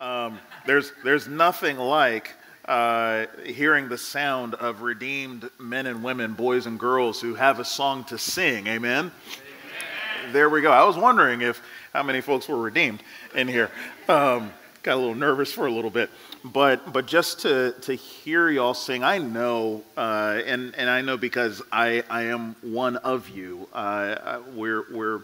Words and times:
Um, 0.00 0.38
there's, 0.66 0.92
there's 1.04 1.28
nothing 1.28 1.76
like 1.76 2.32
uh, 2.64 3.26
hearing 3.44 3.88
the 3.88 3.98
sound 3.98 4.54
of 4.54 4.82
redeemed 4.82 5.48
men 5.58 5.86
and 5.86 6.02
women, 6.02 6.32
boys 6.32 6.66
and 6.66 6.78
girls 6.78 7.20
who 7.20 7.34
have 7.34 7.60
a 7.60 7.64
song 7.64 8.04
to 8.04 8.18
sing. 8.18 8.66
Amen? 8.66 9.10
Amen. 9.10 10.32
There 10.32 10.48
we 10.50 10.62
go. 10.62 10.72
I 10.72 10.84
was 10.84 10.96
wondering 10.96 11.42
if 11.42 11.62
how 11.92 12.02
many 12.02 12.20
folks 12.20 12.48
were 12.48 12.60
redeemed 12.60 13.02
in 13.34 13.46
here. 13.46 13.70
Um, 14.08 14.52
got 14.82 14.94
a 14.94 14.96
little 14.96 15.14
nervous 15.14 15.52
for 15.52 15.66
a 15.66 15.70
little 15.70 15.90
bit, 15.90 16.10
but 16.42 16.92
but 16.92 17.06
just 17.06 17.40
to 17.40 17.74
to 17.82 17.94
hear 17.94 18.50
y'all 18.50 18.74
sing, 18.74 19.04
I 19.04 19.18
know, 19.18 19.82
uh, 19.96 20.40
and 20.44 20.74
and 20.76 20.90
I 20.90 21.02
know 21.02 21.16
because 21.16 21.62
I 21.70 22.02
I 22.10 22.24
am 22.24 22.56
one 22.62 22.96
of 22.96 23.28
you. 23.28 23.68
Uh, 23.72 24.40
we're 24.54 24.84
we're 24.92 25.20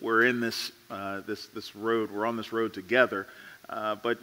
we're 0.00 0.26
in 0.26 0.40
this 0.40 0.70
uh, 0.90 1.20
this 1.26 1.46
this 1.48 1.74
road. 1.74 2.10
We're 2.10 2.26
on 2.26 2.36
this 2.36 2.52
road 2.52 2.72
together. 2.72 3.26
Uh, 3.68 3.94
but 3.96 4.18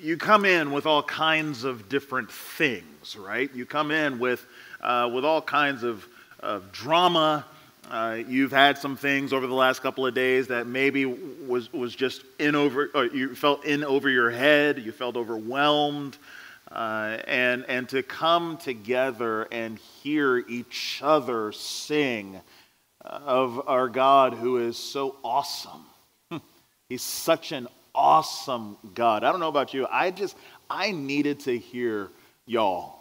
you 0.00 0.16
come 0.16 0.44
in 0.44 0.72
with 0.72 0.86
all 0.86 1.02
kinds 1.02 1.64
of 1.64 1.88
different 1.88 2.30
things, 2.30 3.16
right? 3.16 3.50
You 3.54 3.64
come 3.66 3.90
in 3.90 4.18
with, 4.18 4.44
uh, 4.80 5.10
with 5.12 5.24
all 5.24 5.40
kinds 5.40 5.82
of, 5.82 6.06
of 6.40 6.72
drama. 6.72 7.44
Uh, 7.90 8.18
you've 8.28 8.52
had 8.52 8.78
some 8.78 8.96
things 8.96 9.32
over 9.32 9.46
the 9.46 9.54
last 9.54 9.82
couple 9.82 10.06
of 10.06 10.14
days 10.14 10.48
that 10.48 10.66
maybe 10.66 11.04
was, 11.04 11.72
was 11.72 11.94
just 11.94 12.22
in 12.38 12.54
over, 12.54 12.90
or 12.94 13.06
you 13.06 13.34
felt 13.34 13.64
in 13.64 13.84
over 13.84 14.08
your 14.08 14.30
head, 14.30 14.78
you 14.78 14.92
felt 14.92 15.16
overwhelmed. 15.16 16.16
Uh, 16.70 17.18
and, 17.26 17.66
and 17.68 17.86
to 17.86 18.02
come 18.02 18.56
together 18.56 19.42
and 19.52 19.78
hear 19.78 20.38
each 20.38 21.00
other 21.02 21.52
sing 21.52 22.40
of 23.02 23.68
our 23.68 23.88
God 23.88 24.34
who 24.34 24.56
is 24.56 24.76
so 24.76 25.16
awesome. 25.22 25.84
He's 26.88 27.02
such 27.02 27.52
an 27.52 27.68
awesome 27.94 28.76
God. 28.94 29.24
I 29.24 29.30
don't 29.30 29.40
know 29.40 29.48
about 29.48 29.74
you. 29.74 29.86
I 29.90 30.10
just, 30.10 30.36
I 30.68 30.90
needed 30.90 31.40
to 31.40 31.58
hear 31.58 32.10
y'all 32.46 33.00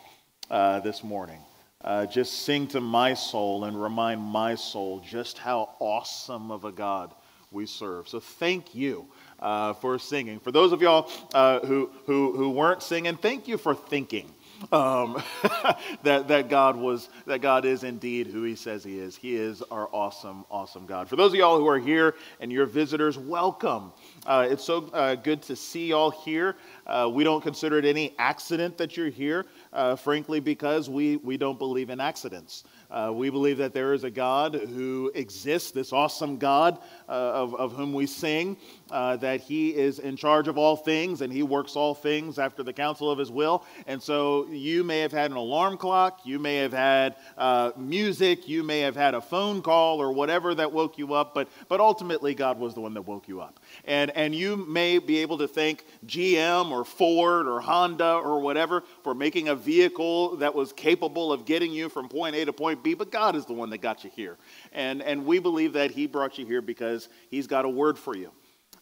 uh, 0.49 0.79
this 0.81 1.03
morning. 1.03 1.39
Uh, 1.83 2.05
just 2.05 2.43
sing 2.43 2.67
to 2.67 2.79
my 2.79 3.13
soul 3.13 3.63
and 3.63 3.81
remind 3.81 4.21
my 4.21 4.55
soul 4.55 5.01
just 5.07 5.37
how 5.37 5.69
awesome 5.79 6.51
of 6.51 6.63
a 6.65 6.71
God 6.71 7.13
we 7.51 7.65
serve. 7.65 8.07
So 8.07 8.19
thank 8.19 8.75
you 8.75 9.07
uh, 9.39 9.73
for 9.73 9.97
singing. 9.97 10.39
For 10.39 10.51
those 10.51 10.71
of 10.71 10.81
y'all 10.81 11.09
uh, 11.33 11.59
who, 11.61 11.89
who, 12.05 12.33
who 12.33 12.51
weren't 12.51 12.83
singing, 12.83 13.17
thank 13.17 13.47
you 13.47 13.57
for 13.57 13.73
thinking 13.73 14.31
um, 14.71 15.21
that, 16.03 16.27
that 16.27 16.49
God 16.49 16.75
was 16.75 17.09
that 17.25 17.41
God 17.41 17.65
is 17.65 17.83
indeed 17.83 18.27
who 18.27 18.43
He 18.43 18.55
says 18.55 18.83
He 18.83 18.99
is. 18.99 19.15
He 19.15 19.35
is 19.35 19.61
our 19.63 19.89
awesome, 19.91 20.45
awesome 20.51 20.85
God. 20.85 21.09
For 21.09 21.15
those 21.15 21.31
of 21.31 21.39
y'all 21.39 21.57
who 21.57 21.67
are 21.67 21.79
here 21.79 22.15
and 22.39 22.51
you're 22.51 22.65
visitors, 22.65 23.17
welcome. 23.17 23.91
Uh, 24.25 24.47
it's 24.49 24.63
so 24.63 24.87
uh, 24.93 25.15
good 25.15 25.41
to 25.41 25.55
see 25.55 25.87
y'all 25.87 26.11
here. 26.11 26.55
Uh, 26.85 27.09
we 27.11 27.23
don't 27.23 27.41
consider 27.41 27.79
it 27.79 27.85
any 27.85 28.13
accident 28.19 28.77
that 28.77 28.95
you're 28.95 29.09
here, 29.09 29.47
uh, 29.73 29.95
frankly, 29.95 30.39
because 30.39 30.89
we, 30.89 31.17
we 31.17 31.37
don't 31.37 31.57
believe 31.57 31.89
in 31.89 31.99
accidents. 31.99 32.63
Uh, 32.91 33.11
we 33.13 33.29
believe 33.29 33.57
that 33.57 33.73
there 33.73 33.93
is 33.93 34.03
a 34.03 34.11
God 34.11 34.53
who 34.53 35.11
exists, 35.15 35.71
this 35.71 35.93
awesome 35.93 36.37
God 36.37 36.77
uh, 37.07 37.11
of, 37.11 37.55
of 37.55 37.73
whom 37.73 37.93
we 37.93 38.05
sing, 38.05 38.57
uh, 38.91 39.15
that 39.17 39.39
he 39.39 39.69
is 39.69 39.99
in 39.99 40.17
charge 40.17 40.49
of 40.49 40.57
all 40.57 40.75
things 40.75 41.21
and 41.21 41.31
he 41.31 41.41
works 41.41 41.75
all 41.77 41.95
things 41.95 42.37
after 42.37 42.63
the 42.63 42.73
counsel 42.73 43.09
of 43.09 43.17
his 43.17 43.31
will. 43.31 43.63
And 43.87 44.01
so 44.03 44.47
you 44.49 44.83
may 44.83 44.99
have 44.99 45.13
had 45.13 45.31
an 45.31 45.37
alarm 45.37 45.77
clock, 45.77 46.21
you 46.25 46.37
may 46.37 46.57
have 46.57 46.73
had 46.73 47.15
uh, 47.37 47.71
music, 47.77 48.49
you 48.49 48.61
may 48.63 48.81
have 48.81 48.95
had 48.95 49.13
a 49.13 49.21
phone 49.21 49.61
call 49.61 50.01
or 50.01 50.11
whatever 50.11 50.53
that 50.55 50.71
woke 50.71 50.97
you 50.97 51.13
up, 51.13 51.33
but, 51.33 51.47
but 51.69 51.79
ultimately 51.79 52.35
God 52.35 52.59
was 52.59 52.73
the 52.73 52.81
one 52.81 52.93
that 52.95 53.03
woke 53.03 53.27
you 53.27 53.39
up. 53.39 53.59
And, 53.85 54.11
and 54.11 54.35
you 54.35 54.57
may 54.57 54.97
be 54.97 55.19
able 55.19 55.37
to 55.37 55.47
thank 55.47 55.85
GM 56.05 56.71
or 56.71 56.83
Ford 56.83 57.47
or 57.47 57.61
Honda 57.61 58.15
or 58.15 58.41
whatever 58.41 58.83
for 59.03 59.13
making 59.13 59.49
a 59.49 59.55
vehicle 59.55 60.37
that 60.37 60.53
was 60.53 60.73
capable 60.73 61.31
of 61.31 61.45
getting 61.45 61.71
you 61.71 61.89
from 61.89 62.07
point 62.07 62.35
A 62.35 62.45
to 62.45 62.53
point 62.53 62.83
B, 62.83 62.93
but 62.93 63.11
God 63.11 63.35
is 63.35 63.45
the 63.45 63.53
one 63.53 63.69
that 63.71 63.79
got 63.79 64.03
you 64.03 64.11
here. 64.15 64.37
And, 64.71 65.01
and 65.01 65.25
we 65.25 65.39
believe 65.39 65.73
that 65.73 65.91
He 65.91 66.07
brought 66.07 66.37
you 66.37 66.45
here 66.45 66.61
because 66.61 67.09
He's 67.29 67.47
got 67.47 67.65
a 67.65 67.69
word 67.69 67.97
for 67.97 68.15
you. 68.15 68.31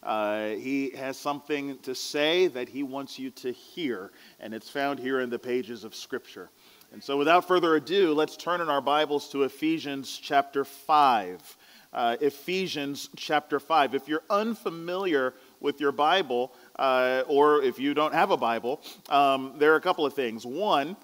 Uh, 0.01 0.51
he 0.51 0.91
has 0.91 1.17
something 1.17 1.77
to 1.79 1.93
say 1.93 2.47
that 2.47 2.69
he 2.69 2.83
wants 2.83 3.19
you 3.19 3.29
to 3.31 3.51
hear, 3.51 4.11
and 4.39 4.53
it's 4.53 4.69
found 4.69 4.97
here 4.97 5.19
in 5.19 5.29
the 5.29 5.39
pages 5.39 5.83
of 5.83 5.93
Scripture. 5.93 6.49
And 6.93 7.03
so, 7.03 7.17
without 7.17 7.47
further 7.47 7.75
ado, 7.75 8.13
let's 8.13 8.37
turn 8.37 8.61
in 8.61 8.69
our 8.69 8.81
Bibles 8.81 9.29
to 9.29 9.43
Ephesians 9.43 10.17
chapter 10.21 10.63
5. 10.63 11.57
Uh, 11.91 12.17
Ephesians 12.21 13.09
chapter 13.15 13.59
5. 13.59 13.93
If 13.93 14.07
you're 14.07 14.23
unfamiliar 14.29 15.33
with 15.59 15.81
your 15.81 15.91
Bible, 15.91 16.53
uh, 16.79 17.23
or 17.27 17.61
if 17.61 17.77
you 17.77 17.93
don't 17.93 18.13
have 18.13 18.31
a 18.31 18.37
Bible, 18.37 18.81
um, 19.09 19.53
there 19.57 19.73
are 19.73 19.75
a 19.75 19.81
couple 19.81 20.05
of 20.05 20.13
things. 20.13 20.45
One, 20.45 20.95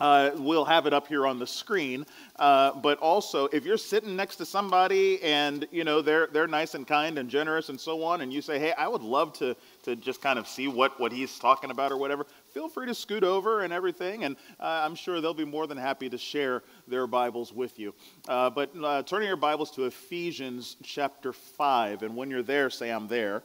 uh, 0.00 0.30
we'll 0.36 0.64
have 0.64 0.86
it 0.86 0.92
up 0.92 1.08
here 1.08 1.26
on 1.26 1.38
the 1.38 1.46
screen. 1.46 2.06
Uh, 2.36 2.72
but 2.80 2.98
also, 2.98 3.46
if 3.46 3.64
you're 3.64 3.76
sitting 3.76 4.14
next 4.14 4.36
to 4.36 4.46
somebody 4.46 5.20
and 5.22 5.66
you 5.72 5.84
know 5.84 6.00
they're 6.02 6.28
they're 6.28 6.46
nice 6.46 6.74
and 6.74 6.86
kind 6.86 7.18
and 7.18 7.28
generous 7.28 7.68
and 7.68 7.80
so 7.80 8.02
on, 8.04 8.20
and 8.20 8.32
you 8.32 8.40
say, 8.40 8.58
"Hey, 8.58 8.72
I 8.72 8.86
would 8.86 9.02
love 9.02 9.32
to 9.34 9.56
to 9.84 9.96
just 9.96 10.20
kind 10.20 10.38
of 10.38 10.46
see 10.46 10.68
what 10.68 10.98
what 11.00 11.10
he's 11.12 11.38
talking 11.38 11.70
about 11.70 11.90
or 11.90 11.96
whatever," 11.96 12.26
feel 12.52 12.68
free 12.68 12.86
to 12.86 12.94
scoot 12.94 13.24
over 13.24 13.62
and 13.62 13.72
everything, 13.72 14.24
and 14.24 14.36
uh, 14.60 14.82
I'm 14.84 14.94
sure 14.94 15.20
they'll 15.20 15.34
be 15.34 15.44
more 15.44 15.66
than 15.66 15.78
happy 15.78 16.08
to 16.08 16.18
share 16.18 16.62
their 16.86 17.06
Bibles 17.06 17.52
with 17.52 17.78
you. 17.78 17.92
Uh, 18.28 18.50
but 18.50 18.70
uh, 18.82 19.02
turning 19.02 19.26
your 19.26 19.36
Bibles 19.36 19.70
to 19.72 19.84
Ephesians 19.84 20.76
chapter 20.82 21.32
five, 21.32 22.02
and 22.02 22.14
when 22.14 22.30
you're 22.30 22.42
there, 22.44 22.70
say, 22.70 22.90
"I'm 22.90 23.08
there." 23.08 23.42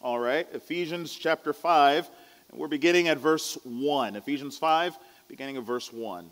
All 0.00 0.18
right, 0.18 0.46
Ephesians 0.52 1.14
chapter 1.14 1.52
five. 1.52 2.08
And 2.50 2.58
we're 2.58 2.68
beginning 2.68 3.08
at 3.08 3.18
verse 3.18 3.58
1. 3.64 4.16
Ephesians 4.16 4.56
5, 4.56 4.98
beginning 5.28 5.58
of 5.58 5.64
verse 5.64 5.92
1. 5.92 6.30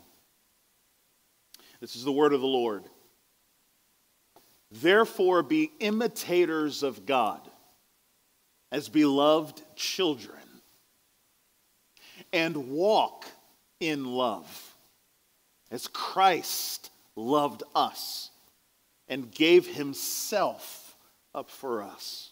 This 1.79 1.95
is 1.95 2.03
the 2.03 2.11
word 2.11 2.33
of 2.33 2.41
the 2.41 2.47
Lord. 2.47 2.83
Therefore, 4.71 5.43
be 5.43 5.71
imitators 5.79 6.81
of 6.81 7.05
God 7.05 7.41
as 8.71 8.89
beloved 8.89 9.61
children, 9.75 10.39
and 12.33 12.71
walk 12.71 13.25
in 13.79 14.05
love 14.05 14.75
as 15.69 15.87
Christ 15.87 16.89
loved 17.15 17.63
us 17.75 18.31
and 19.07 19.31
gave 19.31 19.67
himself 19.67 20.97
up 21.35 21.49
for 21.49 21.83
us, 21.83 22.31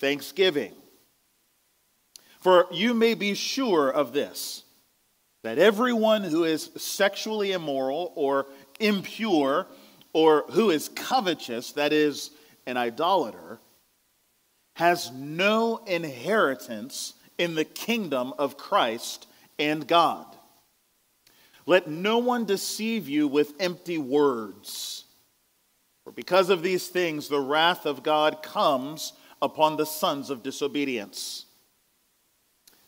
thanksgiving. 0.00 0.72
For 2.40 2.66
you 2.72 2.94
may 2.94 3.14
be 3.14 3.34
sure 3.34 3.90
of 3.90 4.12
this 4.12 4.64
that 5.42 5.58
everyone 5.58 6.22
who 6.22 6.44
is 6.44 6.70
sexually 6.76 7.52
immoral 7.52 8.12
or 8.14 8.46
impure 8.78 9.66
or 10.12 10.44
who 10.50 10.70
is 10.70 10.90
covetous, 10.90 11.72
that 11.72 11.92
is, 11.92 12.30
an 12.66 12.76
idolater, 12.76 13.58
has 14.74 15.10
no 15.12 15.78
inheritance 15.86 17.14
in 17.38 17.54
the 17.54 17.64
kingdom 17.64 18.34
of 18.38 18.58
Christ 18.58 19.26
and 19.58 19.86
God. 19.86 20.26
Let 21.64 21.88
no 21.88 22.18
one 22.18 22.44
deceive 22.44 23.08
you 23.08 23.28
with 23.28 23.54
empty 23.60 23.98
words. 23.98 25.04
For 26.04 26.12
because 26.12 26.50
of 26.50 26.62
these 26.62 26.88
things, 26.88 27.28
the 27.28 27.40
wrath 27.40 27.86
of 27.86 28.02
God 28.02 28.42
comes 28.42 29.12
upon 29.42 29.76
the 29.76 29.86
sons 29.86 30.30
of 30.30 30.42
disobedience. 30.42 31.46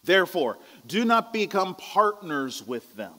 Therefore, 0.05 0.59
do 0.87 1.05
not 1.05 1.33
become 1.33 1.75
partners 1.77 2.67
with 2.67 2.97
them. 2.97 3.15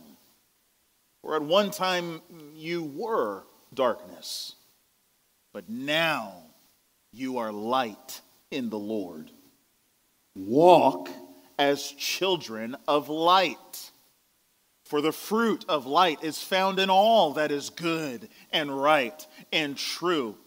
For 1.22 1.36
at 1.36 1.42
one 1.42 1.72
time 1.72 2.22
you 2.54 2.84
were 2.84 3.44
darkness, 3.74 4.56
but 5.54 5.70
now 5.70 6.44
you 7.14 7.38
are 7.38 7.52
light 7.52 8.22
in 8.52 8.70
the 8.70 8.80
Lord. 8.80 9.32
Walk 10.36 11.10
as 11.58 11.92
children 11.92 12.76
of 12.88 13.08
light. 13.08 13.92
For 14.84 15.00
the 15.00 15.14
fruit 15.14 15.64
of 15.70 15.86
light 15.86 16.24
is 16.24 16.42
found 16.42 16.78
in 16.78 16.90
all 16.90 17.34
that 17.34 17.52
is 17.52 17.70
good 17.70 18.28
and 18.52 18.82
right 18.82 19.26
and 19.54 19.78
true 19.78 20.38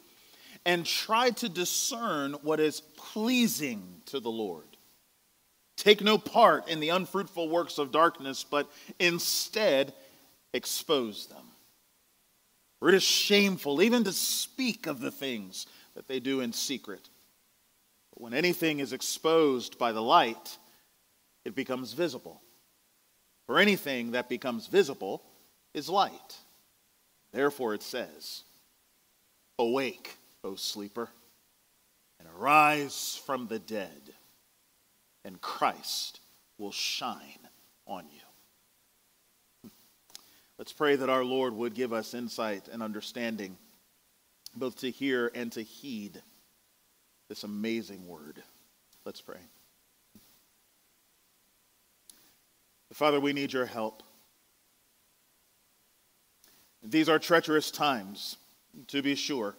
and 0.67 0.85
try 0.85 1.31
to 1.31 1.49
discern 1.49 2.33
what 2.43 2.59
is 2.59 2.81
pleasing 2.81 4.03
to 4.07 4.19
the 4.19 4.31
Lord. 4.31 4.67
Take 5.77 6.03
no 6.03 6.19
part 6.19 6.69
in 6.69 6.81
the 6.81 6.89
unfruitful 6.89 7.49
works 7.49 7.79
of 7.79 7.93
darkness, 7.93 8.45
but 8.45 8.69
instead 8.99 9.95
expose 10.53 11.27
them. 11.29 11.45
For 12.81 12.89
it 12.89 12.97
is 12.97 13.05
shameful 13.05 13.81
even 13.81 14.03
to 14.05 14.13
speak 14.13 14.89
of 14.89 15.01
the 15.01 15.13
things 15.13 15.67
that 15.95 16.09
they 16.09 16.19
do 16.19 16.41
in 16.41 16.53
secret. 16.53 17.09
But 18.12 18.23
when 18.23 18.35
anything 18.35 18.81
is 18.81 18.93
exposed 18.93 19.79
by 19.79 19.93
the 19.93 20.03
light, 20.03 20.59
it 21.45 21.55
becomes 21.55 21.93
visible. 21.93 22.43
For 23.47 23.61
anything 23.61 24.11
that 24.11 24.29
becomes 24.29 24.67
visible 24.67 25.23
is 25.75 25.89
light. 25.89 26.37
Therefore 27.33 27.73
it 27.73 27.85
says, 27.85 28.43
Awake, 29.61 30.17
O 30.47 30.55
sleeper, 30.55 31.11
and 32.21 32.29
arise 32.39 33.21
from 33.27 33.49
the 33.49 33.59
dead, 33.59 34.15
and 35.25 35.41
Christ 35.41 36.21
will 36.57 36.71
shine 36.71 37.49
on 37.87 38.05
you. 38.05 38.21
Hmm. 39.63 39.69
Let's 40.57 40.73
pray 40.73 40.95
that 40.95 41.11
our 41.11 41.25
Lord 41.25 41.53
would 41.53 41.75
give 41.75 41.93
us 41.93 42.15
insight 42.15 42.69
and 42.69 42.81
understanding, 42.81 43.57
both 44.55 44.77
to 44.81 44.91
hear 44.91 45.33
and 45.35 45.51
to 45.53 45.63
heed 45.63 46.23
this 47.29 47.43
amazing 47.43 48.07
word. 48.07 48.41
Let's 49.05 49.21
pray. 49.21 49.41
Father, 52.93 53.19
we 53.19 53.33
need 53.33 53.53
your 53.53 53.67
help. 53.67 54.05
These 56.83 57.09
are 57.09 57.19
treacherous 57.19 57.73
times, 57.73 58.37
to 58.87 59.03
be 59.03 59.17
sure. 59.17 59.57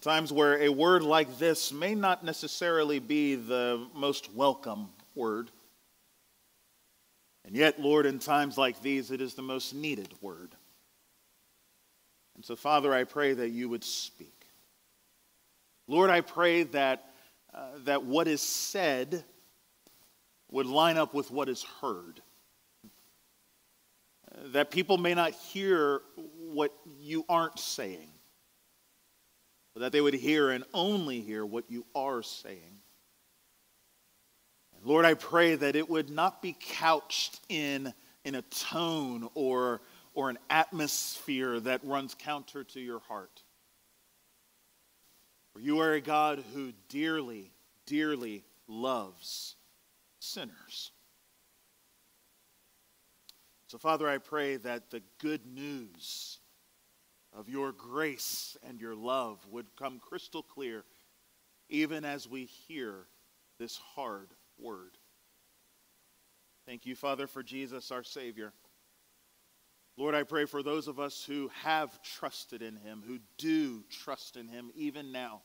Times 0.00 0.32
where 0.32 0.62
a 0.62 0.68
word 0.68 1.02
like 1.02 1.38
this 1.38 1.72
may 1.72 1.94
not 1.94 2.24
necessarily 2.24 2.98
be 2.98 3.34
the 3.34 3.86
most 3.94 4.32
welcome 4.34 4.88
word. 5.14 5.50
And 7.44 7.56
yet, 7.56 7.80
Lord, 7.80 8.04
in 8.04 8.18
times 8.18 8.58
like 8.58 8.82
these, 8.82 9.10
it 9.10 9.20
is 9.20 9.34
the 9.34 9.42
most 9.42 9.74
needed 9.74 10.12
word. 10.20 10.54
And 12.36 12.44
so, 12.44 12.54
Father, 12.54 12.92
I 12.92 13.04
pray 13.04 13.32
that 13.32 13.48
you 13.48 13.68
would 13.70 13.82
speak. 13.82 14.46
Lord, 15.88 16.10
I 16.10 16.20
pray 16.20 16.64
that, 16.64 17.14
uh, 17.54 17.70
that 17.84 18.04
what 18.04 18.28
is 18.28 18.42
said 18.42 19.24
would 20.50 20.66
line 20.66 20.98
up 20.98 21.14
with 21.14 21.30
what 21.30 21.48
is 21.48 21.64
heard. 21.80 22.20
That 24.52 24.70
people 24.70 24.98
may 24.98 25.14
not 25.14 25.32
hear 25.32 26.02
what 26.38 26.72
you 27.00 27.24
aren't 27.28 27.58
saying, 27.58 28.08
but 29.78 29.84
that 29.84 29.92
they 29.92 30.00
would 30.00 30.14
hear 30.14 30.50
and 30.50 30.64
only 30.74 31.20
hear 31.20 31.46
what 31.46 31.70
you 31.70 31.86
are 31.94 32.20
saying. 32.20 32.80
Lord, 34.82 35.04
I 35.04 35.14
pray 35.14 35.54
that 35.54 35.76
it 35.76 35.88
would 35.88 36.10
not 36.10 36.42
be 36.42 36.56
couched 36.58 37.38
in, 37.48 37.94
in 38.24 38.34
a 38.34 38.42
tone 38.42 39.28
or, 39.34 39.80
or 40.14 40.30
an 40.30 40.38
atmosphere 40.50 41.60
that 41.60 41.84
runs 41.84 42.16
counter 42.16 42.64
to 42.64 42.80
your 42.80 42.98
heart. 42.98 43.44
For 45.52 45.60
you 45.60 45.78
are 45.78 45.92
a 45.92 46.00
God 46.00 46.42
who 46.54 46.72
dearly, 46.88 47.52
dearly 47.86 48.42
loves 48.66 49.54
sinners. 50.18 50.90
So, 53.68 53.78
Father, 53.78 54.08
I 54.08 54.18
pray 54.18 54.56
that 54.56 54.90
the 54.90 55.02
good 55.20 55.46
news 55.46 56.37
of 57.38 57.48
your 57.48 57.70
grace 57.72 58.56
and 58.66 58.80
your 58.80 58.96
love 58.96 59.38
would 59.50 59.66
come 59.76 60.00
crystal 60.00 60.42
clear 60.42 60.84
even 61.68 62.04
as 62.04 62.28
we 62.28 62.44
hear 62.44 63.06
this 63.58 63.78
hard 63.94 64.28
word. 64.58 64.98
Thank 66.66 66.84
you, 66.84 66.96
Father, 66.96 67.26
for 67.26 67.42
Jesus, 67.42 67.92
our 67.92 68.02
Savior. 68.02 68.52
Lord, 69.96 70.14
I 70.14 70.24
pray 70.24 70.44
for 70.44 70.62
those 70.62 70.88
of 70.88 70.98
us 70.98 71.24
who 71.24 71.50
have 71.62 72.02
trusted 72.02 72.60
in 72.60 72.76
him, 72.76 73.02
who 73.06 73.18
do 73.36 73.84
trust 73.88 74.36
in 74.36 74.48
him 74.48 74.70
even 74.74 75.12
now. 75.12 75.42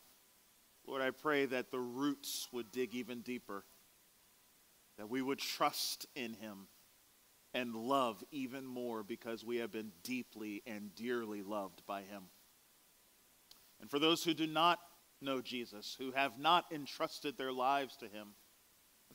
Lord, 0.87 1.01
I 1.01 1.11
pray 1.11 1.45
that 1.45 1.71
the 1.71 1.79
roots 1.79 2.47
would 2.51 2.71
dig 2.71 2.93
even 2.95 3.21
deeper 3.21 3.63
that 4.97 5.09
we 5.09 5.21
would 5.21 5.39
trust 5.39 6.05
in 6.15 6.33
him 6.33 6.67
and 7.53 7.75
love 7.75 8.23
even 8.31 8.65
more 8.65 9.03
because 9.03 9.43
we 9.43 9.57
have 9.57 9.71
been 9.71 9.91
deeply 10.03 10.63
and 10.65 10.93
dearly 10.95 11.43
loved 11.43 11.85
by 11.85 12.01
him. 12.01 12.23
And 13.79 13.89
for 13.89 13.99
those 13.99 14.23
who 14.23 14.33
do 14.33 14.47
not 14.47 14.79
know 15.21 15.41
Jesus, 15.41 15.95
who 15.97 16.11
have 16.11 16.39
not 16.39 16.65
entrusted 16.71 17.37
their 17.37 17.51
lives 17.51 17.95
to 17.97 18.05
him, 18.05 18.29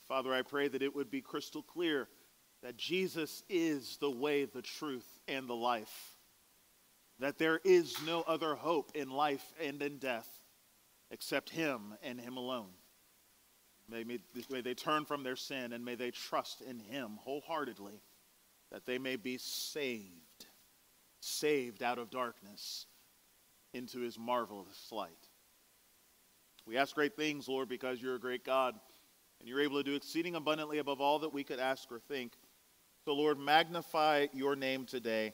Father, 0.06 0.32
I 0.32 0.42
pray 0.42 0.68
that 0.68 0.82
it 0.82 0.94
would 0.94 1.10
be 1.10 1.20
crystal 1.20 1.62
clear 1.62 2.08
that 2.62 2.76
Jesus 2.76 3.42
is 3.48 3.98
the 4.00 4.10
way, 4.10 4.44
the 4.44 4.62
truth, 4.62 5.06
and 5.26 5.48
the 5.48 5.54
life. 5.54 6.16
That 7.18 7.38
there 7.38 7.60
is 7.64 7.96
no 8.06 8.22
other 8.22 8.54
hope 8.54 8.92
in 8.94 9.10
life 9.10 9.52
and 9.60 9.82
in 9.82 9.98
death 9.98 10.28
except 11.10 11.50
him 11.50 11.94
and 12.02 12.20
him 12.20 12.36
alone. 12.36 12.70
May, 13.90 14.04
may, 14.04 14.60
they 14.60 14.74
turn 14.74 15.06
from 15.06 15.22
their 15.22 15.36
sin 15.36 15.72
and 15.72 15.84
may 15.84 15.94
they 15.94 16.10
trust 16.10 16.60
in 16.60 16.78
Him 16.78 17.18
wholeheartedly 17.22 18.02
that 18.72 18.86
they 18.86 18.98
may 18.98 19.16
be 19.16 19.38
saved, 19.38 20.46
saved 21.20 21.82
out 21.82 21.98
of 21.98 22.10
darkness 22.10 22.86
into 23.72 24.00
His 24.00 24.18
marvelous 24.18 24.88
light. 24.92 25.28
We 26.66 26.76
ask 26.76 26.94
great 26.94 27.16
things, 27.16 27.48
Lord, 27.48 27.68
because 27.68 28.00
you're 28.00 28.16
a 28.16 28.20
great 28.20 28.44
God 28.44 28.74
and 29.40 29.48
you're 29.48 29.62
able 29.62 29.78
to 29.78 29.82
do 29.82 29.94
exceeding 29.94 30.34
abundantly 30.34 30.78
above 30.78 31.00
all 31.00 31.20
that 31.20 31.32
we 31.32 31.44
could 31.44 31.60
ask 31.60 31.90
or 31.90 31.98
think. 31.98 32.32
So, 33.04 33.14
Lord, 33.14 33.38
magnify 33.38 34.26
your 34.32 34.56
name 34.56 34.84
today. 34.84 35.32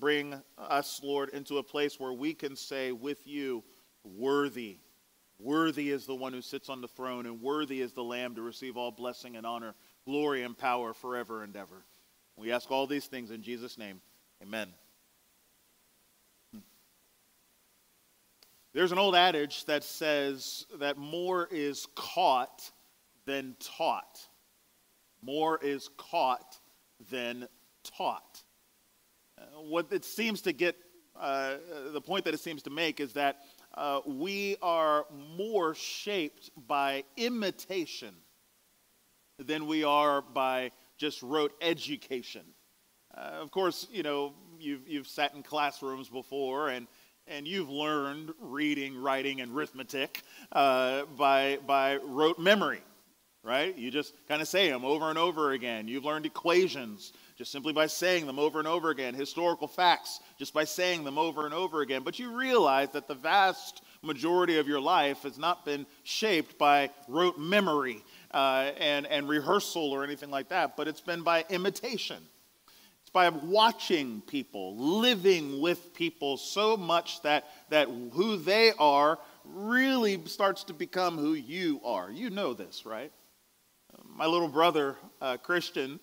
Bring 0.00 0.34
us, 0.56 1.00
Lord, 1.02 1.30
into 1.30 1.58
a 1.58 1.62
place 1.62 2.00
where 2.00 2.12
we 2.12 2.34
can 2.34 2.56
say 2.56 2.92
with 2.92 3.26
you, 3.26 3.62
worthy 4.04 4.78
Worthy 5.38 5.90
is 5.90 6.04
the 6.04 6.16
one 6.16 6.32
who 6.32 6.42
sits 6.42 6.68
on 6.68 6.80
the 6.80 6.88
throne, 6.88 7.24
and 7.26 7.40
worthy 7.40 7.80
is 7.80 7.92
the 7.92 8.02
Lamb 8.02 8.34
to 8.34 8.42
receive 8.42 8.76
all 8.76 8.90
blessing 8.90 9.36
and 9.36 9.46
honor, 9.46 9.74
glory 10.04 10.42
and 10.42 10.58
power 10.58 10.92
forever 10.92 11.44
and 11.44 11.56
ever. 11.56 11.84
We 12.38 12.52
ask 12.52 12.70
all 12.70 12.86
these 12.86 13.06
things 13.06 13.32
in 13.32 13.42
Jesus' 13.42 13.76
name. 13.76 14.00
Amen. 14.40 14.68
There's 18.72 18.92
an 18.92 18.98
old 18.98 19.16
adage 19.16 19.64
that 19.64 19.82
says 19.82 20.66
that 20.78 20.96
more 20.98 21.48
is 21.50 21.88
caught 21.96 22.70
than 23.26 23.56
taught. 23.58 24.20
More 25.20 25.58
is 25.60 25.90
caught 25.96 26.60
than 27.10 27.48
taught. 27.82 28.44
Uh, 29.36 29.62
what 29.62 29.88
it 29.90 30.04
seems 30.04 30.40
to 30.42 30.52
get, 30.52 30.76
uh, 31.18 31.56
the 31.92 32.00
point 32.00 32.24
that 32.26 32.34
it 32.34 32.40
seems 32.40 32.62
to 32.62 32.70
make 32.70 33.00
is 33.00 33.14
that 33.14 33.38
uh, 33.74 34.00
we 34.06 34.56
are 34.62 35.06
more 35.36 35.74
shaped 35.74 36.50
by 36.68 37.02
imitation 37.16 38.14
than 39.38 39.66
we 39.66 39.82
are 39.82 40.22
by 40.22 40.70
just 40.98 41.22
rote 41.22 41.52
education. 41.62 42.42
Uh, 43.16 43.20
of 43.40 43.50
course, 43.50 43.86
you 43.90 44.02
know, 44.02 44.34
you've, 44.58 44.86
you've 44.86 45.06
sat 45.06 45.34
in 45.34 45.42
classrooms 45.42 46.08
before 46.08 46.68
and, 46.68 46.86
and 47.26 47.46
you've 47.46 47.70
learned 47.70 48.32
reading, 48.40 49.00
writing, 49.00 49.40
and 49.40 49.56
arithmetic 49.56 50.22
uh, 50.52 51.04
by, 51.16 51.58
by 51.66 51.96
rote 51.96 52.38
memory, 52.38 52.82
right? 53.42 53.76
You 53.76 53.90
just 53.90 54.12
kind 54.28 54.42
of 54.42 54.48
say 54.48 54.68
them 54.68 54.84
over 54.84 55.08
and 55.08 55.18
over 55.18 55.52
again. 55.52 55.88
You've 55.88 56.04
learned 56.04 56.26
equations 56.26 57.12
just 57.36 57.52
simply 57.52 57.72
by 57.72 57.86
saying 57.86 58.26
them 58.26 58.38
over 58.38 58.58
and 58.58 58.66
over 58.66 58.90
again, 58.90 59.14
historical 59.14 59.68
facts 59.68 60.20
just 60.38 60.52
by 60.52 60.64
saying 60.64 61.04
them 61.04 61.18
over 61.18 61.44
and 61.44 61.54
over 61.54 61.82
again. 61.82 62.02
But 62.02 62.18
you 62.18 62.36
realize 62.36 62.90
that 62.90 63.06
the 63.06 63.14
vast 63.14 63.82
majority 64.02 64.58
of 64.58 64.68
your 64.68 64.80
life 64.80 65.22
has 65.22 65.38
not 65.38 65.64
been 65.64 65.86
shaped 66.02 66.58
by 66.58 66.90
rote 67.06 67.38
memory 67.38 68.02
uh, 68.32 68.70
and, 68.78 69.06
and 69.06 69.28
rehearsal 69.28 69.90
or 69.90 70.04
anything 70.04 70.30
like 70.30 70.48
that, 70.48 70.76
but 70.76 70.88
it's 70.88 71.00
been 71.00 71.22
by 71.22 71.44
imitation. 71.48 72.18
It's 73.02 73.10
by 73.10 73.28
watching 73.30 74.22
people, 74.26 74.76
living 74.76 75.60
with 75.60 75.94
people 75.94 76.36
so 76.36 76.76
much 76.76 77.22
that, 77.22 77.46
that 77.70 77.88
who 78.12 78.36
they 78.36 78.72
are 78.78 79.18
really 79.44 80.22
starts 80.26 80.64
to 80.64 80.74
become 80.74 81.16
who 81.16 81.32
you 81.32 81.80
are. 81.84 82.10
You 82.10 82.28
know 82.30 82.52
this, 82.52 82.84
right? 82.84 83.10
My 84.04 84.26
little 84.26 84.48
brother, 84.48 84.96
uh, 85.22 85.38
Christian, 85.38 85.98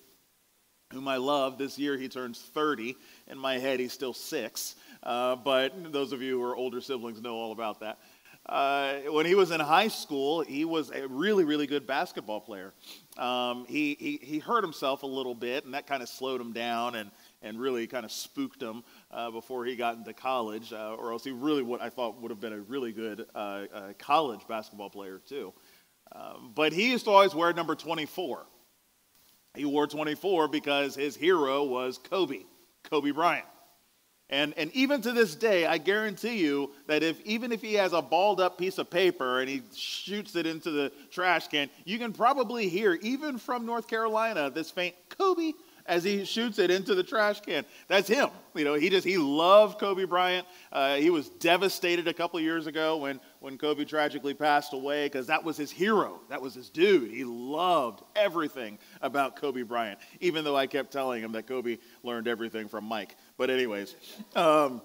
whom 0.91 1.07
I 1.07 1.17
love. 1.17 1.57
This 1.57 1.77
year 1.77 1.97
he 1.97 2.07
turns 2.07 2.39
30. 2.39 2.95
In 3.27 3.37
my 3.37 3.57
head, 3.59 3.79
he's 3.79 3.93
still 3.93 4.13
six. 4.13 4.75
Uh, 5.03 5.35
but 5.35 5.91
those 5.91 6.11
of 6.11 6.21
you 6.21 6.39
who 6.39 6.43
are 6.43 6.55
older 6.55 6.81
siblings 6.81 7.21
know 7.21 7.35
all 7.35 7.51
about 7.51 7.81
that. 7.81 7.99
Uh, 8.47 8.97
when 9.09 9.25
he 9.25 9.33
was 9.33 9.49
in 9.49 9.59
high 9.59 9.87
school, 9.87 10.41
he 10.41 10.65
was 10.65 10.91
a 10.91 11.07
really, 11.07 11.43
really 11.43 11.65
good 11.65 11.87
basketball 11.87 12.39
player. 12.39 12.73
Um, 13.17 13.65
he, 13.67 13.95
he, 13.99 14.19
he 14.21 14.39
hurt 14.39 14.63
himself 14.63 15.01
a 15.01 15.07
little 15.07 15.33
bit, 15.33 15.65
and 15.65 15.73
that 15.73 15.87
kind 15.87 16.03
of 16.03 16.09
slowed 16.09 16.41
him 16.41 16.53
down 16.53 16.95
and, 16.95 17.09
and 17.41 17.59
really 17.59 17.87
kind 17.87 18.05
of 18.05 18.11
spooked 18.11 18.61
him. 18.61 18.83
uh, 19.09 19.31
before 19.31 19.65
he 19.65 19.75
got 19.75 19.97
into 19.97 20.13
college, 20.13 20.73
uh, 20.73 20.95
or 20.99 21.11
else 21.11 21.23
he 21.23 21.31
really 21.31 21.63
what 21.63 21.81
I 21.81 21.89
thought 21.89 22.21
would 22.21 22.29
have 22.29 22.39
been 22.39 22.53
a 22.53 22.59
really 22.59 22.91
good 22.91 23.25
uh, 23.33 23.65
uh, 23.73 23.93
college 23.97 24.41
basketball 24.47 24.89
player 24.89 25.19
too. 25.25 25.51
Um, 26.11 26.51
but 26.53 26.71
he 26.71 26.91
used 26.91 27.05
to 27.05 27.11
always 27.11 27.33
wear 27.33 27.51
number 27.53 27.73
24. 27.73 28.45
He 29.55 29.65
wore 29.65 29.87
24 29.87 30.49
because 30.49 30.95
his 30.95 31.15
hero 31.15 31.63
was 31.63 31.97
Kobe, 31.97 32.43
Kobe 32.83 33.11
Bryant. 33.11 33.45
And, 34.29 34.55
and 34.57 34.71
even 34.73 35.01
to 35.01 35.11
this 35.11 35.35
day, 35.35 35.67
I 35.67 35.77
guarantee 35.77 36.39
you 36.39 36.71
that 36.87 37.03
if 37.03 37.21
even 37.25 37.51
if 37.51 37.61
he 37.61 37.75
has 37.75 37.93
a 37.93 38.01
balled 38.01 38.41
up 38.41 38.57
piece 38.57 38.79
of 38.79 38.89
paper 38.89 39.39
and 39.39 39.47
he 39.47 39.61
shoots 39.75 40.35
it 40.35 40.47
into 40.47 40.71
the 40.71 40.91
trash 41.11 41.47
can, 41.47 41.69
you 41.83 41.99
can 41.99 42.11
probably 42.11 42.67
hear, 42.67 42.93
even 43.01 43.37
from 43.37 43.67
North 43.67 43.87
Carolina, 43.87 44.49
this 44.49 44.71
faint 44.71 44.95
Kobe 45.09 45.51
as 45.85 46.03
he 46.03 46.25
shoots 46.25 46.57
it 46.57 46.71
into 46.71 46.95
the 46.95 47.03
trash 47.03 47.41
can. 47.41 47.63
That's 47.87 48.07
him. 48.07 48.29
You 48.55 48.63
know, 48.63 48.73
he 48.73 48.89
just 48.89 49.05
he 49.05 49.17
loved 49.17 49.79
Kobe 49.79 50.05
Bryant. 50.05 50.47
Uh, 50.71 50.95
he 50.95 51.09
was 51.09 51.29
devastated 51.29 52.07
a 52.07 52.13
couple 52.13 52.39
years 52.39 52.67
ago 52.67 52.97
when 52.97 53.19
when 53.39 53.57
Kobe 53.57 53.85
tragically 53.85 54.33
passed 54.33 54.73
away 54.73 55.05
because 55.05 55.27
that 55.27 55.43
was 55.43 55.57
his 55.57 55.69
hero. 55.69 56.19
That 56.29 56.41
was 56.41 56.55
his 56.55 56.69
dude. 56.69 57.11
He 57.11 57.23
loved 57.23 58.01
everything 58.15 58.79
about 59.01 59.35
Kobe 59.35 59.61
Bryant, 59.61 59.99
even 60.19 60.43
though 60.43 60.55
I 60.55 60.65
kept 60.65 60.91
telling 60.91 61.21
him 61.21 61.31
that 61.33 61.45
Kobe 61.45 61.77
learned 62.01 62.27
everything 62.27 62.67
from 62.67 62.85
Mike. 62.85 63.15
But 63.37 63.49
anyways. 63.49 63.95
Um, 64.35 64.81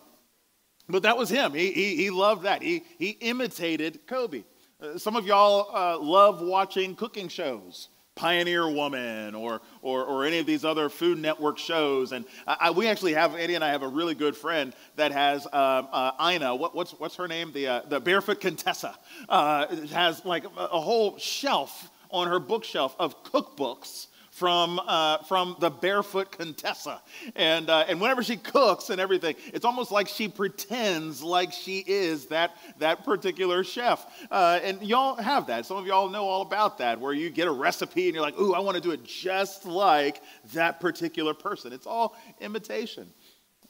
but 0.88 1.02
that 1.04 1.16
was 1.16 1.28
him. 1.28 1.54
He, 1.54 1.72
he, 1.72 1.96
he 1.96 2.10
loved 2.10 2.42
that. 2.44 2.62
He, 2.62 2.82
he 2.98 3.10
imitated 3.10 4.06
Kobe. 4.06 4.44
Uh, 4.80 4.98
some 4.98 5.16
of 5.16 5.26
y'all 5.26 5.74
uh, 5.74 5.98
love 5.98 6.40
watching 6.42 6.96
cooking 6.96 7.28
shows. 7.28 7.88
Pioneer 8.16 8.68
Woman 8.68 9.34
or, 9.34 9.62
or, 9.80 10.04
or 10.04 10.26
any 10.26 10.38
of 10.40 10.46
these 10.46 10.62
other 10.64 10.90
Food 10.90 11.18
Network 11.18 11.56
shows. 11.56 12.12
And 12.12 12.26
I, 12.46 12.70
we 12.70 12.86
actually 12.86 13.14
have, 13.14 13.34
Eddie 13.34 13.54
and 13.54 13.64
I 13.64 13.70
have 13.70 13.82
a 13.82 13.88
really 13.88 14.14
good 14.14 14.36
friend 14.36 14.74
that 14.96 15.12
has 15.12 15.46
uh, 15.46 15.48
uh, 15.50 16.30
Ina, 16.30 16.54
what, 16.54 16.74
what's, 16.74 16.90
what's 16.92 17.16
her 17.16 17.26
name? 17.26 17.52
The, 17.52 17.66
uh, 17.66 17.82
the 17.88 17.98
Barefoot 17.98 18.40
Contessa, 18.40 18.98
uh, 19.28 19.74
has 19.86 20.22
like 20.26 20.44
a, 20.44 20.64
a 20.64 20.80
whole 20.80 21.16
shelf 21.16 21.90
on 22.10 22.28
her 22.28 22.40
bookshelf 22.40 22.94
of 22.98 23.24
cookbooks 23.24 24.08
from, 24.40 24.80
uh, 24.86 25.18
from 25.24 25.54
the 25.60 25.68
barefoot 25.68 26.32
Contessa. 26.32 27.02
And, 27.36 27.68
uh, 27.68 27.84
and 27.86 28.00
whenever 28.00 28.22
she 28.22 28.38
cooks 28.38 28.88
and 28.88 28.98
everything, 28.98 29.36
it's 29.52 29.66
almost 29.66 29.92
like 29.92 30.08
she 30.08 30.28
pretends 30.28 31.22
like 31.22 31.52
she 31.52 31.84
is 31.86 32.24
that, 32.28 32.56
that 32.78 33.04
particular 33.04 33.62
chef. 33.62 34.06
Uh, 34.30 34.58
and 34.62 34.82
y'all 34.82 35.16
have 35.16 35.48
that. 35.48 35.66
Some 35.66 35.76
of 35.76 35.86
y'all 35.86 36.08
know 36.08 36.24
all 36.24 36.40
about 36.40 36.78
that, 36.78 36.98
where 36.98 37.12
you 37.12 37.28
get 37.28 37.48
a 37.48 37.52
recipe 37.52 38.06
and 38.06 38.14
you're 38.14 38.24
like, 38.24 38.40
ooh, 38.40 38.54
I 38.54 38.60
want 38.60 38.76
to 38.76 38.82
do 38.82 38.92
it 38.92 39.04
just 39.04 39.66
like 39.66 40.22
that 40.54 40.80
particular 40.80 41.34
person. 41.34 41.74
It's 41.74 41.86
all 41.86 42.16
imitation. 42.40 43.12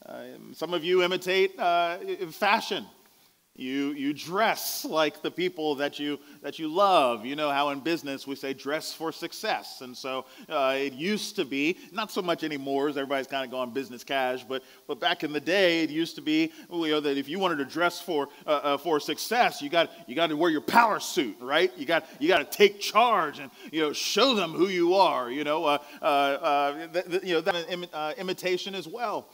Uh, 0.05 0.23
some 0.53 0.73
of 0.73 0.85
you 0.85 1.03
imitate 1.03 1.59
uh, 1.59 1.97
fashion. 2.31 2.85
You, 3.53 3.91
you 3.91 4.13
dress 4.13 4.85
like 4.85 5.21
the 5.21 5.29
people 5.29 5.75
that 5.75 5.99
you, 5.99 6.19
that 6.41 6.57
you 6.57 6.69
love. 6.69 7.25
You 7.25 7.35
know 7.35 7.51
how 7.51 7.69
in 7.69 7.81
business 7.81 8.25
we 8.25 8.35
say 8.35 8.53
dress 8.53 8.93
for 8.93 9.11
success. 9.11 9.81
And 9.81 9.95
so 9.95 10.25
uh, 10.47 10.75
it 10.77 10.93
used 10.93 11.35
to 11.35 11.43
be, 11.43 11.77
not 11.91 12.11
so 12.11 12.21
much 12.21 12.45
anymore 12.45 12.87
as 12.87 12.95
everybody's 12.95 13.27
kind 13.27 13.43
of 13.43 13.51
gone 13.51 13.71
business 13.71 14.05
cash, 14.05 14.45
but, 14.45 14.63
but 14.87 15.01
back 15.01 15.25
in 15.25 15.33
the 15.33 15.39
day 15.39 15.83
it 15.83 15.89
used 15.89 16.15
to 16.15 16.21
be 16.21 16.51
you 16.71 16.91
know, 16.91 17.01
that 17.01 17.17
if 17.17 17.27
you 17.27 17.39
wanted 17.39 17.57
to 17.57 17.65
dress 17.65 17.99
for, 17.99 18.29
uh, 18.47 18.49
uh, 18.49 18.77
for 18.77 19.01
success, 19.01 19.61
you 19.61 19.69
got, 19.69 19.91
you 20.07 20.15
got 20.15 20.27
to 20.27 20.37
wear 20.37 20.49
your 20.49 20.61
power 20.61 21.01
suit, 21.01 21.35
right? 21.41 21.71
You 21.77 21.85
got, 21.85 22.05
you 22.19 22.29
got 22.29 22.39
to 22.39 22.57
take 22.57 22.79
charge 22.79 23.39
and 23.39 23.51
you 23.69 23.81
know, 23.81 23.91
show 23.91 24.33
them 24.33 24.53
who 24.53 24.69
you 24.69 24.95
are. 24.95 25.29
You 25.29 25.43
know, 25.43 25.65
uh, 25.65 25.77
uh, 26.01 26.05
uh, 26.05 26.87
th- 26.87 27.05
th- 27.05 27.23
you 27.23 27.33
know 27.33 27.41
that 27.41 27.69
Im- 27.69 28.15
imitation 28.17 28.75
as 28.75 28.87
well. 28.87 29.27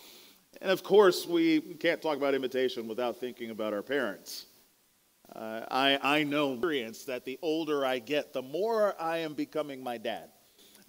And 0.61 0.71
of 0.71 0.83
course, 0.83 1.27
we 1.27 1.61
can't 1.61 2.01
talk 2.01 2.17
about 2.17 2.33
imitation 2.33 2.87
without 2.87 3.17
thinking 3.17 3.51
about 3.51 3.73
our 3.73 3.83
parents. 3.83 4.45
Uh, 5.35 5.61
I, 5.69 5.99
I 6.01 6.23
know 6.23 6.53
experience 6.53 7.03
that 7.05 7.25
the 7.25 7.37
older 7.41 7.85
I 7.85 7.99
get, 7.99 8.33
the 8.33 8.41
more 8.41 8.95
I 8.99 9.17
am 9.19 9.33
becoming 9.33 9.83
my 9.83 9.97
dad. 9.97 10.29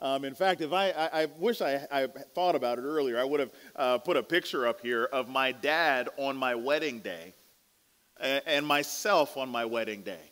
Um, 0.01 0.25
in 0.25 0.35
fact, 0.35 0.61
if 0.61 0.73
I, 0.73 0.91
I, 0.91 1.23
I 1.23 1.27
wish 1.39 1.61
I, 1.61 1.87
I, 1.91 2.07
thought 2.35 2.55
about 2.55 2.79
it 2.79 2.83
earlier, 2.83 3.19
I 3.19 3.25
would 3.25 3.41
have 3.41 3.51
uh, 3.75 3.99
put 3.99 4.17
a 4.17 4.23
picture 4.23 4.67
up 4.67 4.81
here 4.81 5.05
of 5.07 5.29
my 5.29 5.51
dad 5.51 6.09
on 6.17 6.37
my 6.37 6.55
wedding 6.55 7.01
day 7.01 7.35
and 8.21 8.65
myself 8.65 9.37
on 9.37 9.49
my 9.49 9.65
wedding 9.65 10.03
day. 10.03 10.31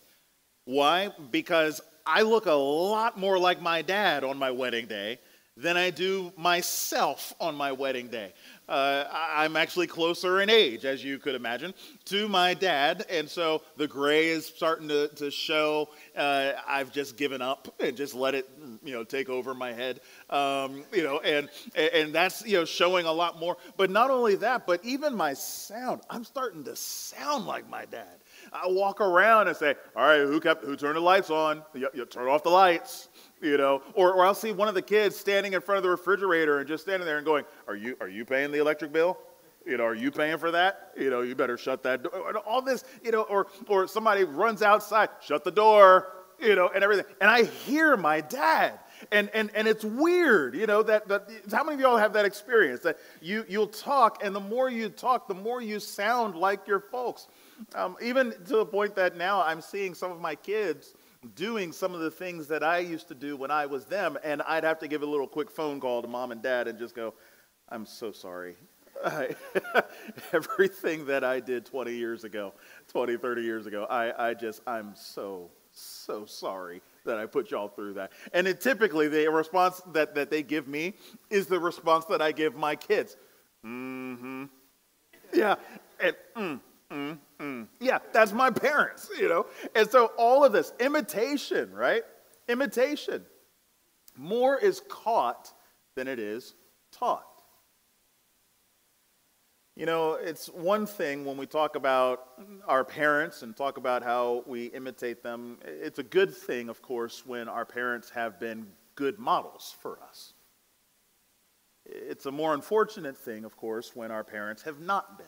Why? 0.66 1.10
Because 1.30 1.80
I 2.06 2.22
look 2.22 2.46
a 2.46 2.52
lot 2.52 3.18
more 3.18 3.38
like 3.38 3.60
my 3.60 3.82
dad 3.82 4.22
on 4.22 4.38
my 4.38 4.52
wedding 4.52 4.86
day 4.86 5.18
than 5.56 5.76
I 5.76 5.90
do 5.90 6.32
myself 6.36 7.34
on 7.40 7.54
my 7.54 7.72
wedding 7.72 8.08
day. 8.08 8.34
Uh, 8.68 9.04
I'm 9.12 9.56
actually 9.56 9.86
closer 9.86 10.40
in 10.40 10.50
age, 10.50 10.84
as 10.84 11.04
you 11.04 11.18
could 11.18 11.36
imagine, 11.36 11.72
to 12.06 12.28
my 12.28 12.52
dad. 12.52 13.06
And 13.08 13.28
so 13.28 13.62
the 13.76 13.86
gray 13.86 14.28
is 14.28 14.46
starting 14.46 14.88
to, 14.88 15.08
to 15.08 15.30
show. 15.30 15.88
Uh, 16.16 16.52
I've 16.66 16.92
just 16.92 17.16
given 17.16 17.42
up 17.42 17.74
and 17.78 17.96
just 17.96 18.14
let 18.14 18.34
it, 18.34 18.48
you 18.84 18.92
know, 18.92 19.04
take 19.04 19.28
over 19.28 19.54
my 19.54 19.72
head. 19.72 20.00
Um, 20.30 20.84
you 20.92 21.02
know, 21.02 21.20
and, 21.20 21.48
and 21.74 22.14
that's, 22.14 22.44
you 22.46 22.58
know, 22.58 22.64
showing 22.64 23.06
a 23.06 23.12
lot 23.12 23.38
more. 23.38 23.56
But 23.76 23.90
not 23.90 24.10
only 24.10 24.36
that, 24.36 24.66
but 24.66 24.84
even 24.84 25.14
my 25.14 25.34
sound, 25.34 26.02
I'm 26.08 26.24
starting 26.24 26.64
to 26.64 26.76
sound 26.76 27.46
like 27.46 27.68
my 27.68 27.84
dad. 27.84 28.20
I 28.52 28.66
walk 28.68 29.00
around 29.00 29.48
and 29.48 29.56
say, 29.56 29.74
all 29.94 30.06
right, 30.06 30.20
who 30.20 30.40
kept, 30.40 30.64
who 30.64 30.76
turned 30.76 30.96
the 30.96 31.00
lights 31.00 31.30
on? 31.30 31.62
You, 31.74 31.88
you 31.92 32.04
turn 32.06 32.28
off 32.28 32.42
the 32.42 32.50
lights 32.50 33.08
you 33.42 33.58
know 33.58 33.82
or, 33.92 34.14
or 34.14 34.24
i'll 34.24 34.34
see 34.34 34.50
one 34.50 34.66
of 34.66 34.74
the 34.74 34.80
kids 34.80 35.14
standing 35.14 35.52
in 35.52 35.60
front 35.60 35.76
of 35.76 35.82
the 35.82 35.90
refrigerator 35.90 36.58
and 36.58 36.66
just 36.66 36.82
standing 36.82 37.06
there 37.06 37.18
and 37.18 37.26
going 37.26 37.44
are 37.68 37.76
you 37.76 37.94
are 38.00 38.08
you 38.08 38.24
paying 38.24 38.50
the 38.50 38.58
electric 38.58 38.92
bill 38.92 39.18
you 39.66 39.76
know 39.76 39.84
are 39.84 39.94
you 39.94 40.10
paying 40.10 40.38
for 40.38 40.50
that? 40.52 40.92
You 40.96 41.10
know 41.10 41.22
you 41.22 41.34
better 41.34 41.58
shut 41.58 41.82
that 41.82 42.02
door. 42.02 42.36
All 42.46 42.62
this 42.62 42.84
you 43.02 43.10
know 43.10 43.22
or 43.22 43.48
or 43.68 43.86
somebody 43.88 44.24
runs 44.24 44.62
outside 44.62 45.08
shut 45.20 45.44
the 45.44 45.50
door 45.50 46.08
you 46.40 46.54
know 46.54 46.70
and 46.74 46.82
everything. 46.82 47.06
And 47.20 47.30
i 47.30 47.44
hear 47.44 47.96
my 47.96 48.20
dad. 48.20 48.78
And 49.12 49.28
and 49.34 49.50
and 49.54 49.68
it's 49.68 49.84
weird 49.84 50.54
you 50.54 50.66
know 50.66 50.82
that, 50.82 51.06
that 51.08 51.28
how 51.52 51.64
many 51.64 51.74
of 51.74 51.80
y'all 51.80 51.98
have 51.98 52.14
that 52.14 52.24
experience 52.24 52.80
that 52.80 52.98
you 53.20 53.44
you'll 53.46 53.66
talk 53.66 54.24
and 54.24 54.34
the 54.34 54.40
more 54.40 54.70
you 54.70 54.88
talk 54.88 55.28
the 55.28 55.34
more 55.34 55.60
you 55.60 55.80
sound 55.80 56.34
like 56.34 56.66
your 56.66 56.80
folks. 56.80 57.28
Um, 57.74 57.96
even 58.02 58.32
to 58.32 58.56
the 58.56 58.66
point 58.66 58.94
that 58.96 59.16
now 59.16 59.42
i'm 59.42 59.60
seeing 59.60 59.94
some 59.94 60.10
of 60.10 60.20
my 60.20 60.34
kids 60.34 60.94
doing 61.34 61.72
some 61.72 61.94
of 61.94 62.00
the 62.00 62.10
things 62.10 62.46
that 62.48 62.62
I 62.62 62.78
used 62.78 63.08
to 63.08 63.14
do 63.14 63.36
when 63.36 63.50
I 63.50 63.66
was 63.66 63.84
them, 63.84 64.16
and 64.22 64.42
I'd 64.42 64.64
have 64.64 64.78
to 64.80 64.88
give 64.88 65.02
a 65.02 65.06
little 65.06 65.26
quick 65.26 65.50
phone 65.50 65.80
call 65.80 66.02
to 66.02 66.08
mom 66.08 66.30
and 66.30 66.42
dad 66.42 66.68
and 66.68 66.78
just 66.78 66.94
go, 66.94 67.14
I'm 67.68 67.84
so 67.84 68.12
sorry. 68.12 68.56
everything 70.32 71.06
that 71.06 71.24
I 71.24 71.40
did 71.40 71.66
20 71.66 71.92
years 71.92 72.24
ago, 72.24 72.52
20, 72.88 73.16
30 73.16 73.42
years 73.42 73.66
ago, 73.66 73.86
I, 73.88 74.30
I 74.30 74.34
just, 74.34 74.60
I'm 74.66 74.94
so, 74.94 75.50
so 75.72 76.24
sorry 76.24 76.82
that 77.04 77.18
I 77.18 77.26
put 77.26 77.50
y'all 77.50 77.68
through 77.68 77.94
that. 77.94 78.12
And 78.32 78.46
it, 78.46 78.60
typically, 78.60 79.08
the 79.08 79.30
response 79.30 79.80
that, 79.92 80.14
that 80.14 80.30
they 80.30 80.42
give 80.42 80.68
me 80.68 80.94
is 81.30 81.46
the 81.46 81.58
response 81.58 82.04
that 82.06 82.20
I 82.20 82.32
give 82.32 82.56
my 82.56 82.76
kids. 82.76 83.16
Mm 83.64 84.18
hmm. 84.18 84.44
Yeah. 85.32 85.56
And, 86.00 86.16
mm, 86.36 86.60
mm, 86.90 87.18
mm. 87.40 87.66
Yeah, 87.80 87.98
that's 88.12 88.32
my 88.32 88.50
parents, 88.50 89.10
you 89.18 89.28
know? 89.28 89.46
And 89.74 89.88
so 89.90 90.12
all 90.16 90.44
of 90.44 90.52
this, 90.52 90.72
imitation, 90.80 91.72
right? 91.72 92.02
Imitation. 92.48 93.24
More 94.16 94.58
is 94.58 94.82
caught 94.88 95.52
than 95.94 96.08
it 96.08 96.18
is 96.18 96.54
taught. 96.92 97.35
You 99.76 99.84
know, 99.84 100.14
it's 100.14 100.46
one 100.46 100.86
thing 100.86 101.26
when 101.26 101.36
we 101.36 101.44
talk 101.44 101.76
about 101.76 102.28
our 102.66 102.82
parents 102.82 103.42
and 103.42 103.54
talk 103.54 103.76
about 103.76 104.02
how 104.02 104.42
we 104.46 104.66
imitate 104.66 105.22
them. 105.22 105.58
It's 105.66 105.98
a 105.98 106.02
good 106.02 106.34
thing, 106.34 106.70
of 106.70 106.80
course, 106.80 107.26
when 107.26 107.46
our 107.46 107.66
parents 107.66 108.08
have 108.08 108.40
been 108.40 108.68
good 108.94 109.18
models 109.18 109.76
for 109.82 109.98
us. 110.08 110.32
It's 111.84 112.24
a 112.24 112.32
more 112.32 112.54
unfortunate 112.54 113.18
thing, 113.18 113.44
of 113.44 113.54
course, 113.58 113.94
when 113.94 114.10
our 114.10 114.24
parents 114.24 114.62
have 114.62 114.80
not 114.80 115.18
been 115.18 115.26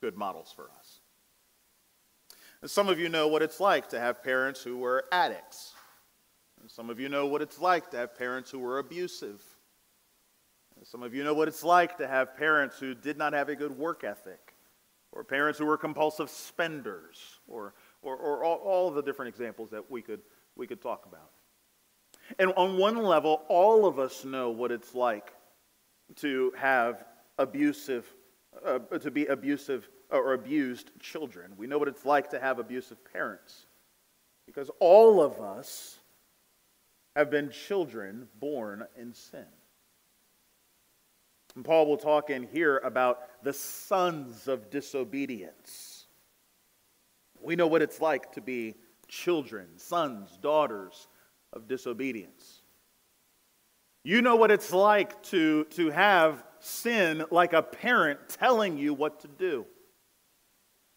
good 0.00 0.16
models 0.16 0.52
for 0.54 0.70
us. 0.78 1.00
And 2.62 2.70
some 2.70 2.88
of 2.88 3.00
you 3.00 3.08
know 3.08 3.26
what 3.26 3.42
it's 3.42 3.58
like 3.58 3.88
to 3.88 3.98
have 3.98 4.22
parents 4.22 4.62
who 4.62 4.78
were 4.78 5.06
addicts. 5.10 5.74
And 6.60 6.70
some 6.70 6.90
of 6.90 7.00
you 7.00 7.08
know 7.08 7.26
what 7.26 7.42
it's 7.42 7.60
like 7.60 7.90
to 7.90 7.96
have 7.96 8.16
parents 8.16 8.52
who 8.52 8.60
were 8.60 8.78
abusive. 8.78 9.42
Some 10.84 11.02
of 11.02 11.14
you 11.14 11.24
know 11.24 11.34
what 11.34 11.48
it's 11.48 11.64
like 11.64 11.98
to 11.98 12.06
have 12.06 12.36
parents 12.36 12.78
who 12.78 12.94
did 12.94 13.18
not 13.18 13.32
have 13.32 13.48
a 13.48 13.56
good 13.56 13.76
work 13.76 14.04
ethic, 14.04 14.54
or 15.12 15.24
parents 15.24 15.58
who 15.58 15.66
were 15.66 15.76
compulsive 15.76 16.30
spenders, 16.30 17.40
or, 17.46 17.74
or, 18.02 18.16
or 18.16 18.44
all, 18.44 18.56
all 18.58 18.90
the 18.90 19.02
different 19.02 19.28
examples 19.28 19.70
that 19.70 19.90
we 19.90 20.02
could, 20.02 20.20
we 20.56 20.66
could 20.66 20.80
talk 20.80 21.06
about. 21.06 21.30
And 22.38 22.52
on 22.56 22.76
one 22.76 22.96
level, 22.96 23.42
all 23.48 23.86
of 23.86 23.98
us 23.98 24.24
know 24.24 24.50
what 24.50 24.70
it's 24.70 24.94
like 24.94 25.32
to 26.16 26.52
have 26.56 27.04
abusive 27.38 28.06
uh, 28.64 28.78
to 28.78 29.10
be 29.10 29.26
abusive 29.26 29.88
or 30.10 30.32
abused 30.32 30.90
children. 31.00 31.52
We 31.56 31.66
know 31.66 31.78
what 31.78 31.88
it's 31.88 32.04
like 32.04 32.30
to 32.30 32.40
have 32.40 32.58
abusive 32.58 32.98
parents 33.12 33.66
because 34.46 34.70
all 34.80 35.20
of 35.20 35.40
us 35.40 35.98
have 37.14 37.30
been 37.30 37.50
children 37.50 38.28
born 38.40 38.86
in 38.96 39.12
sin. 39.12 39.44
And 41.54 41.64
Paul 41.64 41.86
will 41.86 41.96
talk 41.96 42.30
in 42.30 42.44
here 42.44 42.78
about 42.78 43.42
the 43.42 43.52
sons 43.52 44.48
of 44.48 44.70
disobedience. 44.70 46.06
We 47.40 47.56
know 47.56 47.66
what 47.66 47.82
it's 47.82 48.00
like 48.00 48.32
to 48.32 48.40
be 48.40 48.74
children, 49.08 49.66
sons, 49.76 50.38
daughters 50.40 51.08
of 51.52 51.66
disobedience. 51.66 52.62
You 54.04 54.22
know 54.22 54.36
what 54.36 54.50
it's 54.50 54.72
like 54.72 55.22
to, 55.24 55.64
to 55.64 55.90
have 55.90 56.44
sin 56.60 57.24
like 57.30 57.52
a 57.52 57.62
parent 57.62 58.20
telling 58.28 58.78
you 58.78 58.94
what 58.94 59.20
to 59.20 59.28
do, 59.28 59.66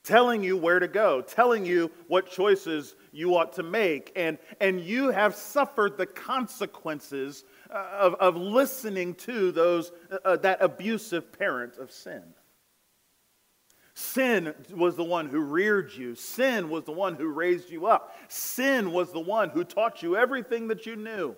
telling 0.03 0.43
you 0.43 0.57
where 0.57 0.79
to 0.79 0.87
go, 0.87 1.21
telling 1.21 1.65
you 1.65 1.91
what 2.07 2.29
choices 2.29 2.95
you 3.11 3.35
ought 3.35 3.53
to 3.53 3.63
make. 3.63 4.11
And, 4.15 4.37
and 4.59 4.79
you 4.79 5.09
have 5.09 5.35
suffered 5.35 5.97
the 5.97 6.05
consequences 6.05 7.43
of, 7.71 8.15
of 8.15 8.35
listening 8.35 9.15
to 9.15 9.51
those, 9.51 9.91
uh, 10.11 10.17
uh, 10.25 10.35
that 10.37 10.61
abusive 10.61 11.31
parent 11.31 11.77
of 11.77 11.91
sin. 11.91 12.23
Sin 13.93 14.53
was 14.73 14.95
the 14.95 15.03
one 15.03 15.27
who 15.27 15.39
reared 15.41 15.93
you. 15.93 16.15
Sin 16.15 16.69
was 16.69 16.85
the 16.85 16.91
one 16.91 17.15
who 17.15 17.27
raised 17.27 17.69
you 17.69 17.87
up. 17.87 18.15
Sin 18.29 18.91
was 18.91 19.11
the 19.11 19.19
one 19.19 19.49
who 19.49 19.63
taught 19.63 20.01
you 20.01 20.15
everything 20.15 20.69
that 20.69 20.85
you 20.85 20.95
knew. 20.95 21.35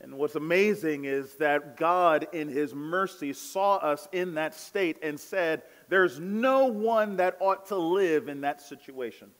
And 0.00 0.14
what's 0.14 0.34
amazing 0.34 1.04
is 1.04 1.34
that 1.36 1.76
God, 1.76 2.26
in 2.32 2.48
His 2.48 2.74
mercy, 2.74 3.32
saw 3.32 3.76
us 3.76 4.08
in 4.10 4.34
that 4.34 4.54
state 4.54 4.98
and 5.02 5.18
said, 5.18 5.62
There's 5.88 6.18
no 6.18 6.66
one 6.66 7.16
that 7.16 7.36
ought 7.40 7.66
to 7.66 7.76
live 7.76 8.28
in 8.28 8.40
that 8.40 8.60
situation. 8.60 9.30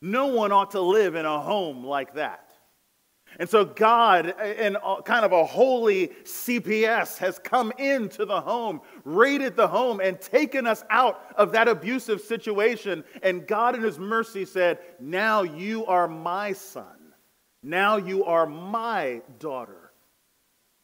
No 0.00 0.28
one 0.28 0.50
ought 0.50 0.70
to 0.72 0.80
live 0.80 1.14
in 1.14 1.26
a 1.26 1.40
home 1.40 1.84
like 1.84 2.14
that. 2.14 2.51
And 3.38 3.48
so, 3.48 3.64
God, 3.64 4.34
uh, 4.38 4.44
in 4.44 4.76
kind 5.04 5.24
of 5.24 5.32
a 5.32 5.44
holy 5.44 6.08
CPS, 6.24 7.18
has 7.18 7.38
come 7.38 7.72
into 7.78 8.24
the 8.24 8.40
home, 8.40 8.80
raided 9.04 9.56
the 9.56 9.68
home, 9.68 10.00
and 10.00 10.20
taken 10.20 10.66
us 10.66 10.84
out 10.90 11.22
of 11.36 11.52
that 11.52 11.68
abusive 11.68 12.20
situation. 12.20 13.04
And 13.22 13.46
God, 13.46 13.74
in 13.74 13.82
His 13.82 13.98
mercy, 13.98 14.44
said, 14.44 14.78
Now 15.00 15.42
you 15.42 15.86
are 15.86 16.08
my 16.08 16.52
son. 16.52 16.84
Now 17.62 17.96
you 17.96 18.24
are 18.24 18.46
my 18.46 19.22
daughter. 19.38 19.92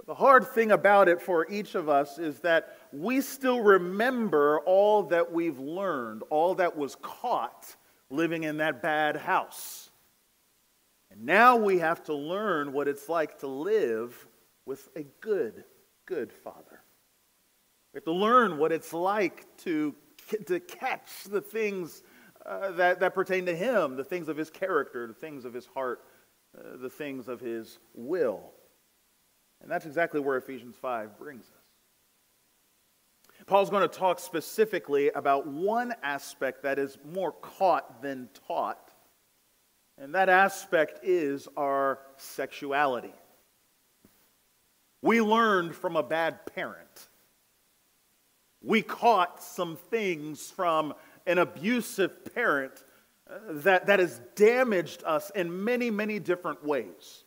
The 0.06 0.14
hard 0.14 0.46
thing 0.46 0.70
about 0.72 1.08
it 1.08 1.20
for 1.20 1.46
each 1.50 1.74
of 1.74 1.90
us 1.90 2.18
is 2.18 2.40
that 2.40 2.78
we 2.92 3.20
still 3.20 3.60
remember 3.60 4.60
all 4.60 5.02
that 5.04 5.30
we've 5.30 5.58
learned, 5.58 6.22
all 6.30 6.54
that 6.54 6.78
was 6.78 6.96
caught 7.02 7.76
living 8.08 8.44
in 8.44 8.56
that 8.56 8.80
bad 8.80 9.16
house. 9.16 9.87
Now 11.20 11.56
we 11.56 11.78
have 11.78 12.04
to 12.04 12.14
learn 12.14 12.72
what 12.72 12.86
it's 12.86 13.08
like 13.08 13.40
to 13.40 13.48
live 13.48 14.26
with 14.66 14.88
a 14.94 15.04
good, 15.20 15.64
good 16.06 16.32
father. 16.32 16.82
We 17.92 17.98
have 17.98 18.04
to 18.04 18.12
learn 18.12 18.58
what 18.58 18.70
it's 18.70 18.92
like 18.92 19.46
to, 19.64 19.94
to 20.46 20.60
catch 20.60 21.24
the 21.24 21.40
things 21.40 22.02
uh, 22.46 22.70
that, 22.72 23.00
that 23.00 23.14
pertain 23.14 23.46
to 23.46 23.56
him, 23.56 23.96
the 23.96 24.04
things 24.04 24.28
of 24.28 24.36
his 24.36 24.50
character, 24.50 25.06
the 25.06 25.14
things 25.14 25.44
of 25.44 25.52
his 25.52 25.66
heart, 25.66 26.04
uh, 26.56 26.76
the 26.76 26.90
things 26.90 27.28
of 27.28 27.40
his 27.40 27.78
will. 27.94 28.52
And 29.60 29.70
that's 29.70 29.86
exactly 29.86 30.20
where 30.20 30.36
Ephesians 30.36 30.76
5 30.80 31.18
brings 31.18 31.44
us. 31.44 31.50
Paul's 33.46 33.70
going 33.70 33.88
to 33.88 33.98
talk 33.98 34.20
specifically 34.20 35.10
about 35.10 35.46
one 35.46 35.94
aspect 36.02 36.62
that 36.62 36.78
is 36.78 36.98
more 37.04 37.32
caught 37.32 38.02
than 38.02 38.28
taught, 38.46 38.87
and 40.00 40.14
that 40.14 40.28
aspect 40.28 41.00
is 41.02 41.48
our 41.56 41.98
sexuality. 42.16 43.12
We 45.02 45.20
learned 45.20 45.74
from 45.74 45.96
a 45.96 46.02
bad 46.02 46.46
parent. 46.46 47.08
We 48.62 48.82
caught 48.82 49.42
some 49.42 49.76
things 49.76 50.50
from 50.50 50.94
an 51.26 51.38
abusive 51.38 52.34
parent 52.34 52.72
uh, 53.30 53.38
that, 53.48 53.86
that 53.86 54.00
has 54.00 54.20
damaged 54.34 55.02
us 55.04 55.30
in 55.34 55.64
many, 55.64 55.90
many 55.90 56.18
different 56.18 56.64
ways. 56.64 57.24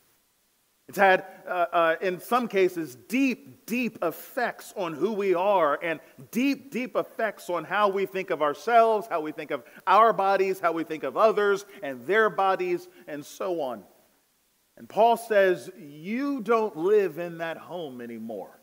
It's 0.91 0.97
had, 0.97 1.23
uh, 1.47 1.67
uh, 1.71 1.95
in 2.01 2.19
some 2.19 2.49
cases, 2.49 2.97
deep, 3.07 3.65
deep 3.65 3.97
effects 4.01 4.73
on 4.75 4.93
who 4.93 5.13
we 5.13 5.33
are 5.33 5.79
and 5.81 6.01
deep, 6.31 6.69
deep 6.69 6.97
effects 6.97 7.49
on 7.49 7.63
how 7.63 7.87
we 7.87 8.05
think 8.05 8.29
of 8.29 8.41
ourselves, 8.41 9.07
how 9.07 9.21
we 9.21 9.31
think 9.31 9.51
of 9.51 9.63
our 9.87 10.11
bodies, 10.11 10.59
how 10.59 10.73
we 10.73 10.83
think 10.83 11.03
of 11.03 11.15
others 11.15 11.65
and 11.81 12.05
their 12.05 12.29
bodies, 12.29 12.89
and 13.07 13.25
so 13.25 13.61
on. 13.61 13.85
And 14.75 14.89
Paul 14.89 15.15
says, 15.15 15.71
You 15.79 16.41
don't 16.41 16.75
live 16.75 17.19
in 17.19 17.37
that 17.37 17.55
home 17.55 18.01
anymore. 18.01 18.59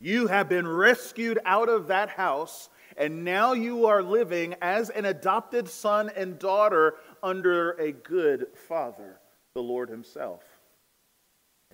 You 0.00 0.28
have 0.28 0.48
been 0.48 0.66
rescued 0.66 1.38
out 1.44 1.68
of 1.68 1.88
that 1.88 2.08
house, 2.08 2.70
and 2.96 3.26
now 3.26 3.52
you 3.52 3.84
are 3.84 4.02
living 4.02 4.54
as 4.62 4.88
an 4.88 5.04
adopted 5.04 5.68
son 5.68 6.10
and 6.16 6.38
daughter 6.38 6.94
under 7.22 7.72
a 7.72 7.92
good 7.92 8.46
father, 8.54 9.20
the 9.54 9.60
Lord 9.62 9.90
Himself. 9.90 10.53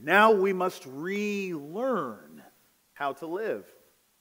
Now 0.02 0.32
we 0.32 0.52
must 0.52 0.86
relearn 0.86 2.42
how 2.94 3.12
to 3.14 3.26
live. 3.26 3.66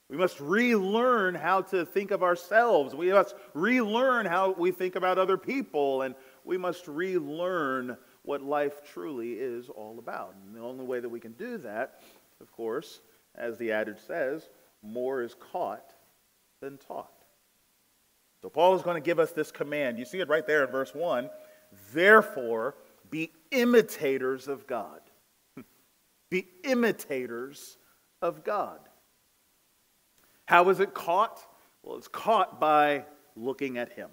We 0.08 0.16
must 0.16 0.40
relearn 0.40 1.34
how 1.34 1.62
to 1.62 1.86
think 1.86 2.10
of 2.10 2.22
ourselves. 2.22 2.94
We 2.94 3.12
must 3.12 3.34
relearn 3.54 4.26
how 4.26 4.52
we 4.52 4.72
think 4.72 4.96
about 4.96 5.18
other 5.18 5.38
people. 5.38 6.02
And 6.02 6.14
we 6.44 6.58
must 6.58 6.86
relearn 6.88 7.96
what 8.22 8.42
life 8.42 8.82
truly 8.92 9.34
is 9.34 9.68
all 9.68 9.98
about. 9.98 10.34
And 10.34 10.54
the 10.54 10.60
only 10.60 10.84
way 10.84 11.00
that 11.00 11.08
we 11.08 11.20
can 11.20 11.32
do 11.32 11.58
that, 11.58 12.00
of 12.40 12.52
course, 12.52 13.00
as 13.34 13.56
the 13.56 13.72
adage 13.72 14.00
says, 14.06 14.48
more 14.82 15.22
is 15.22 15.34
caught 15.52 15.94
than 16.60 16.76
taught. 16.76 17.12
So 18.42 18.48
Paul 18.48 18.74
is 18.74 18.82
going 18.82 18.96
to 18.96 19.06
give 19.06 19.18
us 19.18 19.32
this 19.32 19.52
command. 19.52 19.98
You 19.98 20.04
see 20.04 20.18
it 20.18 20.28
right 20.28 20.46
there 20.46 20.64
in 20.64 20.70
verse 20.70 20.94
1. 20.94 21.30
Therefore, 21.92 22.74
be 23.10 23.30
imitators 23.50 24.48
of 24.48 24.66
God 24.66 25.00
be 26.30 26.46
imitators 26.64 27.76
of 28.22 28.44
God. 28.44 28.80
How 30.46 30.68
is 30.68 30.80
it 30.80 30.94
caught? 30.94 31.40
Well, 31.82 31.96
it's 31.96 32.08
caught 32.08 32.60
by 32.60 33.04
looking 33.36 33.78
at 33.78 33.92
Him. 33.92 34.10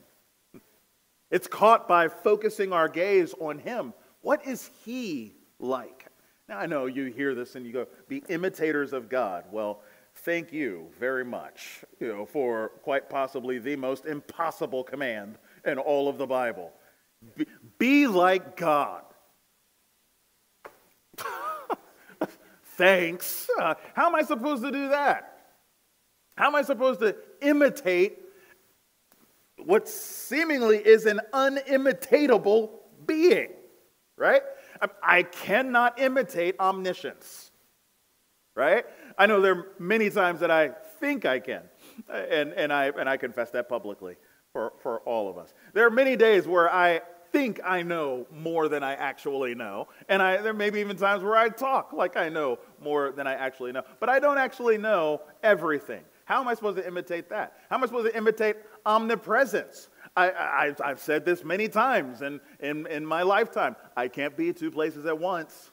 It's 1.29 1.47
caught 1.47 1.87
by 1.87 2.07
focusing 2.07 2.71
our 2.71 2.87
gaze 2.87 3.33
on 3.39 3.59
Him. 3.59 3.93
What 4.21 4.45
is 4.45 4.69
He 4.85 5.33
like? 5.59 6.07
Now, 6.47 6.59
I 6.59 6.65
know 6.65 6.85
you 6.85 7.05
hear 7.05 7.35
this 7.35 7.55
and 7.55 7.65
you 7.65 7.73
go, 7.73 7.87
be 8.07 8.23
imitators 8.29 8.93
of 8.93 9.09
God. 9.09 9.45
Well, 9.51 9.81
thank 10.15 10.53
you 10.53 10.87
very 10.97 11.25
much 11.25 11.83
you 11.99 12.07
know, 12.07 12.25
for 12.25 12.69
quite 12.83 13.09
possibly 13.09 13.59
the 13.59 13.75
most 13.75 14.05
impossible 14.05 14.83
command 14.83 15.37
in 15.65 15.77
all 15.77 16.07
of 16.07 16.17
the 16.17 16.27
Bible. 16.27 16.71
Be, 17.35 17.45
be 17.77 18.07
like 18.07 18.55
God. 18.55 19.03
Thanks. 22.77 23.49
Uh, 23.59 23.73
how 23.93 24.07
am 24.07 24.15
I 24.15 24.23
supposed 24.23 24.63
to 24.63 24.71
do 24.71 24.89
that? 24.89 25.33
How 26.37 26.47
am 26.47 26.55
I 26.55 26.61
supposed 26.61 26.99
to 27.01 27.15
imitate 27.41 28.19
what 29.57 29.89
seemingly 29.89 30.77
is 30.77 31.05
an 31.05 31.19
unimitatable 31.33 32.69
being? 33.05 33.49
Right? 34.15 34.41
I, 34.81 34.87
I 35.03 35.23
cannot 35.23 35.99
imitate 35.99 36.59
omniscience. 36.59 37.51
Right? 38.55 38.85
I 39.17 39.25
know 39.25 39.41
there 39.41 39.55
are 39.55 39.67
many 39.79 40.09
times 40.09 40.39
that 40.39 40.51
I 40.51 40.71
think 40.99 41.25
I 41.25 41.39
can, 41.39 41.61
and, 42.11 42.53
and, 42.53 42.73
I, 42.73 42.91
and 42.97 43.07
I 43.07 43.17
confess 43.17 43.51
that 43.51 43.69
publicly 43.69 44.15
for, 44.51 44.73
for 44.81 44.99
all 45.01 45.29
of 45.29 45.37
us. 45.37 45.53
There 45.73 45.85
are 45.85 45.91
many 45.91 46.15
days 46.15 46.47
where 46.47 46.71
I 46.71 47.01
think 47.31 47.59
I 47.63 47.81
know 47.81 48.27
more 48.31 48.67
than 48.67 48.83
I 48.83 48.93
actually 48.93 49.55
know. 49.55 49.87
And 50.09 50.21
I, 50.21 50.37
there 50.37 50.53
may 50.53 50.69
be 50.69 50.79
even 50.79 50.97
times 50.97 51.23
where 51.23 51.35
I 51.35 51.49
talk 51.49 51.93
like 51.93 52.17
I 52.17 52.29
know 52.29 52.59
more 52.81 53.11
than 53.11 53.27
I 53.27 53.33
actually 53.33 53.71
know. 53.71 53.83
But 53.99 54.09
I 54.09 54.19
don't 54.19 54.37
actually 54.37 54.77
know 54.77 55.21
everything. 55.43 56.03
How 56.25 56.41
am 56.41 56.47
I 56.47 56.55
supposed 56.55 56.77
to 56.77 56.85
imitate 56.85 57.29
that? 57.29 57.53
How 57.69 57.77
am 57.77 57.83
I 57.83 57.87
supposed 57.87 58.11
to 58.11 58.17
imitate 58.17 58.57
omnipresence? 58.85 59.89
I, 60.15 60.73
have 60.83 60.99
said 60.99 61.25
this 61.25 61.43
many 61.43 61.67
times 61.67 62.21
in, 62.21 62.41
in, 62.59 62.87
in 62.87 63.05
my 63.05 63.21
lifetime. 63.21 63.75
I 63.95 64.07
can't 64.07 64.35
be 64.35 64.51
two 64.51 64.71
places 64.71 65.05
at 65.05 65.17
once. 65.17 65.71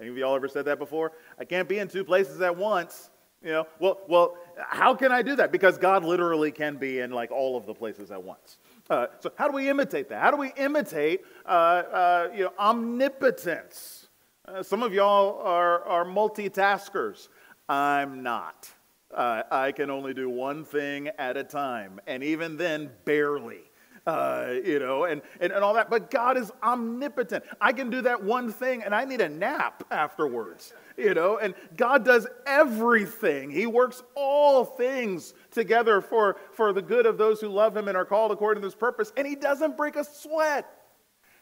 Any 0.00 0.10
of 0.10 0.16
y'all 0.16 0.36
ever 0.36 0.48
said 0.48 0.66
that 0.66 0.78
before? 0.78 1.12
I 1.38 1.44
can't 1.44 1.68
be 1.68 1.78
in 1.78 1.88
two 1.88 2.04
places 2.04 2.40
at 2.40 2.56
once. 2.56 3.10
You 3.42 3.50
know, 3.50 3.66
well, 3.80 3.98
well, 4.08 4.36
how 4.56 4.94
can 4.94 5.10
I 5.10 5.22
do 5.22 5.34
that? 5.36 5.50
Because 5.50 5.76
God 5.76 6.04
literally 6.04 6.52
can 6.52 6.76
be 6.76 7.00
in 7.00 7.10
like 7.10 7.32
all 7.32 7.56
of 7.56 7.66
the 7.66 7.74
places 7.74 8.12
at 8.12 8.22
once. 8.22 8.58
Uh, 8.90 9.06
so, 9.20 9.32
how 9.36 9.48
do 9.48 9.54
we 9.54 9.68
imitate 9.68 10.08
that? 10.08 10.20
How 10.20 10.30
do 10.30 10.36
we 10.36 10.52
imitate 10.56 11.22
uh, 11.46 11.48
uh, 11.48 12.28
you 12.34 12.44
know, 12.44 12.52
omnipotence? 12.58 14.08
Uh, 14.46 14.62
some 14.62 14.82
of 14.82 14.92
y'all 14.92 15.40
are, 15.42 15.82
are 15.84 16.04
multitaskers. 16.04 17.28
I'm 17.68 18.22
not. 18.22 18.68
Uh, 19.14 19.42
I 19.50 19.72
can 19.72 19.90
only 19.90 20.14
do 20.14 20.28
one 20.28 20.64
thing 20.64 21.08
at 21.18 21.36
a 21.36 21.44
time, 21.44 22.00
and 22.06 22.24
even 22.24 22.56
then, 22.56 22.90
barely. 23.04 23.60
Uh, 24.06 24.54
you 24.64 24.78
know, 24.78 25.04
and, 25.04 25.22
and, 25.40 25.52
and 25.52 25.62
all 25.64 25.74
that. 25.74 25.90
But 25.90 26.10
God 26.10 26.36
is 26.36 26.50
omnipotent. 26.62 27.44
I 27.60 27.72
can 27.72 27.90
do 27.90 28.02
that 28.02 28.22
one 28.22 28.52
thing 28.52 28.82
and 28.82 28.94
I 28.94 29.04
need 29.04 29.20
a 29.20 29.28
nap 29.28 29.84
afterwards, 29.90 30.72
you 30.96 31.14
know, 31.14 31.38
and 31.38 31.54
God 31.76 32.04
does 32.04 32.26
everything. 32.46 33.50
He 33.50 33.66
works 33.66 34.02
all 34.14 34.64
things 34.64 35.34
together 35.50 36.00
for, 36.00 36.36
for 36.52 36.72
the 36.72 36.82
good 36.82 37.06
of 37.06 37.18
those 37.18 37.40
who 37.40 37.48
love 37.48 37.76
Him 37.76 37.88
and 37.88 37.96
are 37.96 38.04
called 38.04 38.32
according 38.32 38.62
to 38.62 38.66
His 38.66 38.74
purpose, 38.74 39.12
and 39.16 39.26
He 39.26 39.36
doesn't 39.36 39.76
break 39.76 39.96
a 39.96 40.04
sweat. 40.04 40.66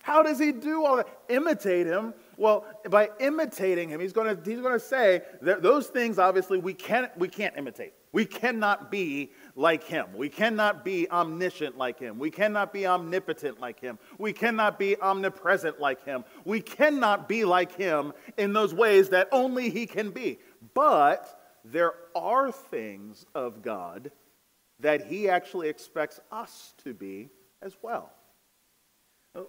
How 0.02 0.22
does 0.22 0.38
He 0.38 0.52
do 0.52 0.84
all 0.84 0.96
that? 0.96 1.08
Imitate 1.28 1.86
Him. 1.86 2.14
Well, 2.36 2.64
by 2.88 3.10
imitating 3.20 3.90
Him, 3.90 4.00
He's 4.00 4.12
going 4.12 4.34
to, 4.34 4.50
he's 4.50 4.60
going 4.60 4.72
to 4.72 4.84
say 4.84 5.22
that 5.42 5.62
those 5.62 5.88
things, 5.88 6.18
obviously, 6.18 6.58
we 6.58 6.74
can't, 6.74 7.16
we 7.18 7.28
can't 7.28 7.56
imitate. 7.56 7.92
We 8.12 8.24
cannot 8.24 8.90
be 8.90 9.30
like 9.60 9.84
him. 9.84 10.06
We 10.16 10.30
cannot 10.30 10.86
be 10.86 11.08
omniscient 11.10 11.76
like 11.76 11.98
him. 11.98 12.18
We 12.18 12.30
cannot 12.30 12.72
be 12.72 12.86
omnipotent 12.86 13.60
like 13.60 13.78
him. 13.78 13.98
We 14.16 14.32
cannot 14.32 14.78
be 14.78 14.96
omnipresent 14.96 15.78
like 15.78 16.02
him. 16.02 16.24
We 16.46 16.62
cannot 16.62 17.28
be 17.28 17.44
like 17.44 17.76
him 17.76 18.14
in 18.38 18.54
those 18.54 18.72
ways 18.72 19.10
that 19.10 19.28
only 19.32 19.68
he 19.68 19.86
can 19.86 20.12
be. 20.12 20.38
But 20.72 21.38
there 21.62 21.92
are 22.16 22.50
things 22.50 23.26
of 23.34 23.60
God 23.60 24.10
that 24.80 25.06
he 25.06 25.28
actually 25.28 25.68
expects 25.68 26.20
us 26.32 26.72
to 26.84 26.94
be 26.94 27.28
as 27.60 27.76
well. 27.82 28.10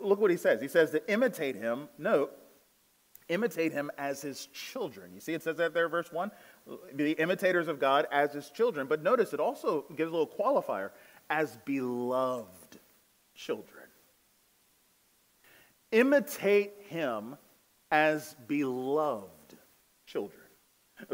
Look 0.01 0.19
what 0.19 0.29
he 0.29 0.35
says. 0.35 0.61
He 0.61 0.67
says 0.67 0.91
to 0.91 1.09
imitate 1.09 1.55
him, 1.55 1.87
note, 1.97 2.37
imitate 3.29 3.71
him 3.71 3.89
as 3.97 4.21
his 4.21 4.47
children. 4.47 5.11
You 5.13 5.21
see, 5.21 5.33
it 5.33 5.41
says 5.41 5.55
that 5.55 5.73
there, 5.73 5.87
verse 5.87 6.11
1 6.11 6.31
be 6.95 7.11
imitators 7.13 7.67
of 7.67 7.79
God 7.79 8.07
as 8.11 8.33
his 8.33 8.49
children. 8.49 8.87
But 8.87 9.03
notice 9.03 9.33
it 9.33 9.39
also 9.39 9.85
gives 9.95 10.09
a 10.09 10.15
little 10.15 10.27
qualifier 10.27 10.91
as 11.29 11.57
beloved 11.65 12.79
children. 13.35 13.83
Imitate 15.91 16.73
him 16.87 17.35
as 17.91 18.35
beloved 18.47 19.57
children. 20.05 20.41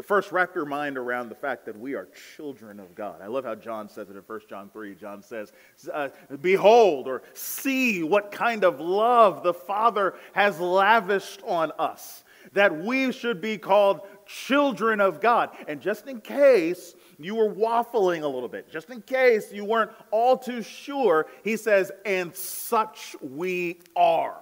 First, 0.02 0.32
wrap 0.32 0.54
your 0.54 0.66
mind 0.66 0.98
around 0.98 1.28
the 1.28 1.34
fact 1.34 1.64
that 1.66 1.78
we 1.78 1.94
are 1.94 2.08
children 2.36 2.78
of 2.78 2.94
God. 2.94 3.20
I 3.22 3.26
love 3.26 3.44
how 3.44 3.54
John 3.54 3.88
says 3.88 4.10
it 4.10 4.16
in 4.16 4.22
1 4.22 4.40
John 4.48 4.70
3. 4.70 4.94
John 4.94 5.22
says, 5.22 5.52
uh, 5.92 6.08
Behold, 6.40 7.08
or 7.08 7.22
see 7.32 8.02
what 8.02 8.30
kind 8.30 8.64
of 8.64 8.80
love 8.80 9.42
the 9.42 9.54
Father 9.54 10.14
has 10.34 10.60
lavished 10.60 11.40
on 11.46 11.72
us, 11.78 12.22
that 12.52 12.84
we 12.84 13.12
should 13.12 13.40
be 13.40 13.56
called 13.56 14.02
children 14.28 15.00
of 15.00 15.20
God. 15.20 15.50
And 15.66 15.80
just 15.80 16.06
in 16.06 16.20
case 16.20 16.94
you 17.18 17.34
were 17.34 17.52
waffling 17.52 18.22
a 18.22 18.28
little 18.28 18.48
bit, 18.48 18.70
just 18.70 18.90
in 18.90 19.02
case 19.02 19.50
you 19.52 19.64
weren't 19.64 19.90
all 20.10 20.36
too 20.36 20.62
sure, 20.62 21.26
he 21.42 21.56
says, 21.56 21.90
and 22.04 22.34
such 22.34 23.16
we 23.20 23.80
are. 23.96 24.38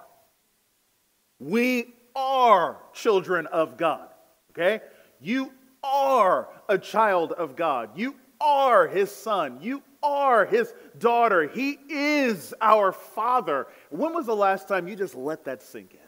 We 1.39 1.95
are 2.15 2.77
children 2.93 3.47
of 3.47 3.77
God. 3.77 4.09
Okay? 4.51 4.81
You 5.19 5.51
are 5.83 6.49
a 6.67 6.77
child 6.77 7.31
of 7.31 7.55
God. 7.55 7.91
You 7.95 8.15
are 8.41 8.87
his 8.87 9.11
son. 9.11 9.59
You 9.61 9.81
are 10.03 10.45
his 10.45 10.73
daughter. 10.99 11.47
He 11.47 11.79
is 11.89 12.53
our 12.61 12.91
father. 12.91 13.67
When 13.89 14.13
was 14.13 14.25
the 14.25 14.35
last 14.35 14.67
time 14.67 14.87
you 14.87 14.95
just 14.95 15.15
let 15.15 15.45
that 15.45 15.63
sink 15.63 15.93
in? 15.93 16.06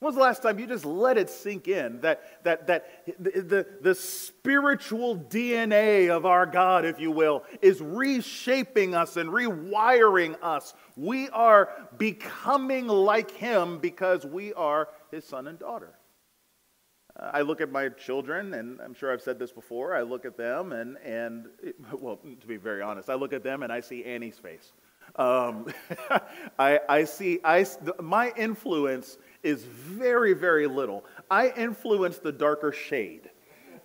When 0.00 0.08
was 0.08 0.14
the 0.14 0.22
last 0.22 0.42
time 0.42 0.58
you 0.58 0.66
just 0.66 0.84
let 0.84 1.16
it 1.16 1.30
sink 1.30 1.68
in 1.68 2.02
that, 2.02 2.44
that, 2.44 2.66
that 2.66 3.06
the, 3.18 3.30
the, 3.40 3.66
the, 3.80 3.94
spiritual 3.94 5.16
DNA 5.16 6.10
of 6.10 6.26
our 6.26 6.44
God, 6.44 6.84
if 6.84 7.00
you 7.00 7.10
will, 7.10 7.44
is 7.62 7.80
reshaping 7.80 8.94
us 8.94 9.16
and 9.16 9.30
rewiring 9.30 10.36
us? 10.42 10.74
We 10.96 11.30
are 11.30 11.70
becoming 11.96 12.88
like 12.88 13.30
Him 13.30 13.78
because 13.78 14.26
we 14.26 14.52
are 14.52 14.88
His 15.10 15.24
son 15.24 15.46
and 15.46 15.58
daughter. 15.58 15.94
Uh, 17.18 17.30
I 17.32 17.40
look 17.40 17.62
at 17.62 17.72
my 17.72 17.88
children, 17.88 18.52
and 18.52 18.78
I'm 18.82 18.92
sure 18.92 19.10
I've 19.10 19.22
said 19.22 19.38
this 19.38 19.52
before. 19.52 19.96
I 19.96 20.02
look 20.02 20.26
at 20.26 20.36
them, 20.36 20.72
and, 20.72 20.98
and 20.98 21.46
well, 21.98 22.20
to 22.38 22.46
be 22.46 22.58
very 22.58 22.82
honest, 22.82 23.08
I 23.08 23.14
look 23.14 23.32
at 23.32 23.42
them 23.42 23.62
and 23.62 23.72
I 23.72 23.80
see 23.80 24.04
Annie's 24.04 24.38
face. 24.38 24.74
Um, 25.14 25.66
I, 26.58 26.80
I 26.88 27.04
see 27.04 27.40
I, 27.44 27.64
my 28.00 28.32
influence 28.36 29.18
is 29.42 29.64
very, 29.64 30.32
very 30.32 30.66
little. 30.66 31.04
I 31.30 31.50
influence 31.50 32.18
the 32.18 32.32
darker 32.32 32.72
shade. 32.72 33.30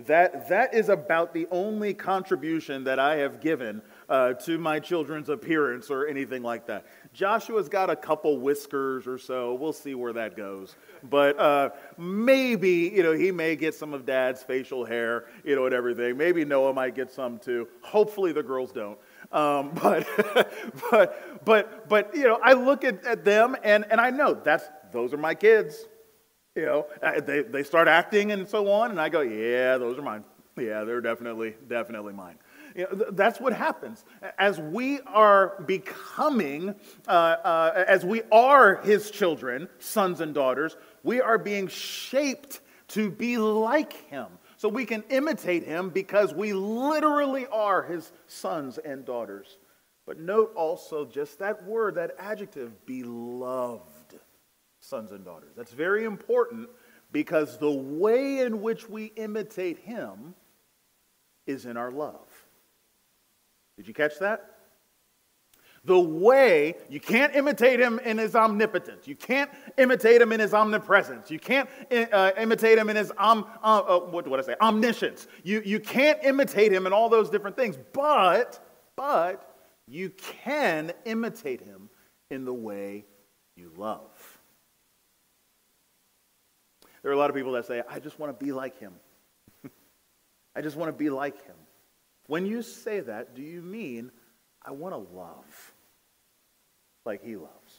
That, 0.07 0.49
that 0.49 0.73
is 0.73 0.89
about 0.89 1.33
the 1.33 1.47
only 1.51 1.93
contribution 1.93 2.83
that 2.85 2.97
I 2.97 3.17
have 3.17 3.39
given 3.39 3.81
uh, 4.09 4.33
to 4.33 4.57
my 4.57 4.79
children's 4.79 5.29
appearance 5.29 5.89
or 5.89 6.07
anything 6.07 6.41
like 6.41 6.65
that. 6.67 6.85
Joshua's 7.13 7.69
got 7.69 7.89
a 7.89 7.95
couple 7.95 8.39
whiskers 8.39 9.05
or 9.05 9.17
so. 9.17 9.53
We'll 9.53 9.73
see 9.73 9.95
where 9.95 10.13
that 10.13 10.35
goes. 10.35 10.75
But 11.03 11.39
uh, 11.39 11.69
maybe, 11.97 12.91
you 12.93 13.03
know, 13.03 13.13
he 13.13 13.31
may 13.31 13.55
get 13.55 13.75
some 13.75 13.93
of 13.93 14.05
dad's 14.05 14.41
facial 14.41 14.85
hair, 14.85 15.25
you 15.43 15.55
know, 15.55 15.65
and 15.65 15.73
everything. 15.73 16.17
Maybe 16.17 16.45
Noah 16.45 16.73
might 16.73 16.95
get 16.95 17.11
some 17.11 17.37
too. 17.37 17.67
Hopefully 17.81 18.31
the 18.31 18.43
girls 18.43 18.71
don't. 18.71 18.97
Um, 19.31 19.71
but, 19.81 20.07
but, 20.91 21.45
but, 21.45 21.89
but, 21.89 22.15
you 22.15 22.23
know, 22.23 22.39
I 22.43 22.53
look 22.53 22.83
at, 22.83 23.03
at 23.05 23.23
them 23.23 23.55
and, 23.63 23.85
and 23.89 23.99
I 24.01 24.09
know 24.09 24.33
that's 24.33 24.65
those 24.91 25.13
are 25.13 25.17
my 25.17 25.35
kids. 25.35 25.85
You 26.55 26.65
know, 26.65 26.87
uh, 27.01 27.21
they, 27.21 27.43
they 27.43 27.63
start 27.63 27.87
acting 27.87 28.33
and 28.33 28.47
so 28.47 28.69
on, 28.69 28.91
and 28.91 28.99
I 28.99 29.07
go, 29.07 29.21
yeah, 29.21 29.77
those 29.77 29.97
are 29.97 30.01
mine. 30.01 30.25
Yeah, 30.57 30.83
they're 30.83 30.99
definitely, 30.99 31.55
definitely 31.69 32.11
mine. 32.11 32.35
You 32.75 32.87
know, 32.91 33.05
that's 33.11 33.39
what 33.39 33.53
happens. 33.53 34.03
As 34.37 34.59
we 34.59 34.99
are 35.01 35.61
becoming, 35.65 36.75
uh, 37.07 37.11
uh, 37.11 37.85
as 37.87 38.03
we 38.03 38.21
are 38.31 38.81
his 38.81 39.11
children, 39.11 39.69
sons 39.79 40.19
and 40.19 40.33
daughters, 40.33 40.75
we 41.03 41.21
are 41.21 41.37
being 41.37 41.67
shaped 41.67 42.59
to 42.89 43.09
be 43.09 43.37
like 43.37 43.93
him. 44.09 44.27
So 44.61 44.69
we 44.69 44.85
can 44.85 45.03
imitate 45.09 45.63
him 45.63 45.89
because 45.89 46.35
we 46.35 46.53
literally 46.53 47.47
are 47.47 47.81
his 47.81 48.11
sons 48.27 48.77
and 48.77 49.03
daughters. 49.03 49.57
But 50.05 50.19
note 50.19 50.53
also 50.55 51.03
just 51.03 51.39
that 51.39 51.65
word, 51.65 51.95
that 51.95 52.11
adjective, 52.19 52.85
beloved 52.85 54.19
sons 54.79 55.13
and 55.13 55.25
daughters. 55.25 55.53
That's 55.57 55.71
very 55.71 56.03
important 56.03 56.69
because 57.11 57.57
the 57.57 57.71
way 57.71 58.41
in 58.41 58.61
which 58.61 58.87
we 58.87 59.05
imitate 59.15 59.79
him 59.79 60.35
is 61.47 61.65
in 61.65 61.75
our 61.75 61.89
love. 61.89 62.27
Did 63.77 63.87
you 63.87 63.95
catch 63.95 64.19
that? 64.19 64.57
The 65.83 65.99
way, 65.99 66.75
you 66.89 66.99
can't 66.99 67.35
imitate 67.35 67.79
him 67.79 67.99
in 68.05 68.19
his 68.19 68.35
omnipotence. 68.35 69.07
You 69.07 69.15
can't 69.15 69.49
imitate 69.79 70.21
him 70.21 70.31
in 70.31 70.39
his 70.39 70.53
omnipresence. 70.53 71.31
You 71.31 71.39
can't 71.39 71.67
uh, 72.11 72.31
imitate 72.37 72.77
him 72.77 72.89
in 72.89 72.95
his, 72.95 73.11
om, 73.17 73.47
uh, 73.63 73.79
uh, 73.79 73.99
what 73.99 74.25
do 74.25 74.35
I 74.35 74.41
say, 74.41 74.55
omniscience. 74.61 75.27
You, 75.43 75.61
you 75.65 75.79
can't 75.79 76.19
imitate 76.23 76.71
him 76.71 76.85
in 76.85 76.93
all 76.93 77.09
those 77.09 77.31
different 77.31 77.55
things, 77.55 77.79
but, 77.93 78.63
but 78.95 79.55
you 79.87 80.11
can 80.11 80.91
imitate 81.05 81.61
him 81.61 81.89
in 82.29 82.45
the 82.45 82.53
way 82.53 83.05
you 83.55 83.71
love. 83.75 84.39
There 87.01 87.11
are 87.11 87.15
a 87.15 87.17
lot 87.17 87.31
of 87.31 87.35
people 87.35 87.53
that 87.53 87.65
say, 87.65 87.81
I 87.89 87.97
just 87.97 88.19
want 88.19 88.37
to 88.37 88.45
be 88.45 88.51
like 88.51 88.79
him. 88.79 88.93
I 90.55 90.61
just 90.61 90.77
want 90.77 90.89
to 90.89 90.97
be 90.97 91.09
like 91.09 91.43
him. 91.43 91.55
When 92.27 92.45
you 92.45 92.61
say 92.61 92.99
that, 92.99 93.33
do 93.33 93.41
you 93.41 93.63
mean, 93.63 94.11
I 94.63 94.71
want 94.71 94.93
to 94.93 95.15
love 95.15 95.70
like 97.05 97.23
he 97.23 97.35
loves? 97.35 97.75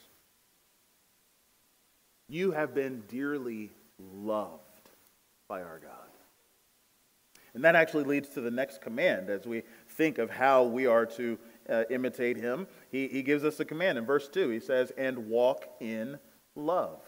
You 2.27 2.51
have 2.51 2.73
been 2.73 3.03
dearly 3.07 3.71
loved 3.99 4.89
by 5.47 5.61
our 5.61 5.79
God. 5.79 5.91
And 7.53 7.63
that 7.63 7.75
actually 7.75 8.05
leads 8.05 8.29
to 8.29 8.41
the 8.41 8.49
next 8.49 8.81
command 8.81 9.29
as 9.29 9.45
we 9.45 9.61
think 9.89 10.17
of 10.17 10.29
how 10.29 10.63
we 10.63 10.87
are 10.87 11.05
to 11.05 11.37
uh, 11.69 11.83
imitate 11.89 12.37
him. 12.37 12.67
He, 12.91 13.07
he 13.07 13.21
gives 13.21 13.43
us 13.43 13.59
a 13.59 13.65
command 13.65 13.97
in 13.97 14.05
verse 14.05 14.27
2. 14.27 14.49
He 14.49 14.59
says, 14.59 14.91
And 14.97 15.27
walk 15.27 15.67
in 15.79 16.17
love. 16.55 17.01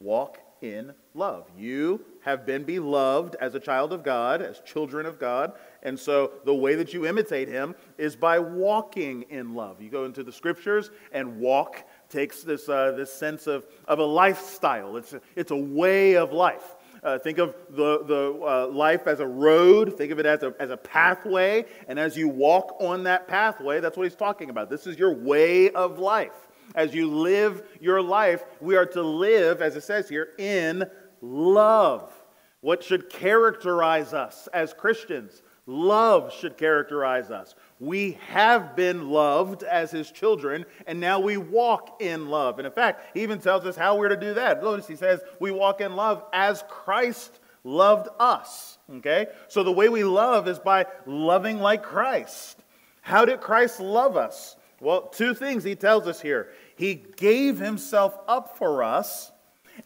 Walk 0.00 0.38
in 0.60 0.92
love. 1.14 1.50
You 1.56 2.04
have 2.22 2.44
been 2.46 2.64
beloved 2.64 3.36
as 3.40 3.54
a 3.54 3.60
child 3.60 3.92
of 3.92 4.02
God, 4.02 4.42
as 4.42 4.60
children 4.60 5.06
of 5.06 5.18
God. 5.18 5.52
And 5.82 5.98
so 5.98 6.32
the 6.44 6.54
way 6.54 6.74
that 6.74 6.92
you 6.92 7.06
imitate 7.06 7.48
him 7.48 7.74
is 7.96 8.16
by 8.16 8.38
walking 8.38 9.22
in 9.30 9.54
love. 9.54 9.80
You 9.80 9.90
go 9.90 10.04
into 10.04 10.22
the 10.22 10.32
scriptures 10.32 10.90
and 11.12 11.38
walk 11.38 11.84
takes 12.08 12.42
this, 12.42 12.68
uh, 12.68 12.92
this 12.92 13.12
sense 13.12 13.46
of, 13.46 13.66
of 13.86 13.98
a 13.98 14.04
lifestyle, 14.04 14.96
it's 14.96 15.12
a, 15.12 15.20
it's 15.36 15.50
a 15.50 15.56
way 15.56 16.16
of 16.16 16.32
life. 16.32 16.76
Uh, 17.02 17.16
think 17.16 17.38
of 17.38 17.54
the, 17.70 18.02
the 18.04 18.40
uh, 18.44 18.66
life 18.66 19.06
as 19.06 19.20
a 19.20 19.26
road. 19.26 19.96
Think 19.96 20.10
of 20.10 20.18
it 20.18 20.26
as 20.26 20.42
a, 20.42 20.52
as 20.58 20.70
a 20.70 20.76
pathway. 20.76 21.64
And 21.86 21.96
as 21.96 22.16
you 22.16 22.28
walk 22.28 22.76
on 22.80 23.04
that 23.04 23.28
pathway, 23.28 23.78
that's 23.78 23.96
what 23.96 24.02
he's 24.02 24.16
talking 24.16 24.50
about. 24.50 24.68
This 24.68 24.84
is 24.84 24.98
your 24.98 25.14
way 25.14 25.70
of 25.70 26.00
life 26.00 26.47
as 26.74 26.94
you 26.94 27.10
live 27.10 27.62
your 27.80 28.02
life, 28.02 28.44
we 28.60 28.76
are 28.76 28.86
to 28.86 29.02
live, 29.02 29.62
as 29.62 29.76
it 29.76 29.82
says 29.82 30.08
here, 30.08 30.28
in 30.38 30.84
love. 31.20 32.12
What 32.60 32.82
should 32.82 33.08
characterize 33.08 34.12
us 34.12 34.48
as 34.52 34.74
Christians? 34.74 35.42
Love 35.66 36.32
should 36.32 36.56
characterize 36.56 37.30
us. 37.30 37.54
We 37.78 38.18
have 38.28 38.74
been 38.74 39.10
loved 39.10 39.62
as 39.62 39.90
his 39.90 40.10
children, 40.10 40.64
and 40.86 40.98
now 40.98 41.20
we 41.20 41.36
walk 41.36 42.00
in 42.00 42.28
love. 42.28 42.58
And 42.58 42.66
in 42.66 42.72
fact, 42.72 43.14
he 43.14 43.22
even 43.22 43.38
tells 43.38 43.66
us 43.66 43.76
how 43.76 43.96
we're 43.96 44.08
to 44.08 44.16
do 44.16 44.34
that. 44.34 44.62
Notice 44.62 44.88
he 44.88 44.96
says, 44.96 45.20
We 45.40 45.50
walk 45.50 45.82
in 45.82 45.94
love 45.94 46.24
as 46.32 46.64
Christ 46.68 47.38
loved 47.64 48.08
us. 48.18 48.78
Okay? 48.96 49.26
So 49.48 49.62
the 49.62 49.70
way 49.70 49.88
we 49.90 50.04
love 50.04 50.48
is 50.48 50.58
by 50.58 50.86
loving 51.06 51.58
like 51.58 51.82
Christ. 51.82 52.64
How 53.02 53.24
did 53.24 53.40
Christ 53.40 53.78
love 53.78 54.16
us? 54.16 54.56
Well, 54.80 55.02
two 55.02 55.34
things 55.34 55.64
he 55.64 55.74
tells 55.74 56.06
us 56.06 56.20
here. 56.20 56.50
He 56.76 56.94
gave 56.94 57.58
himself 57.58 58.18
up 58.28 58.56
for 58.56 58.82
us 58.82 59.32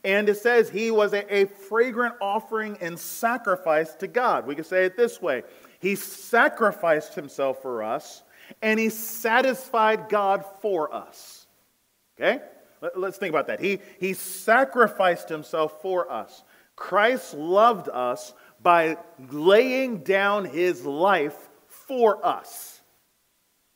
and 0.04 0.28
it 0.28 0.36
says 0.36 0.70
he 0.70 0.90
was 0.90 1.12
a, 1.12 1.34
a, 1.34 1.46
fragrant 1.46 2.14
offering 2.20 2.78
and 2.80 2.98
sacrifice 2.98 3.94
to 3.96 4.06
God. 4.06 4.46
We 4.46 4.54
could 4.54 4.66
say 4.66 4.84
it 4.84 4.96
this 4.96 5.20
way 5.20 5.42
He 5.80 5.96
sacrificed 5.96 7.14
himself 7.14 7.62
for 7.62 7.82
us, 7.82 8.22
and 8.60 8.78
he 8.78 8.88
satisfied 8.88 10.08
God 10.08 10.44
for 10.60 10.92
us. 10.94 11.46
Okay? 12.18 12.42
Let, 12.80 12.96
us 12.96 13.18
think 13.18 13.30
about 13.30 13.46
that. 13.46 13.60
He, 13.60 13.78
he 14.00 14.12
sacrificed 14.14 15.28
himself 15.28 15.80
for 15.82 16.10
us. 16.10 16.42
Christ 16.74 17.34
loved 17.34 17.88
us 17.88 18.34
by 18.60 18.96
laying 19.30 19.98
down 19.98 20.44
his 20.44 20.84
life 20.84 21.36
for 21.68 22.24
us. 22.24 22.80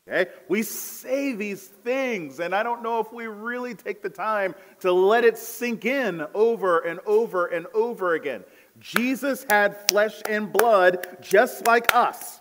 Okay? 0.08 0.30
We 0.48 0.62
say 0.62 1.32
these 1.32 1.62
things, 1.62 2.38
and 2.38 2.54
I 2.54 2.62
don't 2.62 2.82
know 2.82 3.00
if 3.00 3.12
we 3.12 3.26
really 3.26 3.74
take 3.74 4.02
the 4.02 4.10
time 4.10 4.54
to 4.80 4.92
let 4.92 5.24
it 5.24 5.36
sink 5.36 5.84
in 5.84 6.24
over 6.34 6.78
and 6.80 7.00
over 7.06 7.46
and 7.46 7.66
over 7.74 8.14
again. 8.14 8.44
Jesus 8.78 9.44
had 9.48 9.76
flesh 9.88 10.22
and 10.28 10.52
blood 10.52 11.18
just 11.20 11.66
like 11.66 11.94
us, 11.94 12.40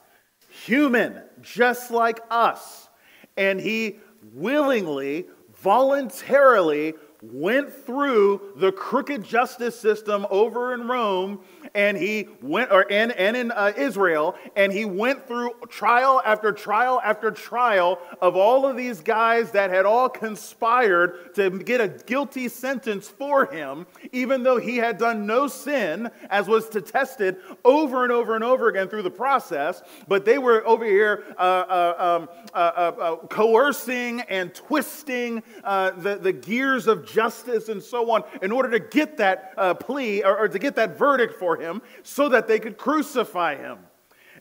human 0.66 1.22
just 1.42 1.92
like 1.92 2.20
us, 2.30 2.90
and 3.36 3.60
he 3.60 3.98
willingly, 4.34 5.26
voluntarily 5.62 6.94
went 7.22 7.74
through 7.74 8.54
the 8.58 8.72
crooked 8.72 9.24
justice 9.24 9.80
system 9.80 10.28
over 10.30 10.74
in 10.74 10.88
Rome 10.88 11.40
and 11.74 11.98
he 11.98 12.28
went 12.42 12.72
or 12.72 12.86
and, 12.92 13.12
and 13.14 13.36
in 13.36 13.52
uh, 13.52 13.74
Israel 13.76 14.36
and 14.56 14.72
he 14.72 14.86
went 14.86 15.28
through 15.28 15.52
trial 15.70 16.22
after 16.26 16.52
trial 16.52 17.02
after 17.04 17.32
trial 17.32 18.00
of 18.22 18.36
all 18.36 18.66
of 18.66 18.78
these 18.78 19.02
guys 19.02 19.52
that 19.52 19.70
had 19.70 19.86
all 19.86 20.10
conspired 20.10 21.34
to 21.36 21.50
get 21.50 21.82
a 21.82 21.88
guilty 21.88 22.48
sentence 22.48 23.08
for 23.08 23.46
him 23.46 23.86
even 24.12 24.44
though 24.44 24.58
he 24.58 24.78
had 24.78 24.98
done 24.98 25.26
no 25.26 25.48
sin 25.48 26.12
as 26.30 26.48
was 26.48 26.74
attested 26.76 27.38
over 27.64 28.04
and 28.04 28.12
over 28.12 28.36
and 28.36 28.44
over 28.44 28.70
again 28.70 28.88
through 28.88 29.04
the 29.04 29.10
process. 29.10 29.82
But 30.08 30.26
they 30.26 30.38
were 30.38 30.66
over 30.68 30.86
here 30.86 31.24
uh, 31.38 31.42
uh, 31.42 31.96
um, 31.98 32.30
uh, 32.54 32.58
uh, 32.58 33.02
uh, 33.02 33.16
coercing 33.28 34.22
and 34.22 34.54
twisting 34.54 35.44
the, 35.64 36.20
the 36.22 36.34
gears 36.34 36.88
of 36.88 37.06
justice 37.06 37.70
and 37.70 37.82
so 37.82 38.12
on 38.12 38.24
in 38.42 38.52
order 38.52 38.70
to 38.70 38.80
get 38.80 39.18
that 39.18 39.56
plea 39.80 40.24
or, 40.24 40.38
or 40.38 40.48
to 40.48 40.60
get 40.60 40.76
that 40.76 40.98
verdict 40.98 41.40
for 41.40 41.58
him 41.66 41.82
so 42.04 42.30
that 42.30 42.48
they 42.48 42.60
could 42.60 42.78
crucify 42.78 43.56
him. 43.56 43.80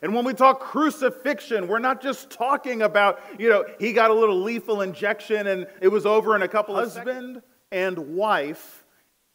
And 0.01 0.13
when 0.13 0.25
we 0.25 0.33
talk 0.33 0.59
crucifixion, 0.59 1.67
we're 1.67 1.79
not 1.79 2.01
just 2.01 2.29
talking 2.29 2.81
about, 2.81 3.19
you 3.39 3.49
know, 3.49 3.65
he 3.79 3.93
got 3.93 4.11
a 4.11 4.13
little 4.13 4.41
lethal 4.41 4.81
injection 4.81 5.47
and 5.47 5.67
it 5.81 5.87
was 5.87 6.05
over 6.05 6.35
in 6.35 6.41
a 6.41 6.47
couple 6.47 6.77
of 6.77 6.93
husband 6.93 7.41
and 7.71 7.97
wife 7.97 8.85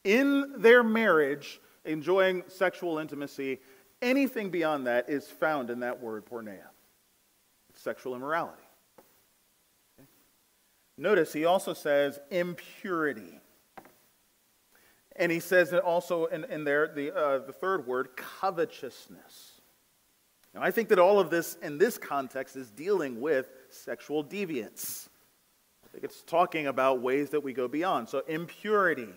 in 0.05 0.55
their 0.59 0.83
marriage 0.83 1.61
enjoying 1.85 2.43
sexual 2.47 2.99
intimacy. 2.99 3.59
Anything 4.03 4.51
beyond 4.51 4.87
that 4.87 5.09
is 5.09 5.27
found 5.27 5.71
in 5.71 5.81
that 5.81 6.01
word 6.01 6.25
porneia. 6.27 6.69
sexual 7.75 8.15
immorality. 8.15 8.63
Notice 10.97 11.33
he 11.33 11.47
also 11.47 11.73
says 11.73 12.21
impurity. 12.31 13.40
And 15.21 15.31
he 15.31 15.39
says 15.39 15.75
it 15.75 15.85
also 15.85 16.25
in, 16.25 16.45
in 16.45 16.65
there, 16.65 16.89
the, 16.89 17.15
uh, 17.15 17.39
the 17.41 17.53
third 17.53 17.87
word, 17.87 18.17
covetousness. 18.17 19.61
Now, 20.55 20.63
I 20.63 20.71
think 20.71 20.89
that 20.89 20.99
all 20.99 21.21
of 21.21 21.29
this 21.29 21.59
in 21.63 21.77
this 21.77 21.99
context 21.99 22.57
is 22.57 22.71
dealing 22.71 23.21
with 23.21 23.51
sexual 23.69 24.25
deviance. 24.25 25.09
I 25.85 25.89
think 25.93 26.05
it's 26.05 26.23
talking 26.23 26.69
about 26.69 27.03
ways 27.03 27.29
that 27.31 27.41
we 27.41 27.53
go 27.53 27.69
beyond. 27.69 28.09
So, 28.09 28.21
impurity. 28.29 29.11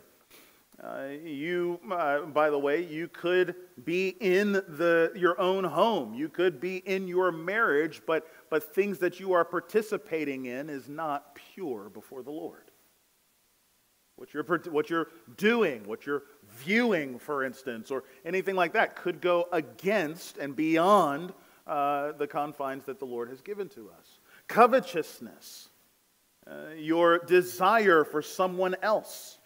Uh, 0.83 1.07
you, 1.23 1.79
uh, 1.89 2.21
by 2.21 2.49
the 2.49 2.59
way, 2.59 2.83
you 2.83 3.07
could 3.07 3.55
be 3.85 4.09
in 4.19 4.51
the, 4.51 5.13
your 5.15 5.39
own 5.39 5.63
home. 5.63 6.13
You 6.13 6.27
could 6.27 6.59
be 6.59 6.77
in 6.77 7.07
your 7.07 7.31
marriage, 7.31 8.01
but, 8.05 8.27
but 8.49 8.75
things 8.75 8.99
that 8.99 9.21
you 9.21 9.31
are 9.31 9.45
participating 9.45 10.47
in 10.47 10.69
is 10.69 10.89
not 10.89 11.35
pure 11.35 11.89
before 11.89 12.23
the 12.23 12.31
Lord. 12.31 12.72
What 14.23 14.33
you're, 14.33 14.71
what 14.71 14.89
you're 14.89 15.07
doing, 15.35 15.83
what 15.85 16.05
you're 16.05 16.23
viewing, 16.63 17.19
for 17.19 17.43
instance, 17.43 17.91
or 17.91 18.05
anything 18.23 18.55
like 18.55 18.71
that 18.71 18.95
could 18.95 19.19
go 19.19 19.49
against 19.51 20.37
and 20.37 20.55
beyond 20.55 21.33
uh, 21.67 22.13
the 22.13 22.25
confines 22.25 22.85
that 22.85 22.99
the 22.99 23.05
Lord 23.05 23.27
has 23.27 23.41
given 23.41 23.67
to 23.69 23.89
us. 23.89 24.19
Covetousness, 24.47 25.67
uh, 26.47 26.69
your 26.77 27.19
desire 27.19 28.05
for 28.05 28.21
someone 28.21 28.77
else 28.81 29.39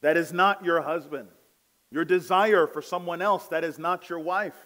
that 0.00 0.16
is 0.16 0.32
not 0.32 0.64
your 0.64 0.80
husband, 0.80 1.28
your 1.90 2.06
desire 2.06 2.66
for 2.66 2.80
someone 2.80 3.20
else 3.20 3.48
that 3.48 3.64
is 3.64 3.78
not 3.78 4.08
your 4.08 4.20
wife. 4.20 4.56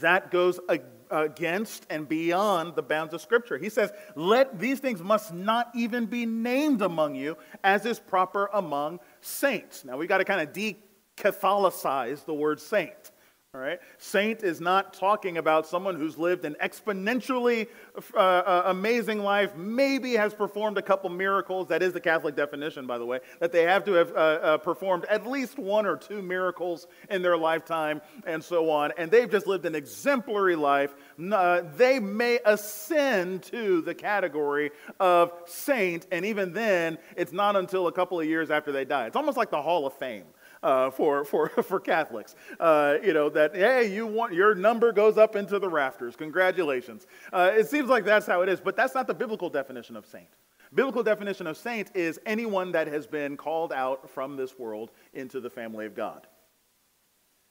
That 0.00 0.30
goes 0.30 0.58
against 0.66 0.99
and 1.10 2.08
beyond 2.08 2.74
the 2.74 2.82
bounds 2.82 3.14
of 3.14 3.20
Scripture. 3.20 3.58
He 3.58 3.68
says, 3.68 3.90
Let 4.14 4.58
these 4.58 4.80
things 4.80 5.02
must 5.02 5.32
not 5.32 5.70
even 5.74 6.06
be 6.06 6.26
named 6.26 6.82
among 6.82 7.14
you, 7.14 7.36
as 7.64 7.84
is 7.86 7.98
proper 7.98 8.48
among 8.52 9.00
saints. 9.20 9.84
Now 9.84 9.96
we 9.96 10.06
got 10.06 10.18
to 10.18 10.24
kind 10.24 10.40
of 10.40 10.52
de 10.52 10.78
Catholicize 11.16 12.24
the 12.24 12.34
word 12.34 12.60
saint. 12.60 13.10
All 13.52 13.60
right? 13.60 13.80
Saint 13.98 14.44
is 14.44 14.60
not 14.60 14.94
talking 14.94 15.36
about 15.36 15.66
someone 15.66 15.96
who's 15.96 16.16
lived 16.16 16.44
an 16.44 16.54
exponentially 16.62 17.66
uh, 18.14 18.16
uh, 18.16 18.62
amazing 18.66 19.24
life, 19.24 19.56
maybe 19.56 20.12
has 20.12 20.32
performed 20.32 20.78
a 20.78 20.82
couple 20.82 21.10
miracles. 21.10 21.66
That 21.66 21.82
is 21.82 21.92
the 21.92 22.00
Catholic 22.00 22.36
definition, 22.36 22.86
by 22.86 22.98
the 22.98 23.04
way, 23.04 23.18
that 23.40 23.50
they 23.50 23.64
have 23.64 23.84
to 23.86 23.92
have 23.94 24.12
uh, 24.12 24.14
uh, 24.14 24.58
performed 24.58 25.04
at 25.06 25.26
least 25.26 25.58
one 25.58 25.84
or 25.84 25.96
two 25.96 26.22
miracles 26.22 26.86
in 27.08 27.22
their 27.22 27.36
lifetime 27.36 28.00
and 28.24 28.42
so 28.42 28.70
on. 28.70 28.92
And 28.96 29.10
they've 29.10 29.28
just 29.28 29.48
lived 29.48 29.66
an 29.66 29.74
exemplary 29.74 30.54
life. 30.54 30.94
Uh, 31.20 31.62
they 31.76 31.98
may 31.98 32.38
ascend 32.44 33.42
to 33.44 33.80
the 33.82 33.96
category 33.96 34.70
of 35.00 35.32
saint, 35.46 36.06
and 36.12 36.24
even 36.24 36.52
then, 36.52 36.98
it's 37.16 37.32
not 37.32 37.56
until 37.56 37.88
a 37.88 37.92
couple 37.92 38.20
of 38.20 38.26
years 38.26 38.52
after 38.52 38.70
they 38.70 38.84
die. 38.84 39.06
It's 39.06 39.16
almost 39.16 39.36
like 39.36 39.50
the 39.50 39.60
Hall 39.60 39.88
of 39.88 39.94
Fame 39.94 40.26
uh, 40.62 40.90
for, 40.90 41.24
for, 41.24 41.48
for 41.62 41.80
Catholics. 41.80 42.34
Uh, 42.58 42.96
you 43.02 43.12
know, 43.12 43.28
that, 43.30 43.54
hey, 43.54 43.92
you 43.92 44.06
want, 44.06 44.32
your 44.32 44.54
number 44.54 44.92
goes 44.92 45.18
up 45.18 45.36
into 45.36 45.58
the 45.58 45.68
rafters. 45.68 46.16
Congratulations. 46.16 47.06
Uh, 47.32 47.52
it 47.54 47.68
seems 47.68 47.88
like 47.88 48.04
that's 48.04 48.26
how 48.26 48.42
it 48.42 48.48
is, 48.48 48.60
but 48.60 48.76
that's 48.76 48.94
not 48.94 49.06
the 49.06 49.14
biblical 49.14 49.50
definition 49.50 49.96
of 49.96 50.06
saint. 50.06 50.28
Biblical 50.72 51.02
definition 51.02 51.46
of 51.46 51.56
saint 51.56 51.90
is 51.94 52.20
anyone 52.26 52.70
that 52.72 52.86
has 52.86 53.06
been 53.06 53.36
called 53.36 53.72
out 53.72 54.08
from 54.08 54.36
this 54.36 54.58
world 54.58 54.92
into 55.14 55.40
the 55.40 55.50
family 55.50 55.84
of 55.84 55.96
God. 55.96 56.28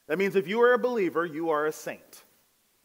That 0.07 0.17
means 0.17 0.35
if 0.35 0.47
you 0.47 0.61
are 0.61 0.73
a 0.73 0.79
believer, 0.79 1.25
you 1.25 1.49
are 1.49 1.65
a 1.65 1.71
saint. 1.71 2.23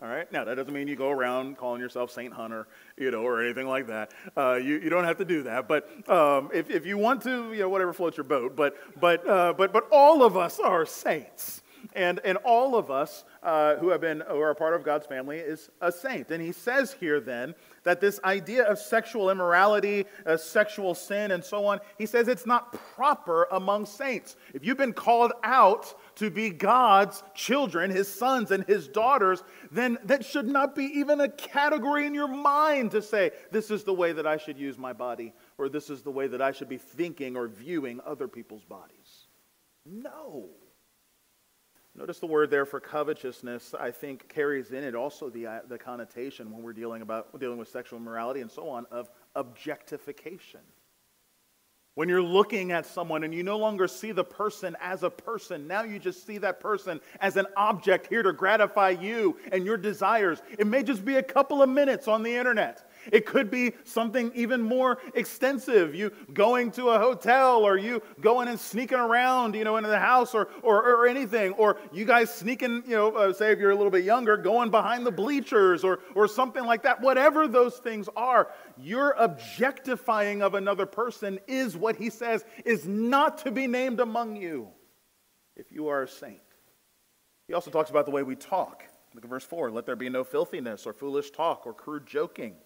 All 0.03 0.09
right. 0.09 0.31
Now 0.33 0.45
that 0.45 0.57
doesn't 0.57 0.75
mean 0.75 0.89
you 0.89 0.97
go 0.97 1.11
around 1.11 1.57
calling 1.57 1.81
yourself 1.81 2.11
Saint 2.11 2.33
Hunter, 2.33 2.67
you 2.99 3.13
know, 3.13 3.23
or 3.23 3.41
anything 3.41 3.69
like 3.69 3.87
that. 3.87 4.13
Uh, 4.37 4.55
you, 4.55 4.79
you 4.79 4.91
don't 4.91 5.05
have 5.05 5.19
to 5.19 5.25
do 5.25 5.45
that. 5.45 5.69
But 5.69 5.89
um, 6.11 6.51
if, 6.53 6.69
if 6.69 6.85
you 6.85 6.99
want 6.99 7.23
to, 7.23 7.53
you 7.53 7.61
know, 7.61 7.69
whatever 7.69 7.93
floats 7.93 8.17
your 8.17 8.25
boat. 8.25 8.57
But 8.57 8.75
but 9.01 9.27
uh, 9.27 9.55
but 9.57 9.73
but 9.73 9.87
all 9.93 10.25
of 10.25 10.37
us 10.37 10.59
are 10.59 10.85
saints, 10.85 11.63
and 11.93 12.19
and 12.25 12.39
all 12.39 12.75
of 12.77 12.91
us 12.91 13.25
uh, 13.45 13.77
who 13.77 13.91
have 13.91 14.01
been 14.01 14.25
who 14.29 14.41
are 14.41 14.53
part 14.55 14.75
of 14.75 14.83
God's 14.83 15.07
family 15.07 15.39
is 15.39 15.71
a 15.81 15.93
saint. 15.93 16.31
And 16.31 16.43
he 16.43 16.51
says 16.51 16.97
here 16.99 17.21
then 17.21 17.55
that 17.85 18.01
this 18.01 18.19
idea 18.25 18.65
of 18.65 18.79
sexual 18.79 19.31
immorality, 19.31 20.07
uh, 20.27 20.37
sexual 20.37 20.95
sin, 20.95 21.31
and 21.31 21.45
so 21.45 21.65
on, 21.67 21.81
he 21.99 22.07
says 22.07 22.29
it's 22.29 22.47
not 22.47 22.73
proper 22.73 23.47
among 23.53 23.87
saints. 23.87 24.37
If 24.53 24.65
you've 24.65 24.77
been 24.77 24.93
called 24.93 25.33
out 25.43 25.95
to 26.17 26.31
be 26.31 26.51
God's 26.51 27.23
children, 27.35 27.91
his 27.91 28.09
sons 28.09 28.51
and 28.51 28.65
his 28.65 28.89
daughters, 28.89 29.45
then 29.71 29.99
that 30.05 30.25
should 30.25 30.47
not 30.47 30.75
be 30.75 30.85
even 30.85 31.21
a 31.21 31.29
category 31.29 32.07
in 32.07 32.15
your 32.15 32.29
mind 32.29 32.91
to 32.93 33.03
say, 33.03 33.31
this 33.51 33.71
is 33.71 33.85
the 33.85 33.95
way 33.95 34.13
that 34.13 34.27
I 34.27 34.37
should 34.37 34.59
use 34.59 34.79
my 34.79 34.93
body, 34.93 35.33
or 35.59 35.69
this 35.69 35.91
is 35.91 36.03
the 36.03 36.11
way 36.11 36.27
that 36.27 36.43
I 36.43 36.53
should 36.53 36.69
be 36.69 36.79
thinking 36.79 37.37
or 37.37 37.49
viewing 37.49 38.01
other 38.05 38.29
people's 38.29 38.65
bodies. 38.65 39.29
No. 39.87 40.49
Notice 41.97 42.19
the 42.19 42.27
word 42.27 42.51
there 42.51 42.67
for 42.67 42.81
covetousness, 42.81 43.73
I 43.79 43.93
think, 43.93 44.29
carries 44.29 44.73
in 44.73 44.83
it 44.83 44.97
also 44.97 45.31
the, 45.31 45.47
uh, 45.47 45.61
the 45.69 45.79
connotation 45.79 46.51
when 46.51 46.63
we're 46.63 46.73
dealing, 46.73 47.03
about, 47.03 47.39
dealing 47.39 47.57
with 47.57 47.69
sexual 47.69 48.01
immorality 48.01 48.41
and 48.41 48.51
so 48.51 48.69
on 48.69 48.85
of 48.91 49.09
objectification. 49.37 50.61
When 51.95 52.09
you're 52.09 52.21
looking 52.21 52.73
at 52.73 52.87
someone 52.87 53.23
and 53.23 53.33
you 53.33 53.45
no 53.45 53.57
longer 53.57 53.87
see 53.87 54.11
the 54.11 54.25
person 54.25 54.77
as 54.81 55.05
a 55.05 55.11
person, 55.11 55.69
now 55.69 55.85
you 55.85 56.01
just 56.01 56.27
see 56.27 56.39
that 56.39 56.59
person 56.59 57.01
as 57.21 57.37
an 57.37 57.47
object 57.57 58.09
here 58.09 58.25
to 58.25 58.33
gratify 58.33 58.91
you 58.91 59.39
and 59.53 59.65
your 59.65 59.77
desires. 59.77 60.43
It 60.59 60.67
may 60.67 60.83
just 60.83 61.05
be 61.05 61.17
a 61.17 61.23
couple 61.23 61.63
of 61.63 61.69
minutes 61.69 62.09
on 62.09 62.25
the 62.25 62.35
internet. 62.35 62.91
It 63.13 63.27
could 63.27 63.51
be 63.51 63.73
something 63.85 64.33
even 64.35 64.63
more 64.63 64.99
extensive. 65.15 65.95
You 65.95 66.13
going 66.33 66.71
to 66.73 66.91
a 66.91 66.99
hotel 66.99 67.63
or 67.63 67.77
you 67.77 68.03
going 68.21 68.49
and 68.49 68.59
sneaking 68.59 68.99
around, 68.99 69.55
you 69.55 69.65
know, 69.65 69.77
into 69.77 69.91
the 69.91 69.99
house 69.99 70.35
or, 70.35 70.49
or, 70.63 70.83
or 70.83 71.07
anything. 71.07 71.53
Or 71.53 71.79
you 71.93 72.05
guys 72.05 72.33
sneaking, 72.33 72.85
you 72.87 72.97
know, 72.97 73.13
uh, 73.13 73.33
say 73.33 73.53
if 73.53 73.59
you're 73.59 73.71
a 73.71 73.77
little 73.77 73.91
bit 73.91 74.05
younger, 74.05 74.37
going 74.37 74.71
behind 74.71 75.07
the 75.07 75.13
bleachers 75.13 75.85
or, 75.85 76.01
or 76.15 76.29
something 76.29 76.65
like 76.65 76.83
that. 76.83 77.01
Whatever 77.01 77.49
those 77.49 77.77
things 77.79 78.09
are, 78.17 78.51
your 78.79 79.13
objectifying 79.19 80.43
of 80.43 80.55
another 80.55 80.87
person 80.87 81.39
is 81.47 81.77
what 81.77 81.97
he 81.97 82.11
says 82.11 82.45
is 82.65 82.87
not 82.87 83.39
to 83.39 83.51
be 83.51 83.67
named 83.67 84.01
among 84.01 84.37
you 84.37 84.69
if 85.57 85.71
you 85.71 85.89
are 85.89 86.03
a 86.03 86.09
saint. 86.09 86.41
He 87.47 87.55
also 87.55 87.71
talks 87.71 87.91
about 87.91 88.07
the 88.07 88.11
way 88.11 88.23
we 88.23 88.37
talk. 88.37 88.85
Look 89.15 89.25
at 89.25 89.31
verse 89.31 89.45
4. 89.45 89.71
Let 89.71 89.87
there 89.87 89.97
be 89.97 90.09
no 90.09 90.25
filthiness 90.25 90.87
or 90.87 90.93
foolish 90.93 91.31
talk 91.31 91.67
or 91.67 91.73
crude 91.73 92.07
joking 92.07 92.57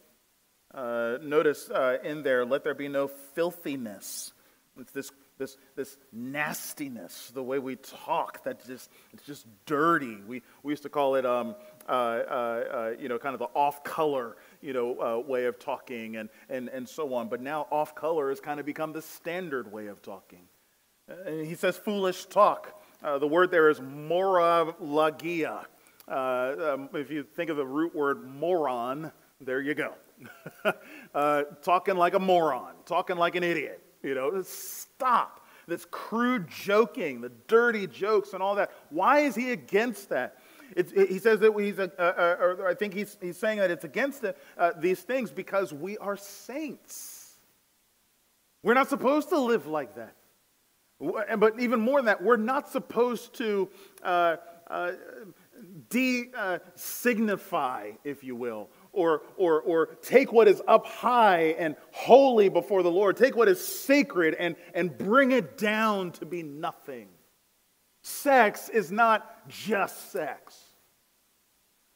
uh, 0.75 1.19
notice 1.23 1.71
uh, 1.71 1.99
in 2.05 2.23
there, 2.23 2.45
let 2.45 2.65
there 2.65 2.75
be 2.75 2.89
no 2.89 3.09
filthiness. 3.09 4.33
It's 4.79 4.93
this, 4.93 5.11
this, 5.39 5.57
this 5.77 5.97
nastiness, 6.13 7.31
the 7.35 7.43
way 7.43 7.59
we 7.59 7.77
talk, 7.77 8.45
that 8.45 8.65
just, 8.67 8.91
it's 9.13 9.25
just 9.25 9.47
dirty. 9.67 10.19
We, 10.27 10.43
we 10.63 10.73
used 10.73 10.83
to 10.83 10.89
call 10.89 11.15
it, 11.15 11.25
um, 11.25 11.55
uh, 11.89 11.93
uh, 11.93 11.95
uh 11.95 12.95
you 13.01 13.09
know, 13.09 13.19
kind 13.19 13.35
of 13.35 13.39
the 13.39 13.49
off 13.55 13.83
color, 13.83 14.37
you 14.61 14.73
know, 14.73 15.01
uh, 15.01 15.19
way 15.27 15.47
of 15.47 15.59
talking 15.59 16.17
and, 16.17 16.29
and, 16.49 16.69
and 16.69 16.89
so 16.89 17.15
on. 17.15 17.29
But 17.29 17.41
now 17.41 17.67
off 17.71 17.95
color 17.95 18.29
has 18.29 18.41
kind 18.41 18.61
of 18.61 18.67
become 18.67 18.93
the 18.93 19.03
standard 19.03 19.73
way 19.73 19.87
of 19.87 20.03
talking. 20.03 20.43
And 21.09 21.47
he 21.47 21.55
says 21.55 21.79
foolish 21.79 22.27
talk. 22.27 22.79
the 23.03 23.27
word 23.27 23.51
there 23.51 23.71
is 23.71 23.81
morologia. 23.81 25.67
Um, 26.07 26.91
if 26.95 27.11
you 27.11 27.23
think 27.23 27.51
of 27.51 27.57
the 27.57 27.67
root 27.67 27.95
word 27.95 28.23
moron, 28.25 29.13
there 29.41 29.61
you 29.61 29.75
go. 29.75 29.95
uh, 31.15 31.43
talking 31.63 31.97
like 31.97 32.15
a 32.15 32.19
moron, 32.19 32.75
talking 32.87 33.17
like 33.17 33.35
an 33.35 33.43
idiot. 33.43 33.83
You 34.03 34.15
know, 34.15 34.43
stop. 34.43 35.47
This 35.67 35.87
crude 35.91 36.49
joking, 36.49 37.21
the 37.21 37.31
dirty 37.47 37.87
jokes, 37.87 38.33
and 38.33 38.43
all 38.43 38.55
that. 38.55 38.71
Why 38.89 39.21
is 39.21 39.35
he 39.35 39.53
against 39.53 40.09
that? 40.09 40.39
It, 40.75 40.91
he 41.11 41.19
says 41.19 41.41
that 41.41 41.53
he's, 41.59 41.79
a, 41.79 41.91
uh, 41.99 42.03
uh, 42.03 42.37
or 42.41 42.69
I 42.69 42.75
think 42.75 42.95
he's, 42.95 43.17
he's 43.21 43.37
saying 43.37 43.59
that 43.59 43.71
it's 43.71 43.85
against 43.85 44.23
the, 44.23 44.35
uh, 44.57 44.73
these 44.79 45.01
things 45.01 45.31
because 45.31 45.73
we 45.73 45.99
are 45.99 46.17
saints. 46.17 47.37
We're 48.63 48.75
not 48.75 48.89
supposed 48.89 49.29
to 49.31 49.39
live 49.39 49.67
like 49.67 49.95
that. 49.97 50.15
But 51.39 51.61
even 51.61 51.81
more 51.81 52.01
than 52.01 52.07
that, 52.07 52.23
we're 52.23 52.37
not 52.37 52.69
supposed 52.69 53.35
to 53.35 53.69
uh, 54.03 54.37
uh 54.69 54.93
de 55.91 56.31
signify, 56.75 57.93
if 58.05 58.25
you 58.25 58.35
will, 58.35 58.69
or, 58.99 59.23
or, 59.37 59.63
or 59.63 59.87
take 60.03 60.33
what 60.33 60.49
is 60.49 60.61
up 60.67 60.85
high 60.85 61.55
and 61.59 61.77
holy 61.93 62.49
before 62.49 62.83
the 62.83 62.91
Lord, 62.91 63.17
take 63.17 63.37
what 63.37 63.49
is 63.49 63.65
sacred 63.65 64.35
and, 64.35 64.57
and 64.75 64.99
bring 64.99 65.31
it 65.31 65.57
down 65.57 66.11
to 66.13 66.27
be 66.27 66.43
nothing. 66.43 67.09
Sex 68.03 68.69
is 68.69 68.91
not 68.91 69.49
just 69.49 70.11
sex. 70.11 70.57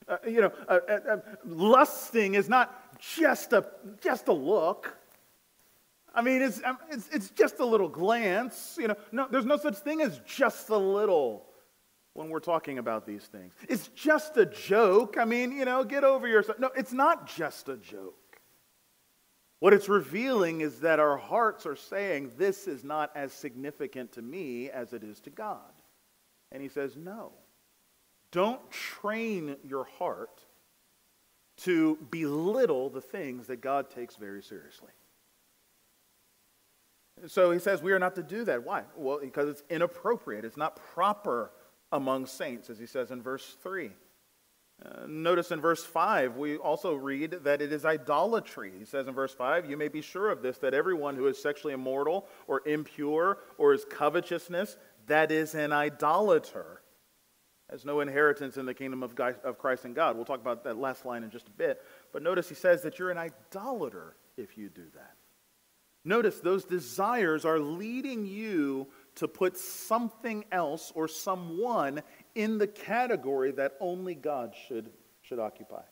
Uh, 0.06 0.16
you 0.26 0.42
know, 0.42 0.52
uh, 0.68 0.78
uh, 0.88 0.92
uh 0.92 1.16
lusting 1.44 2.34
is 2.34 2.48
not 2.48 2.98
just 3.00 3.52
a, 3.52 3.66
just 4.00 4.28
a 4.28 4.32
look. 4.32 4.96
I 6.14 6.22
mean, 6.22 6.40
it's, 6.40 6.62
um, 6.62 6.78
it's, 6.88 7.08
it's 7.08 7.30
just 7.30 7.58
a 7.58 7.64
little 7.64 7.88
glance. 7.88 8.76
You 8.80 8.88
know, 8.88 8.96
no, 9.10 9.26
there's 9.28 9.46
no 9.46 9.56
such 9.56 9.76
thing 9.78 10.02
as 10.02 10.20
just 10.24 10.68
a 10.68 10.76
little 10.76 11.46
when 12.14 12.28
we're 12.28 12.40
talking 12.40 12.78
about 12.78 13.06
these 13.06 13.24
things. 13.24 13.54
It's 13.68 13.88
just 13.88 14.36
a 14.36 14.46
joke. 14.46 15.16
I 15.18 15.24
mean, 15.24 15.52
you 15.52 15.64
know, 15.64 15.84
get 15.84 16.04
over 16.04 16.28
yourself. 16.28 16.58
No, 16.58 16.70
it's 16.76 16.92
not 16.92 17.26
just 17.26 17.68
a 17.68 17.76
joke. 17.76 18.14
What 19.60 19.72
it's 19.72 19.88
revealing 19.88 20.60
is 20.60 20.80
that 20.80 20.98
our 20.98 21.16
hearts 21.16 21.66
are 21.66 21.76
saying, 21.76 22.32
This 22.36 22.66
is 22.66 22.84
not 22.84 23.10
as 23.14 23.32
significant 23.32 24.12
to 24.12 24.22
me 24.22 24.70
as 24.70 24.92
it 24.92 25.04
is 25.04 25.20
to 25.20 25.30
God. 25.30 25.60
And 26.50 26.62
he 26.62 26.68
says, 26.68 26.96
No. 26.96 27.32
Don't 28.32 28.70
train 28.70 29.56
your 29.62 29.84
heart 29.84 30.42
to 31.58 31.98
belittle 32.10 32.88
the 32.90 33.00
things 33.00 33.46
that 33.46 33.60
God 33.60 33.90
takes 33.90 34.16
very 34.16 34.42
seriously. 34.42 34.88
So 37.26 37.52
he 37.52 37.58
says 37.58 37.82
we 37.82 37.92
are 37.92 37.98
not 37.98 38.14
to 38.16 38.22
do 38.22 38.44
that. 38.44 38.64
Why? 38.64 38.84
Well, 38.96 39.20
because 39.20 39.48
it's 39.48 39.62
inappropriate. 39.70 40.44
It's 40.44 40.56
not 40.56 40.76
proper 40.76 41.52
among 41.92 42.26
saints, 42.26 42.70
as 42.70 42.78
he 42.78 42.86
says 42.86 43.10
in 43.10 43.22
verse 43.22 43.56
3. 43.62 43.90
Uh, 44.84 45.06
notice 45.06 45.52
in 45.52 45.60
verse 45.60 45.84
5, 45.84 46.36
we 46.36 46.56
also 46.56 46.94
read 46.94 47.30
that 47.44 47.62
it 47.62 47.72
is 47.72 47.84
idolatry. 47.84 48.72
He 48.76 48.84
says 48.84 49.06
in 49.06 49.14
verse 49.14 49.32
5, 49.32 49.70
You 49.70 49.76
may 49.76 49.88
be 49.88 50.00
sure 50.00 50.30
of 50.30 50.42
this, 50.42 50.58
that 50.58 50.74
everyone 50.74 51.14
who 51.14 51.28
is 51.28 51.40
sexually 51.40 51.74
immoral 51.74 52.26
or 52.48 52.66
impure 52.66 53.38
or 53.58 53.74
is 53.74 53.84
covetousness, 53.84 54.76
that 55.06 55.30
is 55.30 55.54
an 55.54 55.72
idolater, 55.72 56.82
has 57.70 57.84
no 57.84 58.00
inheritance 58.00 58.56
in 58.56 58.66
the 58.66 58.74
kingdom 58.74 59.02
of, 59.02 59.14
God, 59.14 59.36
of 59.44 59.58
Christ 59.58 59.84
and 59.84 59.94
God. 59.94 60.16
We'll 60.16 60.24
talk 60.24 60.40
about 60.40 60.64
that 60.64 60.76
last 60.76 61.04
line 61.04 61.22
in 61.22 61.30
just 61.30 61.46
a 61.46 61.52
bit. 61.52 61.80
But 62.12 62.22
notice 62.22 62.48
he 62.48 62.54
says 62.54 62.82
that 62.82 62.98
you're 62.98 63.10
an 63.10 63.18
idolater 63.18 64.16
if 64.36 64.58
you 64.58 64.68
do 64.68 64.86
that. 64.94 65.14
Notice 66.04 66.40
those 66.40 66.64
desires 66.64 67.44
are 67.44 67.60
leading 67.60 68.26
you 68.26 68.88
to 69.16 69.28
put 69.28 69.56
something 69.56 70.44
else 70.50 70.92
or 70.94 71.08
someone 71.08 72.02
in 72.34 72.58
the 72.58 72.66
category 72.66 73.52
that 73.52 73.74
only 73.80 74.14
God 74.14 74.54
should, 74.66 74.90
should 75.22 75.38
occupy. 75.38 75.82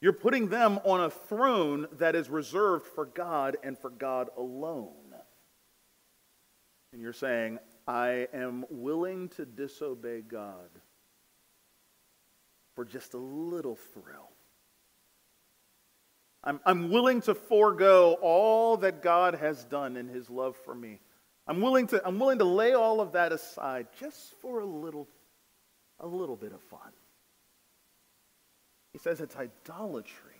You're 0.00 0.12
putting 0.12 0.48
them 0.48 0.80
on 0.84 1.00
a 1.00 1.10
throne 1.10 1.86
that 1.98 2.16
is 2.16 2.28
reserved 2.28 2.86
for 2.86 3.06
God 3.06 3.56
and 3.62 3.78
for 3.78 3.90
God 3.90 4.30
alone. 4.36 5.14
And 6.92 7.00
you're 7.00 7.12
saying, 7.12 7.58
I 7.86 8.28
am 8.32 8.64
willing 8.68 9.28
to 9.30 9.46
disobey 9.46 10.22
God 10.22 10.68
for 12.74 12.84
just 12.84 13.14
a 13.14 13.18
little 13.18 13.76
thrill. 13.76 14.30
I'm, 16.44 16.58
I'm 16.66 16.90
willing 16.90 17.20
to 17.22 17.34
forego 17.34 18.16
all 18.20 18.76
that 18.78 19.02
God 19.02 19.36
has 19.36 19.64
done 19.64 19.96
in 19.96 20.08
his 20.08 20.28
love 20.28 20.56
for 20.56 20.74
me 20.74 20.98
I'm 21.46 21.60
willing 21.60 21.88
to, 21.88 22.06
I'm 22.06 22.18
willing 22.18 22.38
to 22.38 22.44
lay 22.44 22.74
all 22.74 23.00
of 23.00 23.12
that 23.12 23.32
aside 23.32 23.88
just 23.98 24.34
for 24.40 24.60
a 24.60 24.66
little, 24.66 25.08
a 25.98 26.06
little 26.06 26.36
bit 26.36 26.52
of 26.52 26.60
fun. 26.60 26.92
He 28.92 28.98
says 28.98 29.20
it's 29.20 29.36
idolatry. 29.36 30.32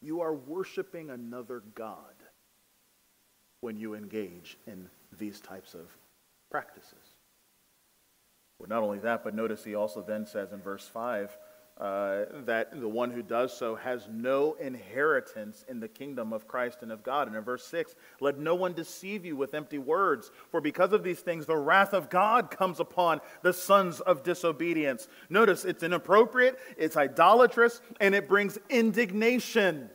You 0.00 0.22
are 0.22 0.34
worshiping 0.34 1.10
another 1.10 1.62
God 1.74 1.96
when 3.60 3.76
you 3.76 3.94
engage 3.94 4.58
in 4.66 4.88
these 5.16 5.40
types 5.40 5.74
of 5.74 5.96
practices. 6.50 7.14
Well, 8.58 8.68
not 8.68 8.82
only 8.82 8.98
that, 9.00 9.22
but 9.22 9.34
notice 9.34 9.64
he 9.64 9.74
also 9.74 10.02
then 10.02 10.26
says 10.26 10.52
in 10.52 10.60
verse 10.60 10.88
5 10.88 11.36
uh, 11.78 12.24
that 12.44 12.78
the 12.78 12.88
one 12.88 13.10
who 13.10 13.22
does 13.22 13.56
so 13.56 13.74
has 13.74 14.06
no 14.12 14.54
inheritance 14.54 15.64
in 15.68 15.80
the 15.80 15.88
kingdom 15.88 16.32
of 16.32 16.46
Christ 16.46 16.78
and 16.82 16.92
of 16.92 17.02
God. 17.02 17.28
And 17.28 17.36
in 17.36 17.42
verse 17.42 17.64
6, 17.66 17.94
let 18.20 18.38
no 18.38 18.54
one 18.54 18.74
deceive 18.74 19.24
you 19.24 19.36
with 19.36 19.54
empty 19.54 19.78
words, 19.78 20.30
for 20.50 20.60
because 20.60 20.92
of 20.92 21.02
these 21.02 21.20
things, 21.20 21.46
the 21.46 21.56
wrath 21.56 21.94
of 21.94 22.10
God 22.10 22.50
comes 22.50 22.78
upon 22.78 23.20
the 23.42 23.52
sons 23.52 24.00
of 24.00 24.22
disobedience. 24.22 25.08
Notice 25.30 25.64
it's 25.64 25.82
inappropriate, 25.82 26.58
it's 26.76 26.96
idolatrous, 26.96 27.80
and 28.00 28.14
it 28.14 28.28
brings 28.28 28.58
indignation. 28.68 29.90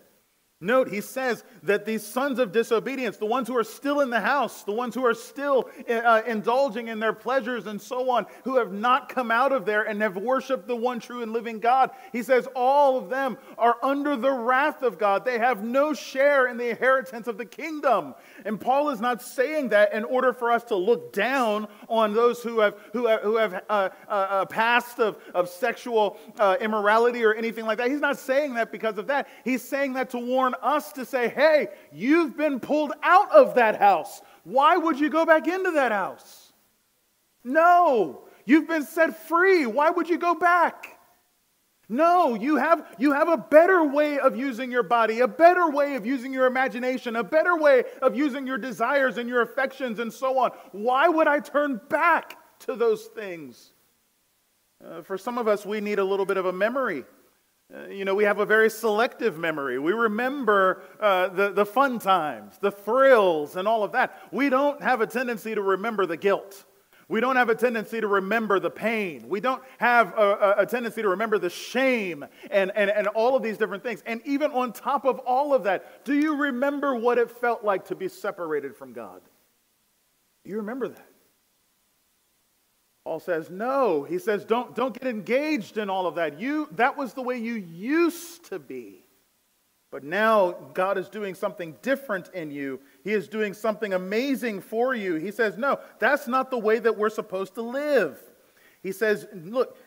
Note, 0.60 0.89
he 0.89 1.02
says 1.02 1.43
that 1.62 1.86
these 1.86 2.04
sons 2.04 2.39
of 2.39 2.52
disobedience, 2.52 3.17
the 3.17 3.28
ones 3.28 3.48
who 3.48 3.56
are 3.56 3.63
still 3.63 4.02
in 4.02 4.10
the 4.10 4.20
house, 4.20 4.63
the 4.63 4.72
ones 4.72 4.96
who 4.96 5.06
are 5.06 5.13
still 5.13 5.70
uh, 5.88 6.24
indulging 6.26 6.88
in 6.88 7.00
their 7.00 7.13
pleasures 7.13 7.67
and 7.67 7.80
so 7.80 8.10
on, 8.10 8.26
who 8.43 8.58
have 8.58 8.72
not 8.72 9.08
come 9.08 9.30
out 9.30 9.52
of 9.52 9.67
there 9.67 9.84
and 9.84 10.02
have 10.02 10.17
worshiped 10.17 10.67
the 10.67 10.76
one 10.76 11.00
true 11.00 11.22
and 11.22 11.32
living 11.32 11.60
God, 11.60 11.91
he 12.12 12.24
says 12.24 12.48
all 12.56 12.98
of 12.98 13.08
them 13.08 13.38
are 13.60 13.78
under 13.84 14.15
the 14.15 14.32
wrath 14.32 14.82
of 14.82 14.98
God. 14.98 15.26
They 15.26 15.38
have 15.38 15.63
no 15.63 15.93
share 15.93 16.48
in 16.48 16.58
the 16.58 16.72
inheritance 16.72 17.28
of 17.28 17.38
the 17.38 17.46
kingdom. 17.46 18.15
And 18.43 18.60
Paul 18.60 18.89
is 18.89 19.00
not 19.00 19.22
saying 19.22 19.70
that 19.70 19.93
in 19.93 20.06
order 20.06 20.34
for 20.34 20.52
us 20.52 20.63
to 20.65 20.76
look 20.76 21.13
down 21.13 21.67
on 21.88 22.15
those 22.15 22.41
who 22.41 22.62
have, 22.62 22.74
who 22.93 23.06
have, 23.06 23.22
who 23.22 23.38
have 23.38 23.62
uh, 23.70 23.90
uh, 24.08 24.27
a 24.42 24.46
past 24.48 25.00
of, 25.00 25.17
of 25.36 25.50
sexual 25.50 26.17
uh, 26.40 26.56
immorality 26.60 27.23
or 27.23 27.36
anything 27.36 27.67
like 27.67 27.77
that. 27.77 27.92
He's 27.92 28.00
not 28.00 28.17
saying 28.17 28.56
that 28.56 28.71
because 28.71 28.98
of 28.98 29.06
that. 29.06 29.27
He's 29.44 29.62
saying 29.62 29.94
that 29.94 30.10
to 30.10 30.17
warn 30.17 30.46
warn 30.48 30.56
us 30.62 30.93
to 30.93 31.06
say, 31.06 31.29
hey, 31.29 31.67
you've 31.91 32.37
been 32.37 32.60
pulled 32.60 32.93
out 33.04 33.31
of 33.31 33.56
that 33.56 33.77
house. 33.77 34.21
Why 34.43 34.77
would 34.77 35.00
you 35.00 35.10
go 35.10 35.25
back 35.25 35.48
into 35.48 35.71
that 35.71 35.91
house? 35.91 36.54
No, 37.43 38.21
you've 38.45 38.67
been 38.67 38.83
set 38.83 39.27
free. 39.27 39.65
Why 39.65 39.89
would 39.89 40.10
you 40.10 40.17
go 40.17 40.35
back? 40.35 40.93
No, 41.89 42.35
you 42.35 42.58
have, 42.58 42.85
you 42.98 43.13
have 43.13 43.29
a 43.29 43.37
better 43.37 43.85
way 43.85 44.19
of 44.19 44.35
using 44.35 44.71
your 44.71 44.83
body, 44.83 45.21
a 45.21 45.27
better 45.27 45.69
way 45.69 45.95
of 45.95 46.06
using 46.06 46.33
your 46.33 46.45
imagination, 46.45 47.15
a 47.15 47.23
better 47.23 47.58
way 47.58 47.85
of 48.02 48.15
using 48.15 48.45
your 48.45 48.58
desires 48.58 49.17
and 49.17 49.29
your 49.29 49.41
affections 49.41 50.00
and 50.00 50.12
so 50.12 50.37
on. 50.37 50.52
Why 50.73 51.08
would 51.08 51.27
I 51.27 51.39
turn 51.39 51.79
back 51.89 52.37
to 52.60 52.75
those 52.75 53.06
things? 53.06 53.71
Uh, 54.85 55.02
for 55.02 55.17
some 55.17 55.37
of 55.37 55.48
us, 55.48 55.65
we 55.65 55.79
need 55.79 55.98
a 56.00 56.04
little 56.04 56.25
bit 56.25 56.37
of 56.37 56.45
a 56.45 56.54
memory. 56.54 57.06
Uh, 57.74 57.88
you 57.88 58.06
know, 58.06 58.15
we 58.15 58.24
have 58.24 58.40
a 58.40 58.46
very 58.46 58.70
selective 58.70 59.38
memory. 59.38 59.78
We 59.78 59.92
remember 59.92 60.84
uh, 61.02 61.28
the, 61.28 61.52
the 61.52 61.65
fun 61.65 62.00
times, 62.00 62.58
the 62.62 62.72
thrills, 62.72 63.58
and 63.58 63.68
all 63.68 63.84
of 63.84 63.92
that. 63.92 64.18
We 64.32 64.50
don't 64.50 64.82
have 64.82 65.02
a 65.02 65.08
tendency 65.08 65.54
to 65.54 65.62
remember 65.62 66.06
the 66.06 66.15
guilt. 66.15 66.63
We 67.10 67.22
don't 67.22 67.38
have 67.38 67.50
a 67.50 67.56
tendency 67.56 68.02
to 68.02 68.08
remember 68.08 68.60
the 68.60 68.70
pain. 68.70 69.30
We 69.30 69.40
don't 69.40 69.63
have 69.80 70.13
a, 70.18 70.56
a, 70.58 70.62
a, 70.63 70.65
tendency 70.65 71.02
to 71.02 71.10
remember 71.10 71.38
the 71.38 71.50
shame 71.50 72.26
and, 72.52 72.72
and, 72.76 72.90
and 72.90 73.08
all 73.08 73.36
of 73.36 73.44
these 73.44 73.58
different 73.58 73.82
things. 73.82 74.04
And 74.06 74.22
even 74.26 74.52
on 74.52 74.74
top 74.74 75.06
of 75.06 75.20
all 75.20 75.54
of 75.54 75.63
that, 75.63 76.04
do 76.04 76.13
you 76.13 76.36
remember 76.36 76.96
what 76.96 77.18
it 77.18 77.32
felt 77.32 77.63
like 77.63 77.86
to 77.86 77.96
be 77.96 78.10
separated 78.10 78.76
from 78.76 78.92
God? 78.92 79.22
Do 80.44 80.52
you 80.52 80.58
remember 80.58 80.90
that? 80.90 81.10
Paul 83.08 83.22
says, 83.22 83.50
no. 83.50 84.04
He 84.04 84.20
says, 84.20 84.44
don't, 84.44 84.76
don't 84.76 84.94
get 84.94 85.08
engaged 85.08 85.78
in 85.78 85.90
all 85.90 86.08
of 86.08 86.16
that. 86.16 86.42
You, 86.42 86.68
that 86.74 86.98
was 86.98 87.14
the 87.14 87.22
way 87.22 87.38
you 87.38 87.54
used 87.54 88.50
to 88.50 88.60
be. 88.60 89.06
But 89.92 90.04
now 90.04 90.52
God 90.74 90.98
is 90.98 91.08
doing 91.08 91.34
something 91.34 91.78
different 91.82 92.30
in 92.34 92.52
you. 92.52 92.82
He 93.06 93.14
is 93.14 93.30
doing 93.30 93.54
something 93.54 93.94
amazing 93.94 94.60
for 94.60 94.94
you. 94.94 95.16
He 95.16 95.32
says, 95.32 95.58
No, 95.58 95.80
that's 96.00 96.28
not 96.28 96.52
the 96.52 96.58
way 96.58 96.80
that 96.80 96.98
we're 96.98 97.10
supposed 97.10 97.56
to 97.56 97.62
live. 97.62 98.20
He 98.84 98.92
says, 98.92 99.26
Look, 99.34 99.78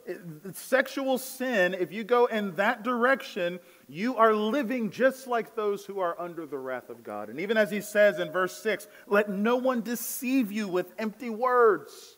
sexual 0.54 1.18
sin, 1.18 1.74
if 1.74 1.92
you 1.92 2.04
go 2.04 2.24
in 2.24 2.54
that 2.54 2.84
direction, 2.84 3.60
you 3.86 4.16
are 4.16 4.32
living 4.32 4.90
just 4.90 5.26
like 5.26 5.54
those 5.54 5.84
who 5.84 6.00
are 6.00 6.18
under 6.18 6.46
the 6.46 6.56
wrath 6.56 6.88
of 6.88 7.04
God. 7.04 7.28
And 7.28 7.38
even 7.38 7.58
as 7.58 7.70
he 7.70 7.82
says 7.82 8.18
in 8.18 8.32
verse 8.32 8.56
6, 8.62 8.88
let 9.06 9.28
no 9.28 9.56
one 9.56 9.82
deceive 9.82 10.50
you 10.50 10.68
with 10.68 10.94
empty 10.98 11.28
words. 11.28 12.16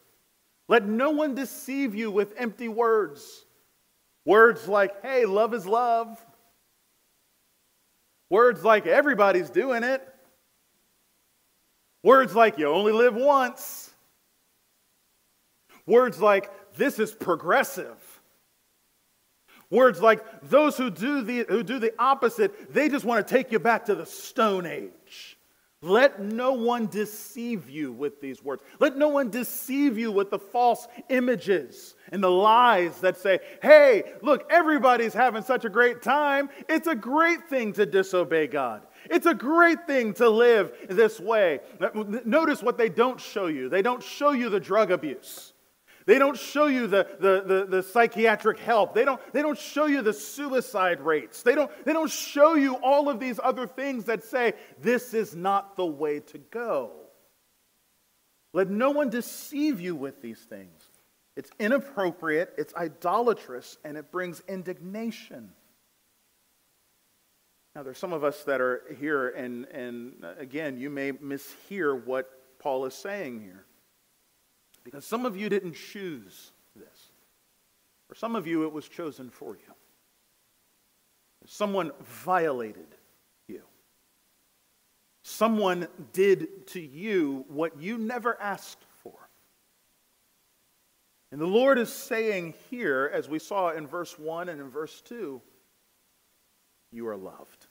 Let 0.73 0.89
no 0.89 1.11
one 1.11 1.35
deceive 1.35 1.95
you 1.95 2.11
with 2.11 2.33
empty 2.39 2.67
words. 2.67 3.45
Words 4.25 4.67
like, 4.67 5.03
hey, 5.03 5.27
love 5.27 5.53
is 5.53 5.67
love. 5.67 6.19
Words 8.31 8.65
like 8.65 8.87
everybody's 8.87 9.51
doing 9.51 9.83
it. 9.83 10.03
Words 12.03 12.35
like 12.35 12.57
you 12.57 12.69
only 12.69 12.95
live 12.95 13.15
once. 13.15 13.91
Words 15.85 16.23
like 16.23 16.51
this 16.79 16.99
is 16.99 17.13
progressive. 17.13 17.99
Words 19.69 20.01
like 20.01 20.25
those 20.41 20.79
who 20.79 20.89
do 20.89 21.21
the, 21.21 21.45
who 21.51 21.63
do 21.63 21.81
the 21.81 21.93
opposite, 21.99 22.73
they 22.73 22.89
just 22.89 23.05
want 23.05 23.29
to 23.29 23.35
take 23.35 23.53
you 23.53 23.59
back 23.59 23.85
to 23.85 23.95
the 23.95 24.07
Stone 24.07 24.65
Age. 24.65 25.37
Let 25.85 26.21
no 26.21 26.53
one 26.53 26.87
deceive 26.87 27.69
you 27.69 27.91
with 27.91 28.21
these 28.21 28.43
words. 28.43 28.63
Let 28.79 28.97
no 28.97 29.09
one 29.09 29.31
deceive 29.31 29.99
you 29.99 30.13
with 30.13 30.31
the 30.31 30.39
false 30.39 30.87
images 31.09 31.97
and 32.13 32.23
the 32.23 32.31
lies 32.31 33.01
that 33.01 33.19
say, 33.19 33.41
hey, 33.61 34.05
look, 34.23 34.47
everybody's 34.49 35.13
having 35.13 35.43
such 35.43 35.65
a 35.65 35.69
great 35.69 36.01
time. 36.01 36.51
It's 36.69 36.87
a 36.87 36.95
great 36.95 37.49
thing 37.49 37.73
to 37.73 37.85
disobey 37.85 38.47
God. 38.47 38.83
It's 39.11 39.27
a 39.27 39.35
great 39.35 39.89
thing 39.89 40.15
to 40.15 40.29
live 40.29 40.73
this 40.89 41.19
way. 41.19 41.59
Notice 42.25 42.63
what 42.63 42.79
they 42.79 42.89
don't 42.89 43.21
show 43.21 43.47
you. 43.47 43.69
They 43.69 43.83
don't 43.83 44.03
show 44.03 44.31
you 44.31 44.51
the 44.51 44.61
drug 44.61 44.93
abuse. 44.93 45.52
They 46.07 46.19
don't 46.19 46.39
show 46.39 46.67
you 46.67 46.87
the, 46.87 47.07
the, 47.21 47.43
the, 47.47 47.67
the, 47.69 47.83
psychiatric 47.83 48.59
help. 48.59 48.95
They 48.95 49.05
don't, 49.05 49.21
they 49.33 49.43
don't 49.43 49.59
show 49.59 49.87
you 49.87 50.03
the 50.03 50.13
suicide 50.13 51.01
rates. 51.01 51.43
They 51.43 51.55
don't, 51.55 51.71
they 51.85 51.93
don't 51.93 52.11
show 52.11 52.55
you 52.55 52.75
all 52.77 53.09
of 53.09 53.21
these 53.21 53.39
other 53.43 53.67
things 53.67 54.07
that 54.07 54.25
say, 54.25 54.55
this 54.81 55.15
is 55.15 55.35
not 55.35 55.77
the 55.77 55.87
way 55.87 56.21
to 56.21 56.39
go. 56.39 56.93
Let 58.53 58.69
no 58.69 58.91
one 58.91 59.11
deceive 59.11 59.81
you 59.81 59.95
with 59.95 60.21
these 60.21 60.41
things. 60.41 60.83
It's 61.37 61.51
inappropriate, 61.59 62.53
it's 62.59 62.75
idolatrous, 62.75 63.79
and 63.85 63.97
it 63.97 64.11
brings 64.11 64.43
indignation. 64.49 65.51
Now, 67.75 67.83
there's 67.83 67.97
some 67.97 68.13
of 68.13 68.23
us 68.23 68.45
that 68.45 68.61
are 68.61 68.83
here, 68.99 69.31
and, 69.31 69.65
and 69.67 70.13
uh, 70.23 70.35
again, 70.39 70.77
you 70.77 70.91
may 70.91 71.13
mishear 71.13 72.05
what 72.05 72.31
Paul 72.59 72.85
is 72.85 72.93
saying 72.93 73.41
here. 73.41 73.65
Because 74.85 75.05
some 75.05 75.27
of 75.27 75.37
you 75.37 75.49
didn't 75.49 75.75
choose 75.75 76.53
this. 76.77 77.11
For 78.09 78.15
some 78.15 78.37
of 78.37 78.47
you, 78.47 78.65
it 78.65 78.73
was 78.73 78.89
chosen 78.89 79.31
for 79.31 79.55
you. 79.57 79.75
Someone 81.47 81.93
violated 82.01 82.95
you. 83.49 83.63
Someone 85.23 85.89
did 86.13 86.67
to 86.69 86.81
you 86.81 87.45
what 87.49 87.81
you 87.81 87.99
never 87.99 88.41
asked 88.41 88.85
for. 89.03 89.15
And 91.31 91.41
the 91.41 91.47
Lord 91.47 91.79
is 91.79 91.93
saying 91.93 92.55
here, 92.71 93.11
as 93.13 93.29
we 93.29 93.39
saw 93.39 93.71
in 93.71 93.87
verse 93.87 94.19
1 94.19 94.49
and 94.49 94.61
in 94.61 94.69
verse 94.69 95.01
2, 95.03 95.41
you 96.93 97.09
are 97.09 97.17
loved. 97.17 97.67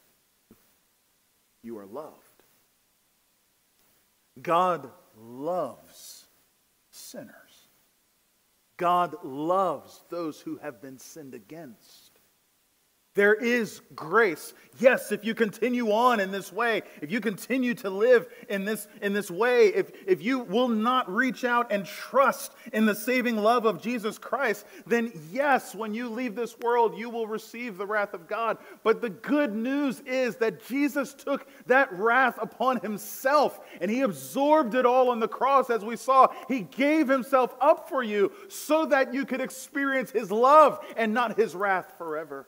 You 1.64 1.78
are 1.78 1.86
loved. 1.86 2.16
God 4.42 4.90
loves 5.18 6.21
sinners. 7.12 7.68
God 8.78 9.16
loves 9.24 10.02
those 10.10 10.42
who 10.42 10.58
have 10.58 10.82
been 10.82 10.98
sinned 10.98 11.36
against. 11.36 12.01
There 13.14 13.34
is 13.34 13.82
grace. 13.94 14.54
Yes, 14.80 15.12
if 15.12 15.26
you 15.26 15.36
continue 15.36 15.92
on 15.92 16.22
in 16.22 16.32
this 16.32 16.54
way, 16.54 16.84
if 17.02 17.12
you 17.12 17.20
continue 17.20 17.74
to 17.76 17.90
live 17.90 18.26
in 18.48 18.64
this, 18.64 18.88
in 19.02 19.12
this 19.12 19.30
way, 19.30 19.68
if, 19.68 19.92
if 20.08 20.22
you 20.24 20.40
will 20.40 20.70
not 20.70 21.14
reach 21.14 21.44
out 21.44 21.74
and 21.74 21.86
trust 21.86 22.54
in 22.72 22.86
the 22.86 22.96
saving 22.96 23.36
love 23.36 23.66
of 23.66 23.82
Jesus 23.82 24.18
Christ, 24.18 24.66
then 24.88 25.12
yes, 25.30 25.76
when 25.76 25.94
you 25.94 26.08
leave 26.08 26.36
this 26.36 26.58
world, 26.60 26.98
you 26.98 27.10
will 27.10 27.28
receive 27.28 27.78
the 27.78 27.86
wrath 27.86 28.14
of 28.14 28.30
God. 28.30 28.58
But 28.82 29.02
the 29.02 29.10
good 29.10 29.54
news 29.54 30.00
is 30.06 30.38
that 30.38 30.66
Jesus 30.66 31.14
took 31.14 31.48
that 31.68 31.92
wrath 31.92 32.40
upon 32.42 32.80
himself 32.80 33.60
and 33.82 33.92
he 33.92 34.02
absorbed 34.02 34.74
it 34.74 34.86
all 34.86 35.10
on 35.10 35.20
the 35.20 35.28
cross, 35.28 35.70
as 35.70 35.84
we 35.84 35.98
saw. 35.98 36.30
He 36.48 36.62
gave 36.62 37.10
himself 37.10 37.56
up 37.60 37.90
for 37.90 38.04
you 38.04 38.32
so 38.48 38.86
that 38.86 39.14
you 39.14 39.26
could 39.26 39.42
experience 39.42 40.12
his 40.12 40.32
love 40.32 40.80
and 40.96 41.14
not 41.14 41.38
his 41.38 41.56
wrath 41.56 41.94
forever. 41.98 42.48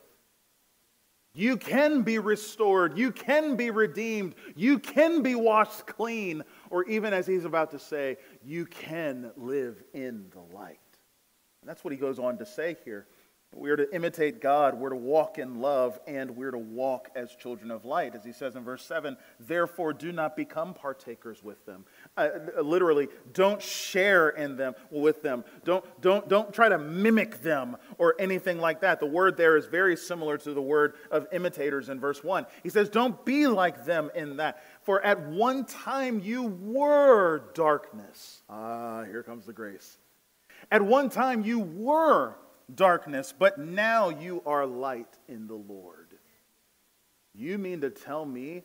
You 1.35 1.57
can 1.57 2.03
be 2.03 2.19
restored. 2.19 2.97
You 2.97 3.11
can 3.11 3.55
be 3.55 3.71
redeemed. 3.71 4.35
You 4.55 4.77
can 4.77 5.23
be 5.23 5.33
washed 5.33 5.87
clean. 5.87 6.43
Or 6.69 6.83
even 6.85 7.11
as 7.11 7.25
he's 7.25 7.45
about 7.45 7.71
to 7.71 7.79
say, 7.79 8.17
you 8.43 8.65
can 8.65 9.31
live 9.35 9.83
in 9.93 10.25
the 10.31 10.55
light. 10.55 10.79
And 11.61 11.69
that's 11.69 11.83
what 11.83 11.91
he 11.91 11.97
goes 11.97 12.19
on 12.19 12.37
to 12.37 12.45
say 12.45 12.75
here. 12.85 13.07
We're 13.55 13.75
to 13.75 13.93
imitate 13.93 14.41
God, 14.41 14.75
we're 14.75 14.89
to 14.89 14.95
walk 14.95 15.37
in 15.37 15.59
love, 15.59 15.99
and 16.07 16.35
we're 16.35 16.51
to 16.51 16.57
walk 16.57 17.09
as 17.15 17.35
children 17.35 17.71
of 17.71 17.85
light. 17.85 18.15
As 18.15 18.23
he 18.23 18.31
says 18.31 18.55
in 18.55 18.63
verse 18.63 18.85
7, 18.85 19.17
therefore 19.39 19.93
do 19.93 20.11
not 20.11 20.35
become 20.35 20.73
partakers 20.73 21.43
with 21.43 21.65
them. 21.65 21.85
Uh, 22.17 22.29
literally, 22.61 23.07
don't 23.33 23.61
share 23.61 24.29
in 24.29 24.55
them 24.55 24.73
with 24.89 25.21
them. 25.21 25.43
Don't, 25.63 25.85
don't, 26.01 26.27
don't 26.27 26.53
try 26.53 26.69
to 26.69 26.77
mimic 26.77 27.41
them 27.41 27.77
or 27.97 28.15
anything 28.19 28.59
like 28.59 28.81
that. 28.81 28.99
The 28.99 29.05
word 29.05 29.37
there 29.37 29.57
is 29.57 29.65
very 29.65 29.95
similar 29.95 30.37
to 30.39 30.53
the 30.53 30.61
word 30.61 30.95
of 31.11 31.27
imitators 31.31 31.89
in 31.89 31.99
verse 31.99 32.23
1. 32.23 32.45
He 32.63 32.69
says, 32.69 32.89
Don't 32.89 33.23
be 33.25 33.47
like 33.47 33.85
them 33.85 34.11
in 34.15 34.37
that. 34.37 34.63
For 34.81 35.03
at 35.03 35.27
one 35.29 35.65
time 35.65 36.19
you 36.19 36.43
were 36.43 37.43
darkness. 37.53 38.41
Ah, 38.49 39.03
here 39.03 39.23
comes 39.23 39.45
the 39.45 39.53
grace. 39.53 39.97
At 40.71 40.81
one 40.81 41.09
time 41.09 41.43
you 41.43 41.59
were 41.59 42.35
darkness, 42.73 43.33
but 43.37 43.57
now 43.57 44.09
you 44.09 44.41
are 44.45 44.65
light 44.65 45.17
in 45.27 45.47
the 45.47 45.55
Lord. 45.55 46.15
You 47.33 47.57
mean 47.57 47.81
to 47.81 47.89
tell 47.89 48.25
me 48.25 48.63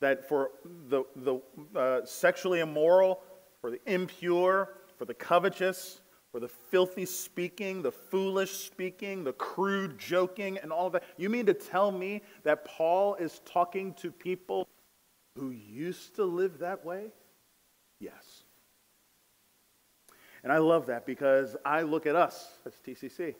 that 0.00 0.28
for 0.28 0.50
the, 0.88 1.04
the 1.16 1.40
uh, 1.78 2.04
sexually 2.04 2.60
immoral, 2.60 3.20
for 3.60 3.70
the 3.70 3.80
impure, 3.86 4.74
for 4.98 5.04
the 5.04 5.14
covetous, 5.14 6.00
for 6.32 6.40
the 6.40 6.48
filthy 6.48 7.04
speaking, 7.04 7.82
the 7.82 7.92
foolish 7.92 8.52
speaking, 8.52 9.22
the 9.22 9.34
crude 9.34 9.98
joking, 9.98 10.58
and 10.58 10.72
all 10.72 10.88
that, 10.90 11.02
you 11.18 11.28
mean 11.28 11.44
to 11.44 11.52
tell 11.52 11.92
me 11.92 12.22
that 12.42 12.64
Paul 12.64 13.14
is 13.16 13.42
talking 13.44 13.92
to 13.94 14.10
people 14.10 14.66
who 15.36 15.50
used 15.50 16.16
to 16.16 16.24
live 16.24 16.58
that 16.58 16.84
way? 16.84 17.12
Yes. 18.00 18.31
And 20.42 20.52
I 20.52 20.58
love 20.58 20.86
that 20.86 21.06
because 21.06 21.56
I 21.64 21.82
look 21.82 22.06
at 22.06 22.16
us 22.16 22.58
as 22.66 22.72
TCC. 22.86 23.34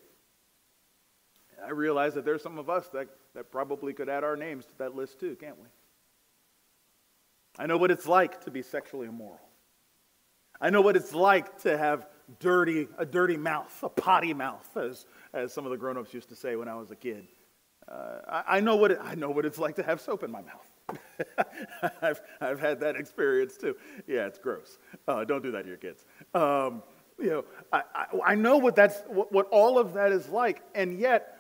And 1.57 1.67
I 1.67 1.71
realize 1.71 2.15
that 2.15 2.25
there's 2.25 2.43
some 2.43 2.59
of 2.59 2.71
us 2.71 2.89
that, 2.89 3.09
that 3.35 3.51
probably 3.51 3.93
could 3.93 4.09
add 4.09 4.25
our 4.25 4.37
names 4.37 4.67
to 4.67 4.79
that 4.79 4.95
list 4.95 5.19
too, 5.19 5.37
can't 5.41 5.59
we? 5.59 5.67
I 7.59 7.67
know 7.67 7.77
what 7.77 7.91
it's 7.91 8.07
like 8.07 8.45
to 8.45 8.51
be 8.51 8.63
sexually 8.63 9.09
immoral. 9.09 9.41
I 10.61 10.71
know 10.71 10.81
what 10.81 10.97
it's 10.97 11.13
like 11.13 11.63
to 11.63 11.77
have 11.77 12.07
dirty, 12.39 12.89
a 12.97 13.05
dirty 13.05 13.37
mouth, 13.37 13.77
a 13.83 13.89
potty 13.89 14.33
mouth, 14.33 14.77
as, 14.77 15.07
as 15.35 15.53
some 15.53 15.65
of 15.65 15.71
the 15.71 15.77
grown-ups 15.77 16.15
used 16.15 16.29
to 16.29 16.37
say 16.37 16.57
when 16.57 16.69
I 16.69 16.75
was 16.77 16.91
a 16.91 16.97
kid. 16.97 17.27
Uh, 17.89 18.19
I, 18.29 18.59
I, 18.59 18.61
know 18.61 18.77
what 18.77 18.93
it, 18.93 18.99
I 19.03 19.17
know 19.17 19.31
what 19.31 19.45
it's 19.45 19.59
like 19.59 19.77
to 19.77 19.83
have 19.83 20.01
soap 20.01 20.23
in 20.23 20.31
my 20.31 20.41
mouth. 20.41 20.72
I've, 22.03 22.20
I've 22.40 22.61
had 22.61 22.80
that 22.80 22.97
experience 22.97 23.57
too. 23.57 23.76
Yeah, 24.07 24.26
it's 24.26 24.38
gross. 24.38 24.78
Uh, 25.07 25.24
don't 25.24 25.43
do 25.43 25.53
that 25.53 25.62
to 25.62 25.68
your 25.68 25.76
kids. 25.76 26.05
Um, 26.34 26.82
you 27.18 27.30
know, 27.30 27.45
I, 27.72 27.82
I, 27.95 28.07
I, 28.26 28.34
know 28.34 28.57
what 28.57 28.74
that's 28.74 29.03
what, 29.07 29.32
what 29.32 29.49
all 29.51 29.78
of 29.78 29.95
that 29.95 30.12
is 30.12 30.28
like, 30.28 30.62
and 30.74 30.99
yet 30.99 31.38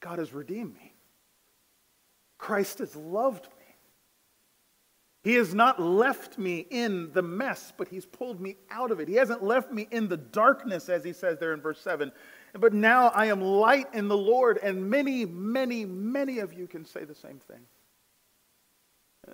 God 0.00 0.18
has 0.18 0.32
redeemed 0.32 0.74
me. 0.74 0.92
Christ 2.38 2.78
has 2.78 2.94
loved 2.94 3.44
me. 3.44 3.62
He 5.24 5.34
has 5.34 5.54
not 5.54 5.80
left 5.80 6.38
me 6.38 6.66
in 6.70 7.12
the 7.12 7.22
mess, 7.22 7.72
but 7.76 7.88
He's 7.88 8.04
pulled 8.04 8.40
me 8.40 8.56
out 8.70 8.90
of 8.90 8.98
it. 8.98 9.08
He 9.08 9.14
hasn't 9.14 9.42
left 9.42 9.70
me 9.70 9.86
in 9.92 10.08
the 10.08 10.16
darkness, 10.16 10.88
as 10.88 11.04
He 11.04 11.12
says 11.12 11.38
there 11.38 11.54
in 11.54 11.60
verse 11.60 11.80
7. 11.80 12.10
But 12.54 12.74
now 12.74 13.08
I 13.08 13.26
am 13.26 13.40
light 13.40 13.86
in 13.94 14.08
the 14.08 14.16
Lord, 14.16 14.58
and 14.62 14.90
many, 14.90 15.24
many, 15.24 15.84
many 15.84 16.40
of 16.40 16.52
you 16.52 16.66
can 16.66 16.84
say 16.84 17.04
the 17.04 17.14
same 17.14 17.40
thing. 17.46 17.60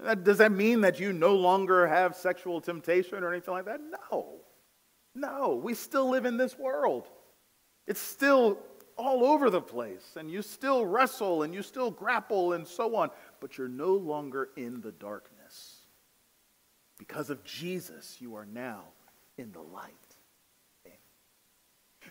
Uh, 0.04 0.14
does 0.14 0.38
that 0.38 0.52
mean 0.52 0.82
that 0.82 1.00
you 1.00 1.12
no 1.12 1.34
longer 1.34 1.86
have 1.86 2.14
sexual 2.14 2.60
temptation 2.60 3.22
or 3.22 3.32
anything 3.32 3.54
like 3.54 3.64
that? 3.64 3.80
No. 4.10 4.36
No. 5.14 5.54
We 5.62 5.74
still 5.74 6.08
live 6.10 6.26
in 6.26 6.36
this 6.36 6.58
world. 6.58 7.08
It's 7.86 8.00
still 8.00 8.58
all 8.98 9.24
over 9.24 9.48
the 9.48 9.60
place, 9.60 10.16
and 10.16 10.30
you 10.30 10.42
still 10.42 10.84
wrestle 10.84 11.44
and 11.44 11.54
you 11.54 11.62
still 11.62 11.90
grapple 11.90 12.52
and 12.52 12.66
so 12.66 12.96
on, 12.96 13.10
but 13.40 13.56
you're 13.56 13.68
no 13.68 13.94
longer 13.94 14.50
in 14.56 14.80
the 14.80 14.92
darkness. 14.92 15.86
Because 16.98 17.30
of 17.30 17.44
Jesus, 17.44 18.16
you 18.20 18.34
are 18.34 18.44
now 18.44 18.82
in 19.38 19.52
the 19.52 19.60
light. 19.60 20.07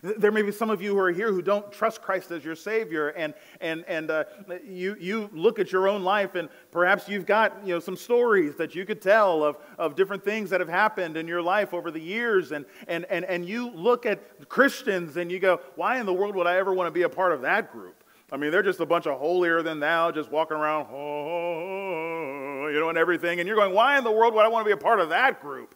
There 0.02 0.30
may 0.30 0.42
be 0.42 0.52
some 0.52 0.70
of 0.70 0.80
you 0.80 0.94
who 0.94 1.00
are 1.00 1.10
here 1.10 1.32
who 1.32 1.42
don't 1.42 1.70
trust 1.72 2.02
Christ 2.02 2.30
as 2.30 2.44
your 2.44 2.54
Savior, 2.54 3.08
and, 3.08 3.34
and, 3.60 3.84
and 3.88 4.10
uh, 4.10 4.24
you, 4.64 4.96
you 5.00 5.28
look 5.32 5.58
at 5.58 5.72
your 5.72 5.88
own 5.88 6.02
life, 6.02 6.34
and 6.34 6.48
perhaps 6.70 7.08
you've 7.08 7.26
got 7.26 7.66
you 7.66 7.74
know, 7.74 7.80
some 7.80 7.96
stories 7.96 8.56
that 8.56 8.74
you 8.74 8.84
could 8.84 9.02
tell 9.02 9.42
of, 9.42 9.56
of 9.78 9.96
different 9.96 10.24
things 10.24 10.50
that 10.50 10.60
have 10.60 10.68
happened 10.68 11.16
in 11.16 11.26
your 11.26 11.42
life 11.42 11.74
over 11.74 11.90
the 11.90 12.00
years, 12.00 12.52
and, 12.52 12.64
and, 12.86 13.04
and, 13.06 13.24
and 13.24 13.48
you 13.48 13.70
look 13.70 14.06
at 14.06 14.48
Christians 14.48 15.16
and 15.16 15.30
you 15.30 15.38
go, 15.38 15.60
why 15.76 15.98
in 15.98 16.06
the 16.06 16.12
world 16.12 16.36
would 16.36 16.46
I 16.46 16.56
ever 16.58 16.72
want 16.72 16.86
to 16.86 16.92
be 16.92 17.02
a 17.02 17.08
part 17.08 17.32
of 17.32 17.40
that 17.42 17.72
group? 17.72 18.04
I 18.30 18.36
mean, 18.36 18.50
they're 18.50 18.62
just 18.62 18.80
a 18.80 18.86
bunch 18.86 19.06
of 19.06 19.18
holier 19.18 19.62
than 19.62 19.80
thou, 19.80 20.10
just 20.10 20.30
walking 20.30 20.56
around, 20.56 20.88
oh, 20.92 22.68
you 22.68 22.78
know, 22.78 22.90
and 22.90 22.98
everything. 22.98 23.40
And 23.40 23.46
you're 23.46 23.56
going, 23.56 23.74
why 23.74 23.96
in 23.96 24.04
the 24.04 24.12
world 24.12 24.34
would 24.34 24.44
I 24.44 24.48
want 24.48 24.66
to 24.66 24.68
be 24.68 24.72
a 24.78 24.82
part 24.82 25.00
of 25.00 25.08
that 25.08 25.40
group? 25.40 25.74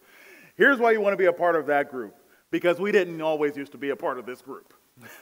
Here's 0.57 0.79
why 0.79 0.93
you 0.93 1.01
want 1.01 1.15
to 1.15 1.17
be 1.17 1.27
a 1.27 1.33
part 1.33 1.57
of 1.57 1.67
that 1.67 1.91
group 1.91 2.15
because 2.53 2.79
we 2.79 2.93
didn't 2.93 3.21
always 3.21 3.57
used 3.57 3.73
to 3.73 3.79
be 3.79 3.91
a 3.91 3.97
part 3.97 4.21
of 4.21 4.27
this 4.27 4.41
group. 4.43 4.73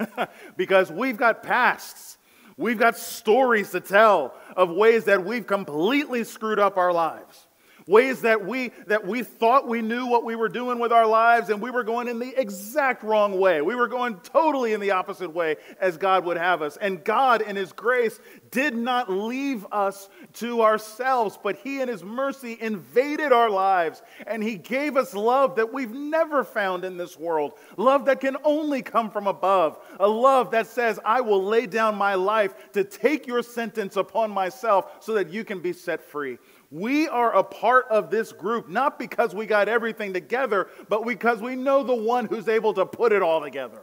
because 0.58 0.92
we've 0.92 1.16
got 1.16 1.42
pasts, 1.42 2.18
we've 2.58 2.78
got 2.78 2.98
stories 2.98 3.70
to 3.70 3.80
tell 3.80 4.34
of 4.54 4.68
ways 4.68 5.04
that 5.04 5.24
we've 5.24 5.46
completely 5.46 6.24
screwed 6.24 6.58
up 6.58 6.76
our 6.76 6.92
lives 6.92 7.46
ways 7.86 8.20
that 8.22 8.44
we 8.46 8.72
that 8.86 9.06
we 9.06 9.22
thought 9.22 9.68
we 9.68 9.82
knew 9.82 10.06
what 10.06 10.24
we 10.24 10.36
were 10.36 10.48
doing 10.48 10.78
with 10.78 10.92
our 10.92 11.06
lives 11.06 11.50
and 11.50 11.60
we 11.60 11.70
were 11.70 11.84
going 11.84 12.08
in 12.08 12.18
the 12.18 12.38
exact 12.40 13.02
wrong 13.02 13.38
way. 13.38 13.62
We 13.62 13.74
were 13.74 13.88
going 13.88 14.16
totally 14.20 14.72
in 14.72 14.80
the 14.80 14.92
opposite 14.92 15.32
way 15.32 15.56
as 15.80 15.96
god 15.96 16.24
would 16.24 16.36
have 16.36 16.62
us. 16.62 16.76
And 16.76 17.02
god 17.04 17.42
in 17.42 17.56
his 17.56 17.72
grace 17.72 18.20
did 18.50 18.76
not 18.76 19.10
leave 19.10 19.66
us 19.72 20.08
to 20.34 20.62
ourselves 20.62 21.38
but 21.42 21.56
he 21.56 21.80
in 21.80 21.88
his 21.88 22.02
mercy 22.02 22.56
invaded 22.60 23.32
our 23.32 23.50
lives 23.50 24.02
and 24.26 24.42
he 24.42 24.56
gave 24.56 24.96
us 24.96 25.14
love 25.14 25.56
that 25.56 25.72
we've 25.72 25.94
never 25.94 26.44
found 26.44 26.84
in 26.84 26.96
this 26.96 27.18
world. 27.18 27.54
Love 27.76 28.04
that 28.06 28.20
can 28.20 28.36
only 28.44 28.82
come 28.82 29.10
from 29.10 29.26
above. 29.26 29.78
A 29.98 30.08
love 30.08 30.50
that 30.50 30.66
says 30.66 30.98
i 31.04 31.20
will 31.20 31.42
lay 31.42 31.66
down 31.66 31.94
my 31.94 32.14
life 32.14 32.72
to 32.72 32.84
take 32.84 33.26
your 33.26 33.42
sentence 33.42 33.96
upon 33.96 34.30
myself 34.30 34.96
so 35.00 35.14
that 35.14 35.30
you 35.30 35.44
can 35.44 35.60
be 35.60 35.72
set 35.72 36.02
free 36.02 36.38
we 36.70 37.08
are 37.08 37.34
a 37.34 37.42
part 37.42 37.86
of 37.90 38.10
this 38.10 38.32
group, 38.32 38.68
not 38.68 38.98
because 38.98 39.34
we 39.34 39.46
got 39.46 39.68
everything 39.68 40.12
together, 40.12 40.68
but 40.88 41.04
because 41.04 41.40
we 41.40 41.56
know 41.56 41.82
the 41.82 41.94
one 41.94 42.26
who's 42.26 42.48
able 42.48 42.74
to 42.74 42.86
put 42.86 43.12
it 43.12 43.22
all 43.22 43.40
together. 43.40 43.82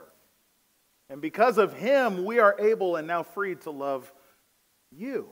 And 1.09 1.21
because 1.21 1.57
of 1.57 1.73
him, 1.73 2.25
we 2.25 2.39
are 2.39 2.55
able 2.59 2.95
and 2.95 3.07
now 3.07 3.23
free 3.23 3.55
to 3.55 3.71
love 3.71 4.11
you, 4.91 5.27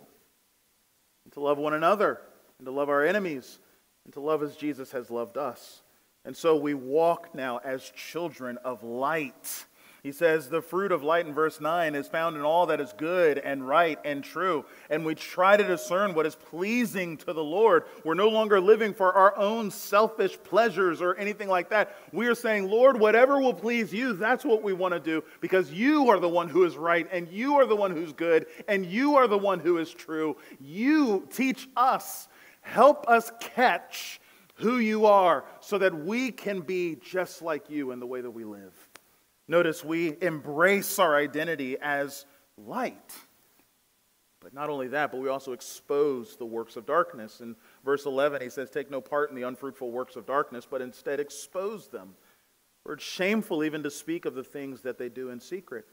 and 1.24 1.34
to 1.34 1.40
love 1.40 1.58
one 1.58 1.74
another, 1.74 2.20
and 2.60 2.66
to 2.66 2.72
love 2.72 2.90
our 2.90 3.06
enemies, 3.06 3.60
and 4.04 4.14
to 4.14 4.20
love 4.20 4.44
as 4.44 4.56
Jesus 4.58 4.92
has 4.92 5.10
loved 5.10 5.38
us. 5.38 5.82
And 6.26 6.36
so 6.36 6.58
we 6.58 6.74
walk 6.74 7.36
now 7.36 7.62
as 7.64 7.90
children 7.90 8.58
of 8.66 8.84
light 8.84 9.66
he 10.06 10.12
says 10.12 10.50
the 10.50 10.62
fruit 10.62 10.92
of 10.92 11.02
light 11.02 11.26
in 11.26 11.34
verse 11.34 11.60
9 11.60 11.96
is 11.96 12.08
found 12.08 12.36
in 12.36 12.44
all 12.44 12.68
that 12.68 12.80
is 12.80 12.94
good 12.94 13.40
and 13.40 13.68
right 13.68 13.98
and 14.06 14.24
true. 14.24 14.64
And 14.92 15.04
we 15.04 15.16
try 15.16 15.58
to 15.58 15.64
discern 15.64 16.14
what 16.14 16.28
is 16.28 16.36
pleasing 16.36 17.18
to 17.18 17.34
the 17.34 17.44
Lord. 17.44 17.86
We're 18.04 18.14
no 18.14 18.30
longer 18.30 18.62
living 18.62 18.94
for 18.94 19.12
our 19.14 19.36
own 19.36 19.72
selfish 19.72 20.38
pleasures 20.44 21.02
or 21.02 21.16
anything 21.16 21.50
like 21.50 21.72
that. 21.72 21.98
We 22.12 22.28
are 22.28 22.36
saying, 22.36 22.70
Lord, 22.70 23.00
whatever 23.00 23.40
will 23.40 23.56
please 23.56 23.92
you, 23.92 24.14
that's 24.14 24.46
what 24.46 24.62
we 24.62 24.74
want 24.74 24.94
to 24.94 25.00
do 25.00 25.24
because 25.42 25.72
you 25.72 26.08
are 26.12 26.20
the 26.20 26.30
one 26.30 26.50
who 26.50 26.66
is 26.66 26.78
right 26.78 27.08
and 27.12 27.28
you 27.32 27.56
are 27.56 27.66
the 27.66 27.76
one 27.76 27.90
who's 27.90 28.14
good 28.14 28.46
and 28.68 28.86
you 28.86 29.16
are 29.16 29.28
the 29.28 29.40
one 29.40 29.60
who 29.60 29.80
is 29.80 29.92
true. 29.92 30.38
You 30.62 31.28
teach 31.32 31.68
us, 31.76 32.28
help 32.62 33.10
us 33.10 33.32
catch 33.40 34.22
who 34.58 34.78
you 34.78 35.08
are 35.08 35.46
so 35.62 35.80
that 35.80 35.96
we 35.96 36.30
can 36.30 36.62
be 36.62 36.96
just 36.96 37.42
like 37.42 37.72
you 37.72 37.90
in 37.90 38.00
the 38.00 38.06
way 38.06 38.22
that 38.22 38.30
we 38.30 38.44
live. 38.44 38.85
Notice 39.48 39.84
we 39.84 40.16
embrace 40.22 40.98
our 41.00 41.16
identity 41.16 41.78
as 41.80 42.26
light. 42.58 43.14
But 44.42 44.54
not 44.54 44.70
only 44.70 44.90
that, 44.90 45.12
but 45.12 45.22
we 45.22 45.30
also 45.30 45.54
expose 45.54 46.36
the 46.36 46.46
works 46.46 46.76
of 46.76 46.86
darkness. 46.86 47.42
In 47.42 47.56
verse 47.84 48.06
11, 48.06 48.42
he 48.42 48.50
says, 48.50 48.70
Take 48.70 48.92
no 48.92 49.02
part 49.02 49.30
in 49.30 49.36
the 49.36 49.44
unfruitful 49.44 49.92
works 49.92 50.16
of 50.16 50.26
darkness, 50.26 50.68
but 50.70 50.82
instead 50.82 51.20
expose 51.20 51.88
them. 51.88 52.16
For 52.84 52.94
it's 52.94 53.04
shameful 53.04 53.64
even 53.64 53.82
to 53.84 53.92
speak 53.92 54.26
of 54.26 54.36
the 54.36 54.44
things 54.44 54.82
that 54.82 55.00
they 55.00 55.10
do 55.10 55.30
in 55.30 55.40
secret. 55.40 55.86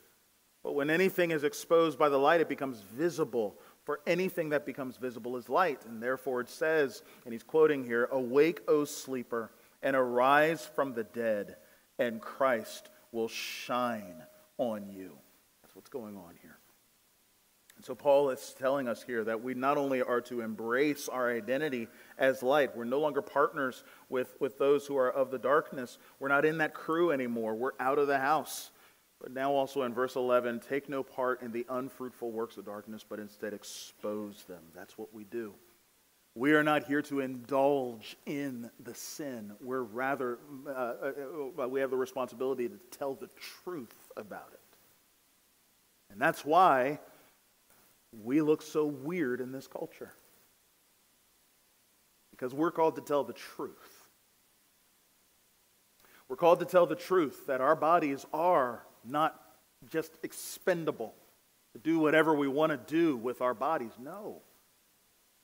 But 0.62 0.74
when 0.74 0.90
anything 0.90 1.30
is 1.30 1.44
exposed 1.44 1.98
by 1.98 2.08
the 2.08 2.18
light, 2.18 2.42
it 2.42 2.48
becomes 2.48 2.80
visible. 2.94 3.56
For 3.84 4.00
anything 4.06 4.50
that 4.50 4.66
becomes 4.66 4.98
visible 4.98 5.36
is 5.36 5.48
light. 5.48 5.84
And 5.86 6.02
therefore 6.02 6.42
it 6.42 6.50
says, 6.50 7.02
and 7.24 7.32
he's 7.32 7.42
quoting 7.42 7.84
here, 7.84 8.08
Awake, 8.12 8.60
O 8.68 8.84
sleeper, 8.84 9.50
and 9.82 9.96
arise 9.96 10.64
from 10.64 10.92
the 10.92 11.04
dead, 11.04 11.56
and 11.98 12.20
Christ 12.20 12.90
will 13.12 13.28
shine 13.28 14.22
on 14.58 14.88
you. 14.88 15.12
That's 15.62 15.76
what's 15.76 15.90
going 15.90 16.16
on 16.16 16.34
here. 16.40 16.58
And 17.76 17.84
so 17.84 17.94
Paul 17.94 18.30
is 18.30 18.54
telling 18.58 18.88
us 18.88 19.02
here 19.02 19.24
that 19.24 19.42
we 19.42 19.54
not 19.54 19.76
only 19.76 20.02
are 20.02 20.20
to 20.22 20.40
embrace 20.40 21.08
our 21.08 21.30
identity 21.30 21.88
as 22.18 22.42
light, 22.42 22.76
we're 22.76 22.84
no 22.84 23.00
longer 23.00 23.22
partners 23.22 23.82
with, 24.08 24.36
with 24.40 24.58
those 24.58 24.86
who 24.86 24.96
are 24.96 25.10
of 25.10 25.30
the 25.30 25.38
darkness. 25.38 25.98
We're 26.18 26.28
not 26.28 26.44
in 26.44 26.58
that 26.58 26.74
crew 26.74 27.10
anymore. 27.10 27.54
We're 27.54 27.72
out 27.80 27.98
of 27.98 28.08
the 28.08 28.18
house. 28.18 28.70
But 29.20 29.32
now, 29.32 29.52
also 29.52 29.82
in 29.82 29.94
verse 29.94 30.16
11, 30.16 30.60
take 30.68 30.88
no 30.88 31.04
part 31.04 31.42
in 31.42 31.52
the 31.52 31.64
unfruitful 31.68 32.32
works 32.32 32.56
of 32.56 32.66
darkness, 32.66 33.04
but 33.08 33.20
instead 33.20 33.52
expose 33.52 34.42
them. 34.48 34.62
That's 34.74 34.98
what 34.98 35.14
we 35.14 35.22
do. 35.24 35.54
We 36.34 36.52
are 36.54 36.62
not 36.62 36.84
here 36.84 37.02
to 37.02 37.20
indulge 37.20 38.16
in 38.24 38.70
the 38.82 38.94
sin. 38.94 39.52
We're 39.60 39.82
rather, 39.82 40.38
uh, 40.66 40.70
uh, 40.70 41.12
uh, 41.62 41.68
we 41.68 41.80
have 41.80 41.90
the 41.90 41.96
responsibility 41.96 42.68
to 42.68 42.78
tell 42.90 43.14
the 43.14 43.28
truth 43.64 44.10
about 44.16 44.48
it. 44.52 44.60
And 46.10 46.20
that's 46.20 46.44
why 46.44 47.00
we 48.22 48.40
look 48.40 48.62
so 48.62 48.86
weird 48.86 49.40
in 49.40 49.52
this 49.52 49.66
culture. 49.66 50.12
Because 52.30 52.54
we're 52.54 52.70
called 52.70 52.96
to 52.96 53.02
tell 53.02 53.24
the 53.24 53.34
truth. 53.34 54.08
We're 56.28 56.36
called 56.36 56.60
to 56.60 56.66
tell 56.66 56.86
the 56.86 56.96
truth 56.96 57.46
that 57.46 57.60
our 57.60 57.76
bodies 57.76 58.24
are 58.32 58.86
not 59.04 59.38
just 59.90 60.12
expendable 60.22 61.14
to 61.74 61.78
do 61.78 61.98
whatever 61.98 62.34
we 62.34 62.48
want 62.48 62.72
to 62.72 62.78
do 62.78 63.16
with 63.18 63.42
our 63.42 63.52
bodies. 63.52 63.92
No. 63.98 64.40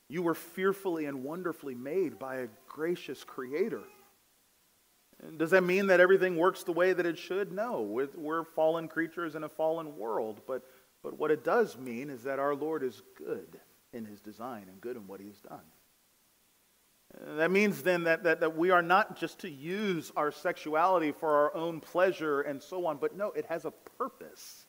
You 0.09 0.23
were 0.23 0.35
fearfully 0.35 1.05
and 1.05 1.23
wonderfully 1.23 1.75
made 1.75 2.19
by 2.19 2.37
a 2.37 2.49
gracious 2.67 3.25
creator. 3.25 3.83
Does 5.37 5.51
that 5.51 5.65
mean 5.65 5.89
that 5.89 6.01
everything 6.01 6.37
works 6.37 6.63
the 6.63 6.73
way 6.73 6.93
that 6.93 7.05
it 7.05 7.19
should? 7.19 7.53
No. 7.53 7.83
We're 7.83 8.45
fallen 8.45 8.89
creatures 8.89 9.35
in 9.35 9.45
a 9.45 9.49
fallen 9.49 9.97
world. 9.97 10.41
But, 10.47 10.63
but 11.03 11.19
what 11.19 11.31
it 11.31 11.45
does 11.45 11.77
mean 11.77 12.09
is 12.09 12.23
that 12.23 12.39
our 12.39 12.55
Lord 12.55 12.83
is 12.83 13.03
good 13.17 13.59
in 13.93 14.05
his 14.05 14.21
design 14.21 14.67
and 14.69 14.81
good 14.81 14.97
in 14.97 15.07
what 15.07 15.21
he 15.21 15.27
has 15.27 15.41
done. 15.41 15.65
That 17.37 17.51
means 17.51 17.83
then 17.83 18.05
that, 18.05 18.23
that, 18.25 18.41
that 18.41 18.57
we 18.57 18.71
are 18.71 18.83
not 18.83 19.19
just 19.19 19.41
to 19.41 19.51
use 19.51 20.13
our 20.15 20.31
sexuality 20.31 21.11
for 21.11 21.35
our 21.35 21.55
own 21.55 21.81
pleasure 21.81 22.43
and 22.43 22.63
so 22.63 22.87
on, 22.87 22.99
but 22.99 23.17
no, 23.17 23.33
it 23.33 23.47
has 23.47 23.65
a 23.65 23.73
purpose. 23.99 24.67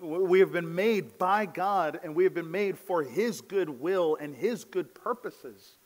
We 0.00 0.40
have 0.40 0.52
been 0.52 0.74
made 0.74 1.18
by 1.18 1.46
God 1.46 2.00
and 2.02 2.14
we 2.14 2.24
have 2.24 2.34
been 2.34 2.50
made 2.50 2.78
for 2.78 3.02
His 3.02 3.40
good 3.40 3.68
will 3.68 4.16
and 4.20 4.34
His 4.34 4.64
good 4.64 4.94
purposes. 4.94 5.78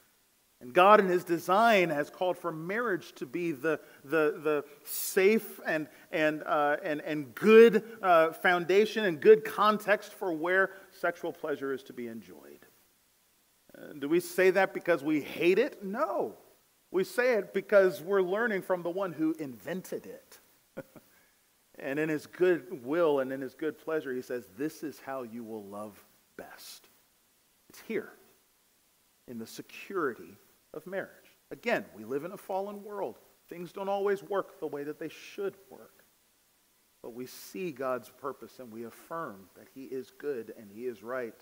And 0.60 0.72
God, 0.72 0.98
in 0.98 1.06
His 1.06 1.22
design, 1.22 1.90
has 1.90 2.10
called 2.10 2.36
for 2.36 2.50
marriage 2.50 3.12
to 3.16 3.26
be 3.26 3.52
the, 3.52 3.80
the, 4.04 4.40
the 4.42 4.64
safe 4.84 5.60
and, 5.64 5.86
and, 6.10 6.42
uh, 6.44 6.78
and, 6.82 7.00
and 7.02 7.32
good 7.34 7.84
uh, 8.02 8.32
foundation 8.32 9.04
and 9.04 9.20
good 9.20 9.44
context 9.44 10.12
for 10.12 10.32
where 10.32 10.70
sexual 10.90 11.32
pleasure 11.32 11.72
is 11.72 11.84
to 11.84 11.92
be 11.92 12.08
enjoyed. 12.08 12.66
Uh, 13.76 13.92
do 13.98 14.08
we 14.08 14.18
say 14.18 14.50
that 14.50 14.74
because 14.74 15.04
we 15.04 15.20
hate 15.20 15.60
it? 15.60 15.84
No. 15.84 16.34
We 16.90 17.04
say 17.04 17.34
it 17.34 17.54
because 17.54 18.00
we're 18.00 18.22
learning 18.22 18.62
from 18.62 18.82
the 18.82 18.90
one 18.90 19.12
who 19.12 19.34
invented 19.38 20.06
it. 20.06 20.40
And 21.78 21.98
in 21.98 22.08
His 22.08 22.26
good 22.26 22.84
will 22.84 23.20
and 23.20 23.32
in 23.32 23.40
His 23.40 23.54
good 23.54 23.78
pleasure, 23.78 24.12
He 24.12 24.22
says, 24.22 24.48
This 24.56 24.82
is 24.82 25.00
how 25.04 25.22
you 25.22 25.44
will 25.44 25.64
love 25.64 26.02
best. 26.36 26.88
It's 27.68 27.80
here 27.86 28.12
in 29.26 29.38
the 29.38 29.46
security 29.46 30.36
of 30.74 30.86
marriage. 30.86 31.10
Again, 31.50 31.84
we 31.96 32.04
live 32.04 32.24
in 32.24 32.32
a 32.32 32.36
fallen 32.36 32.82
world. 32.82 33.18
Things 33.48 33.72
don't 33.72 33.88
always 33.88 34.22
work 34.22 34.60
the 34.60 34.66
way 34.66 34.84
that 34.84 34.98
they 34.98 35.08
should 35.08 35.54
work. 35.70 36.04
But 37.02 37.14
we 37.14 37.26
see 37.26 37.70
God's 37.70 38.10
purpose 38.10 38.58
and 38.58 38.72
we 38.72 38.84
affirm 38.84 39.48
that 39.56 39.68
He 39.74 39.84
is 39.84 40.10
good 40.18 40.52
and 40.58 40.70
He 40.70 40.86
is 40.86 41.02
right 41.02 41.40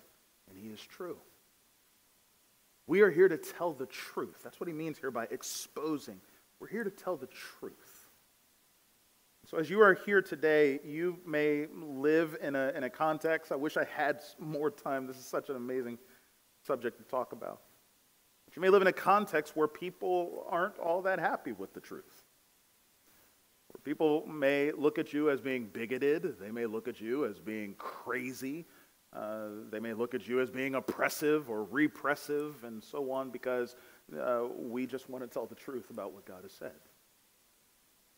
and 0.48 0.58
He 0.58 0.68
is 0.68 0.80
true. 0.80 1.16
We 2.86 3.00
are 3.00 3.10
here 3.10 3.28
to 3.28 3.38
tell 3.38 3.72
the 3.72 3.86
truth. 3.86 4.40
That's 4.44 4.60
what 4.60 4.68
He 4.68 4.74
means 4.74 4.98
here 4.98 5.10
by 5.10 5.26
exposing. 5.30 6.20
We're 6.60 6.68
here 6.68 6.84
to 6.84 6.90
tell 6.90 7.16
the 7.16 7.26
truth. 7.26 7.95
So, 9.48 9.58
as 9.58 9.70
you 9.70 9.80
are 9.80 9.94
here 9.94 10.20
today, 10.20 10.80
you 10.84 11.20
may 11.24 11.68
live 11.72 12.36
in 12.42 12.56
a, 12.56 12.72
in 12.74 12.82
a 12.82 12.90
context. 12.90 13.52
I 13.52 13.54
wish 13.54 13.76
I 13.76 13.84
had 13.84 14.20
more 14.40 14.72
time. 14.72 15.06
This 15.06 15.18
is 15.18 15.24
such 15.24 15.50
an 15.50 15.54
amazing 15.54 15.98
subject 16.66 16.98
to 16.98 17.04
talk 17.04 17.30
about. 17.30 17.60
You 18.56 18.62
may 18.62 18.70
live 18.70 18.82
in 18.82 18.88
a 18.88 18.92
context 18.92 19.54
where 19.54 19.68
people 19.68 20.46
aren't 20.48 20.76
all 20.78 21.00
that 21.02 21.20
happy 21.20 21.52
with 21.52 21.74
the 21.74 21.80
truth. 21.80 22.24
Where 23.68 23.80
people 23.84 24.26
may 24.26 24.72
look 24.72 24.98
at 24.98 25.12
you 25.12 25.30
as 25.30 25.40
being 25.40 25.66
bigoted, 25.66 26.40
they 26.40 26.50
may 26.50 26.66
look 26.66 26.88
at 26.88 27.00
you 27.00 27.24
as 27.24 27.38
being 27.38 27.74
crazy, 27.74 28.64
uh, 29.12 29.48
they 29.70 29.78
may 29.78 29.92
look 29.92 30.14
at 30.14 30.26
you 30.26 30.40
as 30.40 30.50
being 30.50 30.74
oppressive 30.74 31.48
or 31.48 31.62
repressive, 31.64 32.64
and 32.64 32.82
so 32.82 33.12
on, 33.12 33.30
because 33.30 33.76
uh, 34.20 34.44
we 34.58 34.86
just 34.86 35.08
want 35.08 35.22
to 35.22 35.28
tell 35.28 35.46
the 35.46 35.54
truth 35.54 35.90
about 35.90 36.12
what 36.12 36.26
God 36.26 36.42
has 36.42 36.52
said. 36.52 36.72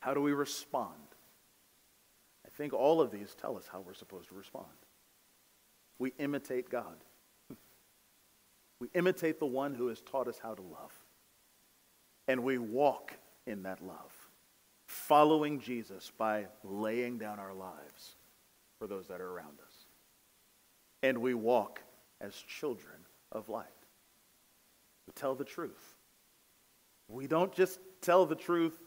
How 0.00 0.14
do 0.14 0.22
we 0.22 0.32
respond? 0.32 0.94
Think 2.58 2.72
all 2.72 3.00
of 3.00 3.12
these 3.12 3.36
tell 3.40 3.56
us 3.56 3.68
how 3.72 3.80
we're 3.80 3.94
supposed 3.94 4.28
to 4.30 4.34
respond. 4.34 4.66
We 6.00 6.12
imitate 6.18 6.68
God. 6.68 6.96
We 8.80 8.88
imitate 8.94 9.38
the 9.38 9.46
one 9.46 9.74
who 9.74 9.86
has 9.86 10.00
taught 10.00 10.26
us 10.26 10.40
how 10.42 10.54
to 10.54 10.62
love. 10.62 10.92
And 12.26 12.42
we 12.42 12.58
walk 12.58 13.14
in 13.46 13.62
that 13.62 13.80
love, 13.80 14.12
following 14.86 15.60
Jesus 15.60 16.10
by 16.18 16.46
laying 16.64 17.16
down 17.16 17.38
our 17.38 17.54
lives 17.54 18.16
for 18.80 18.88
those 18.88 19.06
that 19.06 19.20
are 19.20 19.30
around 19.30 19.60
us. 19.64 19.86
And 21.04 21.18
we 21.18 21.34
walk 21.34 21.80
as 22.20 22.34
children 22.34 22.96
of 23.30 23.48
light. 23.48 23.66
We 25.06 25.12
tell 25.14 25.36
the 25.36 25.44
truth. 25.44 25.94
We 27.08 27.28
don't 27.28 27.52
just 27.52 27.78
tell 28.02 28.26
the 28.26 28.34
truth, 28.34 28.78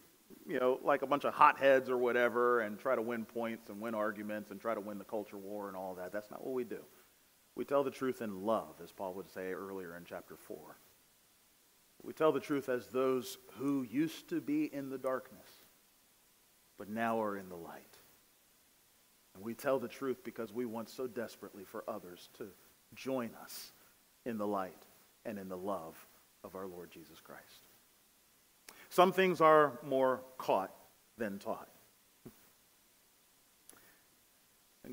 you 0.47 0.59
know, 0.59 0.79
like 0.83 1.01
a 1.01 1.07
bunch 1.07 1.23
of 1.23 1.33
hotheads 1.33 1.89
or 1.89 1.97
whatever 1.97 2.61
and 2.61 2.79
try 2.79 2.95
to 2.95 3.01
win 3.01 3.25
points 3.25 3.69
and 3.69 3.79
win 3.79 3.93
arguments 3.93 4.51
and 4.51 4.59
try 4.59 4.73
to 4.73 4.81
win 4.81 4.97
the 4.97 5.03
culture 5.03 5.37
war 5.37 5.67
and 5.67 5.77
all 5.77 5.95
that. 5.95 6.11
That's 6.11 6.31
not 6.31 6.43
what 6.43 6.53
we 6.53 6.63
do. 6.63 6.79
We 7.55 7.65
tell 7.65 7.83
the 7.83 7.91
truth 7.91 8.21
in 8.21 8.45
love, 8.45 8.75
as 8.83 8.91
Paul 8.91 9.13
would 9.15 9.29
say 9.29 9.51
earlier 9.51 9.95
in 9.97 10.03
chapter 10.05 10.35
4. 10.35 10.57
We 12.03 12.13
tell 12.13 12.31
the 12.31 12.39
truth 12.39 12.69
as 12.69 12.87
those 12.87 13.37
who 13.57 13.83
used 13.83 14.29
to 14.29 14.41
be 14.41 14.73
in 14.73 14.89
the 14.89 14.97
darkness, 14.97 15.47
but 16.77 16.89
now 16.89 17.21
are 17.21 17.37
in 17.37 17.49
the 17.49 17.55
light. 17.55 17.97
And 19.35 19.43
we 19.43 19.53
tell 19.53 19.79
the 19.79 19.87
truth 19.87 20.23
because 20.23 20.51
we 20.51 20.65
want 20.65 20.89
so 20.89 21.07
desperately 21.07 21.63
for 21.63 21.83
others 21.87 22.29
to 22.37 22.47
join 22.95 23.31
us 23.41 23.71
in 24.25 24.37
the 24.37 24.47
light 24.47 24.85
and 25.25 25.37
in 25.37 25.47
the 25.47 25.57
love 25.57 25.95
of 26.43 26.55
our 26.55 26.67
Lord 26.67 26.91
Jesus 26.91 27.19
Christ. 27.21 27.70
Some 28.91 29.13
things 29.13 29.39
are 29.39 29.79
more 29.83 30.21
caught 30.37 30.75
than 31.17 31.39
taught. 31.39 31.69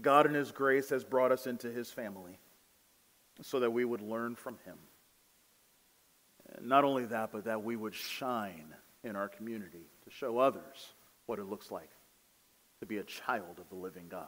God 0.01 0.25
in 0.27 0.35
His 0.35 0.53
grace 0.53 0.89
has 0.91 1.03
brought 1.03 1.33
us 1.33 1.49
into 1.49 1.71
His 1.71 1.91
family 1.91 2.39
so 3.43 3.59
that 3.59 3.73
we 3.73 3.85
would 3.85 4.01
learn 4.01 4.37
from 4.37 4.59
him. 4.65 4.79
Not 6.63 6.85
only 6.85 7.07
that, 7.07 7.31
but 7.33 7.45
that 7.45 7.63
we 7.63 7.75
would 7.75 7.95
shine 7.95 8.73
in 9.03 9.17
our 9.17 9.29
community 9.29 9.87
to 10.05 10.11
show 10.11 10.39
others 10.39 10.93
what 11.27 11.39
it 11.39 11.45
looks 11.45 11.71
like 11.71 11.91
to 12.81 12.87
be 12.87 12.99
a 12.99 13.05
child 13.05 13.59
of 13.59 13.69
the 13.69 13.75
living 13.75 14.07
God. 14.09 14.27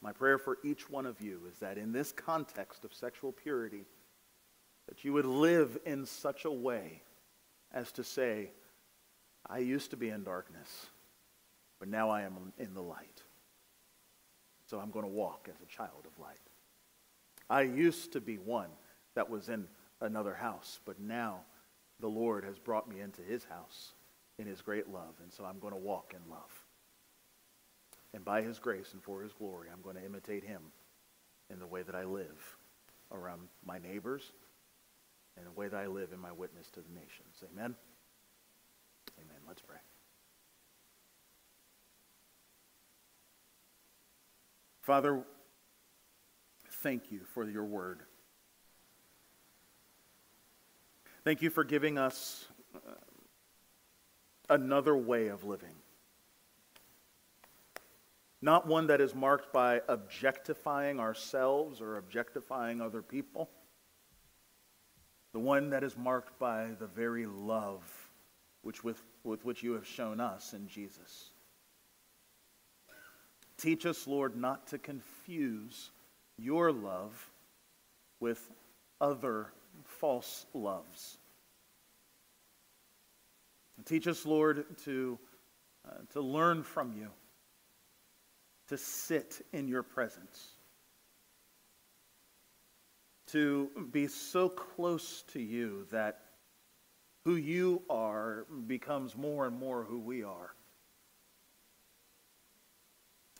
My 0.00 0.12
prayer 0.12 0.38
for 0.38 0.58
each 0.64 0.88
one 0.88 1.06
of 1.06 1.20
you 1.20 1.40
is 1.50 1.58
that 1.58 1.76
in 1.76 1.92
this 1.92 2.12
context 2.12 2.84
of 2.84 2.94
sexual 2.94 3.32
purity, 3.32 3.84
that 4.88 5.04
you 5.04 5.12
would 5.12 5.26
live 5.26 5.78
in 5.84 6.06
such 6.06 6.44
a 6.44 6.50
way 6.50 7.02
as 7.72 7.92
to 7.92 8.04
say, 8.04 8.50
I 9.46 9.58
used 9.58 9.90
to 9.90 9.96
be 9.96 10.10
in 10.10 10.24
darkness, 10.24 10.86
but 11.78 11.88
now 11.88 12.10
I 12.10 12.22
am 12.22 12.52
in 12.58 12.74
the 12.74 12.82
light. 12.82 13.22
So 14.66 14.78
I'm 14.78 14.90
going 14.90 15.04
to 15.04 15.10
walk 15.10 15.48
as 15.50 15.60
a 15.62 15.66
child 15.66 16.04
of 16.04 16.22
light. 16.22 16.36
I 17.48 17.62
used 17.62 18.12
to 18.12 18.20
be 18.20 18.36
one 18.36 18.68
that 19.14 19.30
was 19.30 19.48
in 19.48 19.66
another 20.00 20.34
house, 20.34 20.80
but 20.84 21.00
now 21.00 21.40
the 22.00 22.08
Lord 22.08 22.44
has 22.44 22.58
brought 22.58 22.88
me 22.88 23.00
into 23.00 23.22
his 23.22 23.44
house 23.44 23.92
in 24.38 24.46
his 24.46 24.60
great 24.60 24.88
love, 24.88 25.14
and 25.22 25.32
so 25.32 25.44
I'm 25.44 25.58
going 25.58 25.72
to 25.72 25.78
walk 25.78 26.14
in 26.14 26.30
love. 26.30 26.64
And 28.14 28.24
by 28.24 28.42
his 28.42 28.58
grace 28.58 28.92
and 28.92 29.02
for 29.02 29.22
his 29.22 29.32
glory, 29.32 29.68
I'm 29.72 29.82
going 29.82 29.96
to 29.96 30.04
imitate 30.04 30.44
him 30.44 30.60
in 31.50 31.58
the 31.58 31.66
way 31.66 31.82
that 31.82 31.94
I 31.94 32.04
live 32.04 32.56
around 33.10 33.48
my 33.64 33.78
neighbors 33.78 34.32
and 35.38 35.46
the 35.46 35.58
way 35.58 35.68
that 35.68 35.76
I 35.76 35.86
live 35.86 36.12
in 36.12 36.18
my 36.18 36.32
witness 36.32 36.68
to 36.70 36.80
the 36.80 36.90
nations. 36.92 37.42
Amen? 37.52 37.74
Amen. 39.18 39.38
Let's 39.46 39.62
pray. 39.62 39.78
Father, 44.82 45.22
thank 46.82 47.12
you 47.12 47.20
for 47.34 47.48
your 47.48 47.64
word. 47.64 48.00
Thank 51.24 51.42
you 51.42 51.50
for 51.50 51.62
giving 51.62 51.98
us 51.98 52.46
uh, 52.74 52.94
another 54.48 54.96
way 54.96 55.28
of 55.28 55.44
living. 55.44 55.74
Not 58.40 58.66
one 58.66 58.86
that 58.86 59.00
is 59.00 59.14
marked 59.14 59.52
by 59.52 59.82
objectifying 59.88 61.00
ourselves 61.00 61.80
or 61.80 61.96
objectifying 61.96 62.80
other 62.80 63.02
people. 63.02 63.50
The 65.38 65.44
one 65.44 65.70
that 65.70 65.84
is 65.84 65.96
marked 65.96 66.36
by 66.40 66.70
the 66.80 66.88
very 66.88 67.24
love 67.24 67.80
which 68.62 68.82
with, 68.82 69.00
with 69.22 69.44
which 69.44 69.62
you 69.62 69.74
have 69.74 69.86
shown 69.86 70.18
us 70.18 70.52
in 70.52 70.66
Jesus. 70.66 71.30
Teach 73.56 73.86
us, 73.86 74.08
Lord, 74.08 74.34
not 74.34 74.66
to 74.66 74.78
confuse 74.78 75.92
your 76.38 76.72
love 76.72 77.30
with 78.18 78.50
other 79.00 79.52
false 79.84 80.44
loves. 80.54 81.18
And 83.76 83.86
teach 83.86 84.08
us, 84.08 84.26
Lord, 84.26 84.64
to, 84.86 85.20
uh, 85.88 85.98
to 86.14 86.20
learn 86.20 86.64
from 86.64 86.94
you, 86.94 87.10
to 88.70 88.76
sit 88.76 89.46
in 89.52 89.68
your 89.68 89.84
presence, 89.84 90.48
to 93.28 93.70
be 93.90 94.06
so 94.06 94.48
close 94.48 95.22
to 95.32 95.40
you 95.40 95.86
that 95.90 96.20
who 97.24 97.36
you 97.36 97.82
are 97.90 98.46
becomes 98.66 99.16
more 99.16 99.46
and 99.46 99.58
more 99.58 99.84
who 99.84 99.98
we 100.00 100.22
are. 100.22 100.54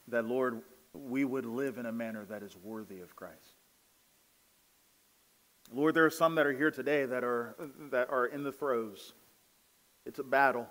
That, 0.08 0.24
Lord, 0.24 0.62
we 0.92 1.24
would 1.24 1.46
live 1.46 1.78
in 1.78 1.86
a 1.86 1.92
manner 1.92 2.24
that 2.26 2.42
is 2.42 2.56
worthy 2.56 3.00
of 3.00 3.14
Christ. 3.14 3.54
Lord, 5.72 5.94
there 5.94 6.06
are 6.06 6.10
some 6.10 6.34
that 6.36 6.46
are 6.46 6.52
here 6.52 6.70
today 6.70 7.04
that 7.04 7.24
are, 7.24 7.54
that 7.90 8.10
are 8.10 8.26
in 8.26 8.42
the 8.42 8.52
throes. 8.52 9.12
It's 10.06 10.18
a 10.18 10.24
battle. 10.24 10.66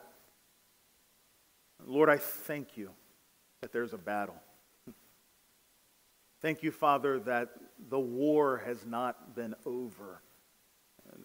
Lord, 1.86 2.10
I 2.10 2.18
thank 2.18 2.78
you 2.78 2.92
that 3.62 3.72
there's 3.72 3.94
a 3.94 3.98
battle. 3.98 4.42
Thank 6.48 6.64
you, 6.64 6.72
Father, 6.72 7.20
that 7.20 7.50
the 7.90 8.00
war 8.00 8.64
has 8.66 8.86
not 8.86 9.36
been 9.36 9.54
over, 9.66 10.22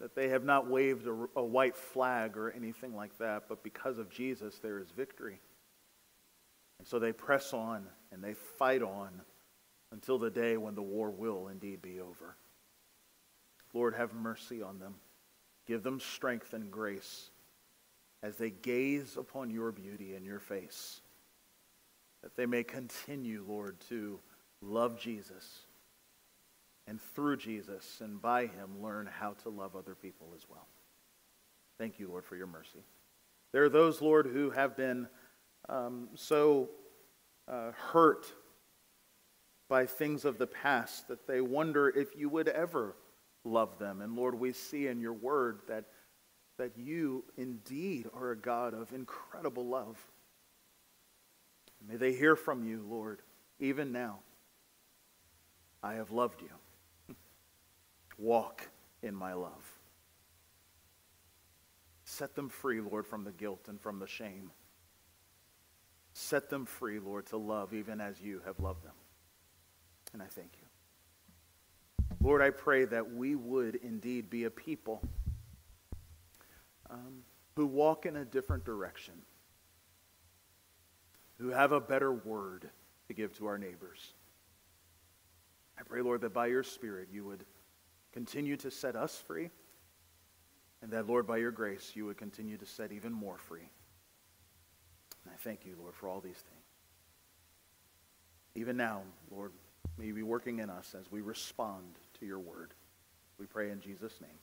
that 0.01 0.15
they 0.15 0.27
have 0.27 0.43
not 0.43 0.69
waved 0.69 1.07
a, 1.07 1.27
a 1.37 1.41
white 1.41 1.77
flag 1.77 2.35
or 2.35 2.51
anything 2.51 2.93
like 2.93 3.17
that, 3.19 3.43
but 3.47 3.63
because 3.63 3.99
of 3.99 4.09
Jesus, 4.09 4.59
there 4.59 4.79
is 4.79 4.91
victory. 4.91 5.39
And 6.77 6.85
so 6.85 6.99
they 6.99 7.13
press 7.13 7.53
on 7.53 7.87
and 8.11 8.21
they 8.21 8.33
fight 8.33 8.81
on 8.81 9.21
until 9.93 10.17
the 10.17 10.29
day 10.29 10.57
when 10.57 10.75
the 10.75 10.81
war 10.81 11.09
will 11.09 11.47
indeed 11.47 11.81
be 11.81 12.01
over. 12.01 12.35
Lord, 13.73 13.95
have 13.95 14.13
mercy 14.13 14.61
on 14.61 14.77
them. 14.77 14.95
Give 15.65 15.83
them 15.83 16.01
strength 16.01 16.51
and 16.51 16.69
grace 16.69 17.29
as 18.21 18.35
they 18.35 18.49
gaze 18.49 19.15
upon 19.15 19.51
your 19.51 19.71
beauty 19.71 20.15
and 20.15 20.25
your 20.25 20.39
face, 20.39 20.99
that 22.23 22.35
they 22.35 22.45
may 22.45 22.65
continue, 22.65 23.45
Lord, 23.47 23.79
to 23.87 24.19
love 24.63 24.99
Jesus 24.99 25.59
and 26.87 26.99
through 26.99 27.37
Jesus 27.37 28.01
and 28.01 28.21
by 28.21 28.43
him 28.43 28.81
learn 28.81 29.07
how 29.07 29.33
to 29.43 29.49
love 29.49 29.75
other 29.75 29.95
people 29.95 30.27
as 30.35 30.45
well. 30.49 30.67
Thank 31.77 31.99
you, 31.99 32.07
Lord, 32.07 32.25
for 32.25 32.35
your 32.35 32.47
mercy. 32.47 32.83
There 33.51 33.63
are 33.63 33.69
those, 33.69 34.01
Lord, 34.01 34.27
who 34.27 34.49
have 34.51 34.75
been 34.75 35.07
um, 35.69 36.09
so 36.15 36.69
uh, 37.47 37.71
hurt 37.71 38.25
by 39.69 39.85
things 39.85 40.25
of 40.25 40.37
the 40.37 40.47
past 40.47 41.07
that 41.07 41.27
they 41.27 41.41
wonder 41.41 41.89
if 41.89 42.15
you 42.15 42.29
would 42.29 42.47
ever 42.47 42.95
love 43.43 43.79
them. 43.79 44.01
And 44.01 44.15
Lord, 44.15 44.35
we 44.35 44.53
see 44.53 44.87
in 44.87 44.99
your 44.99 45.13
word 45.13 45.61
that, 45.67 45.85
that 46.57 46.77
you 46.77 47.23
indeed 47.37 48.07
are 48.13 48.31
a 48.31 48.37
God 48.37 48.73
of 48.73 48.93
incredible 48.93 49.65
love. 49.65 49.97
May 51.87 51.95
they 51.95 52.13
hear 52.13 52.35
from 52.35 52.63
you, 52.63 52.85
Lord, 52.87 53.21
even 53.59 53.91
now. 53.91 54.19
I 55.83 55.95
have 55.95 56.11
loved 56.11 56.41
you. 56.41 57.15
Walk 58.17 58.69
in 59.01 59.13
my 59.13 59.33
love. 59.33 59.79
Set 62.05 62.35
them 62.35 62.47
free, 62.47 62.79
Lord, 62.79 63.05
from 63.05 63.25
the 63.25 63.31
guilt 63.31 63.65
and 63.67 63.81
from 63.81 63.99
the 63.99 64.07
shame. 64.07 64.51
Set 66.13 66.49
them 66.49 66.65
free, 66.65 66.99
Lord, 66.99 67.25
to 67.27 67.37
love 67.37 67.73
even 67.73 67.99
as 67.99 68.21
you 68.21 68.41
have 68.45 68.59
loved 68.59 68.83
them. 68.83 68.93
And 70.13 70.21
I 70.21 70.27
thank 70.27 70.51
you. 70.61 70.67
Lord, 72.21 72.41
I 72.41 72.51
pray 72.51 72.85
that 72.85 73.11
we 73.13 73.35
would 73.35 73.75
indeed 73.75 74.29
be 74.29 74.45
a 74.45 74.49
people 74.49 75.01
um, 76.89 77.23
who 77.55 77.65
walk 77.65 78.05
in 78.05 78.15
a 78.15 78.23
different 78.23 78.63
direction, 78.63 79.15
who 81.39 81.49
have 81.49 81.71
a 81.71 81.81
better 81.81 82.13
word 82.13 82.69
to 83.07 83.13
give 83.13 83.35
to 83.37 83.47
our 83.47 83.57
neighbors. 83.57 84.13
I 85.77 85.83
pray, 85.83 86.01
Lord, 86.01 86.21
that 86.21 86.33
by 86.33 86.47
your 86.47 86.63
Spirit 86.63 87.09
you 87.11 87.25
would 87.25 87.45
continue 88.11 88.57
to 88.57 88.69
set 88.69 88.95
us 88.95 89.17
free, 89.17 89.49
and 90.81 90.91
that, 90.91 91.07
Lord, 91.07 91.25
by 91.25 91.37
your 91.37 91.51
grace 91.51 91.91
you 91.95 92.05
would 92.05 92.17
continue 92.17 92.57
to 92.57 92.65
set 92.65 92.91
even 92.91 93.11
more 93.11 93.37
free. 93.37 93.69
And 95.23 95.33
I 95.33 95.37
thank 95.37 95.65
you, 95.65 95.75
Lord, 95.79 95.95
for 95.95 96.07
all 96.07 96.19
these 96.19 96.31
things. 96.31 96.65
Even 98.55 98.77
now, 98.77 99.01
Lord, 99.31 99.51
may 99.97 100.05
you 100.05 100.13
be 100.13 100.23
working 100.23 100.59
in 100.59 100.69
us 100.69 100.95
as 100.99 101.11
we 101.11 101.21
respond 101.21 101.85
to 102.19 102.25
your 102.25 102.39
word. 102.39 102.73
We 103.39 103.45
pray 103.45 103.71
in 103.71 103.81
Jesus' 103.81 104.19
name. 104.21 104.37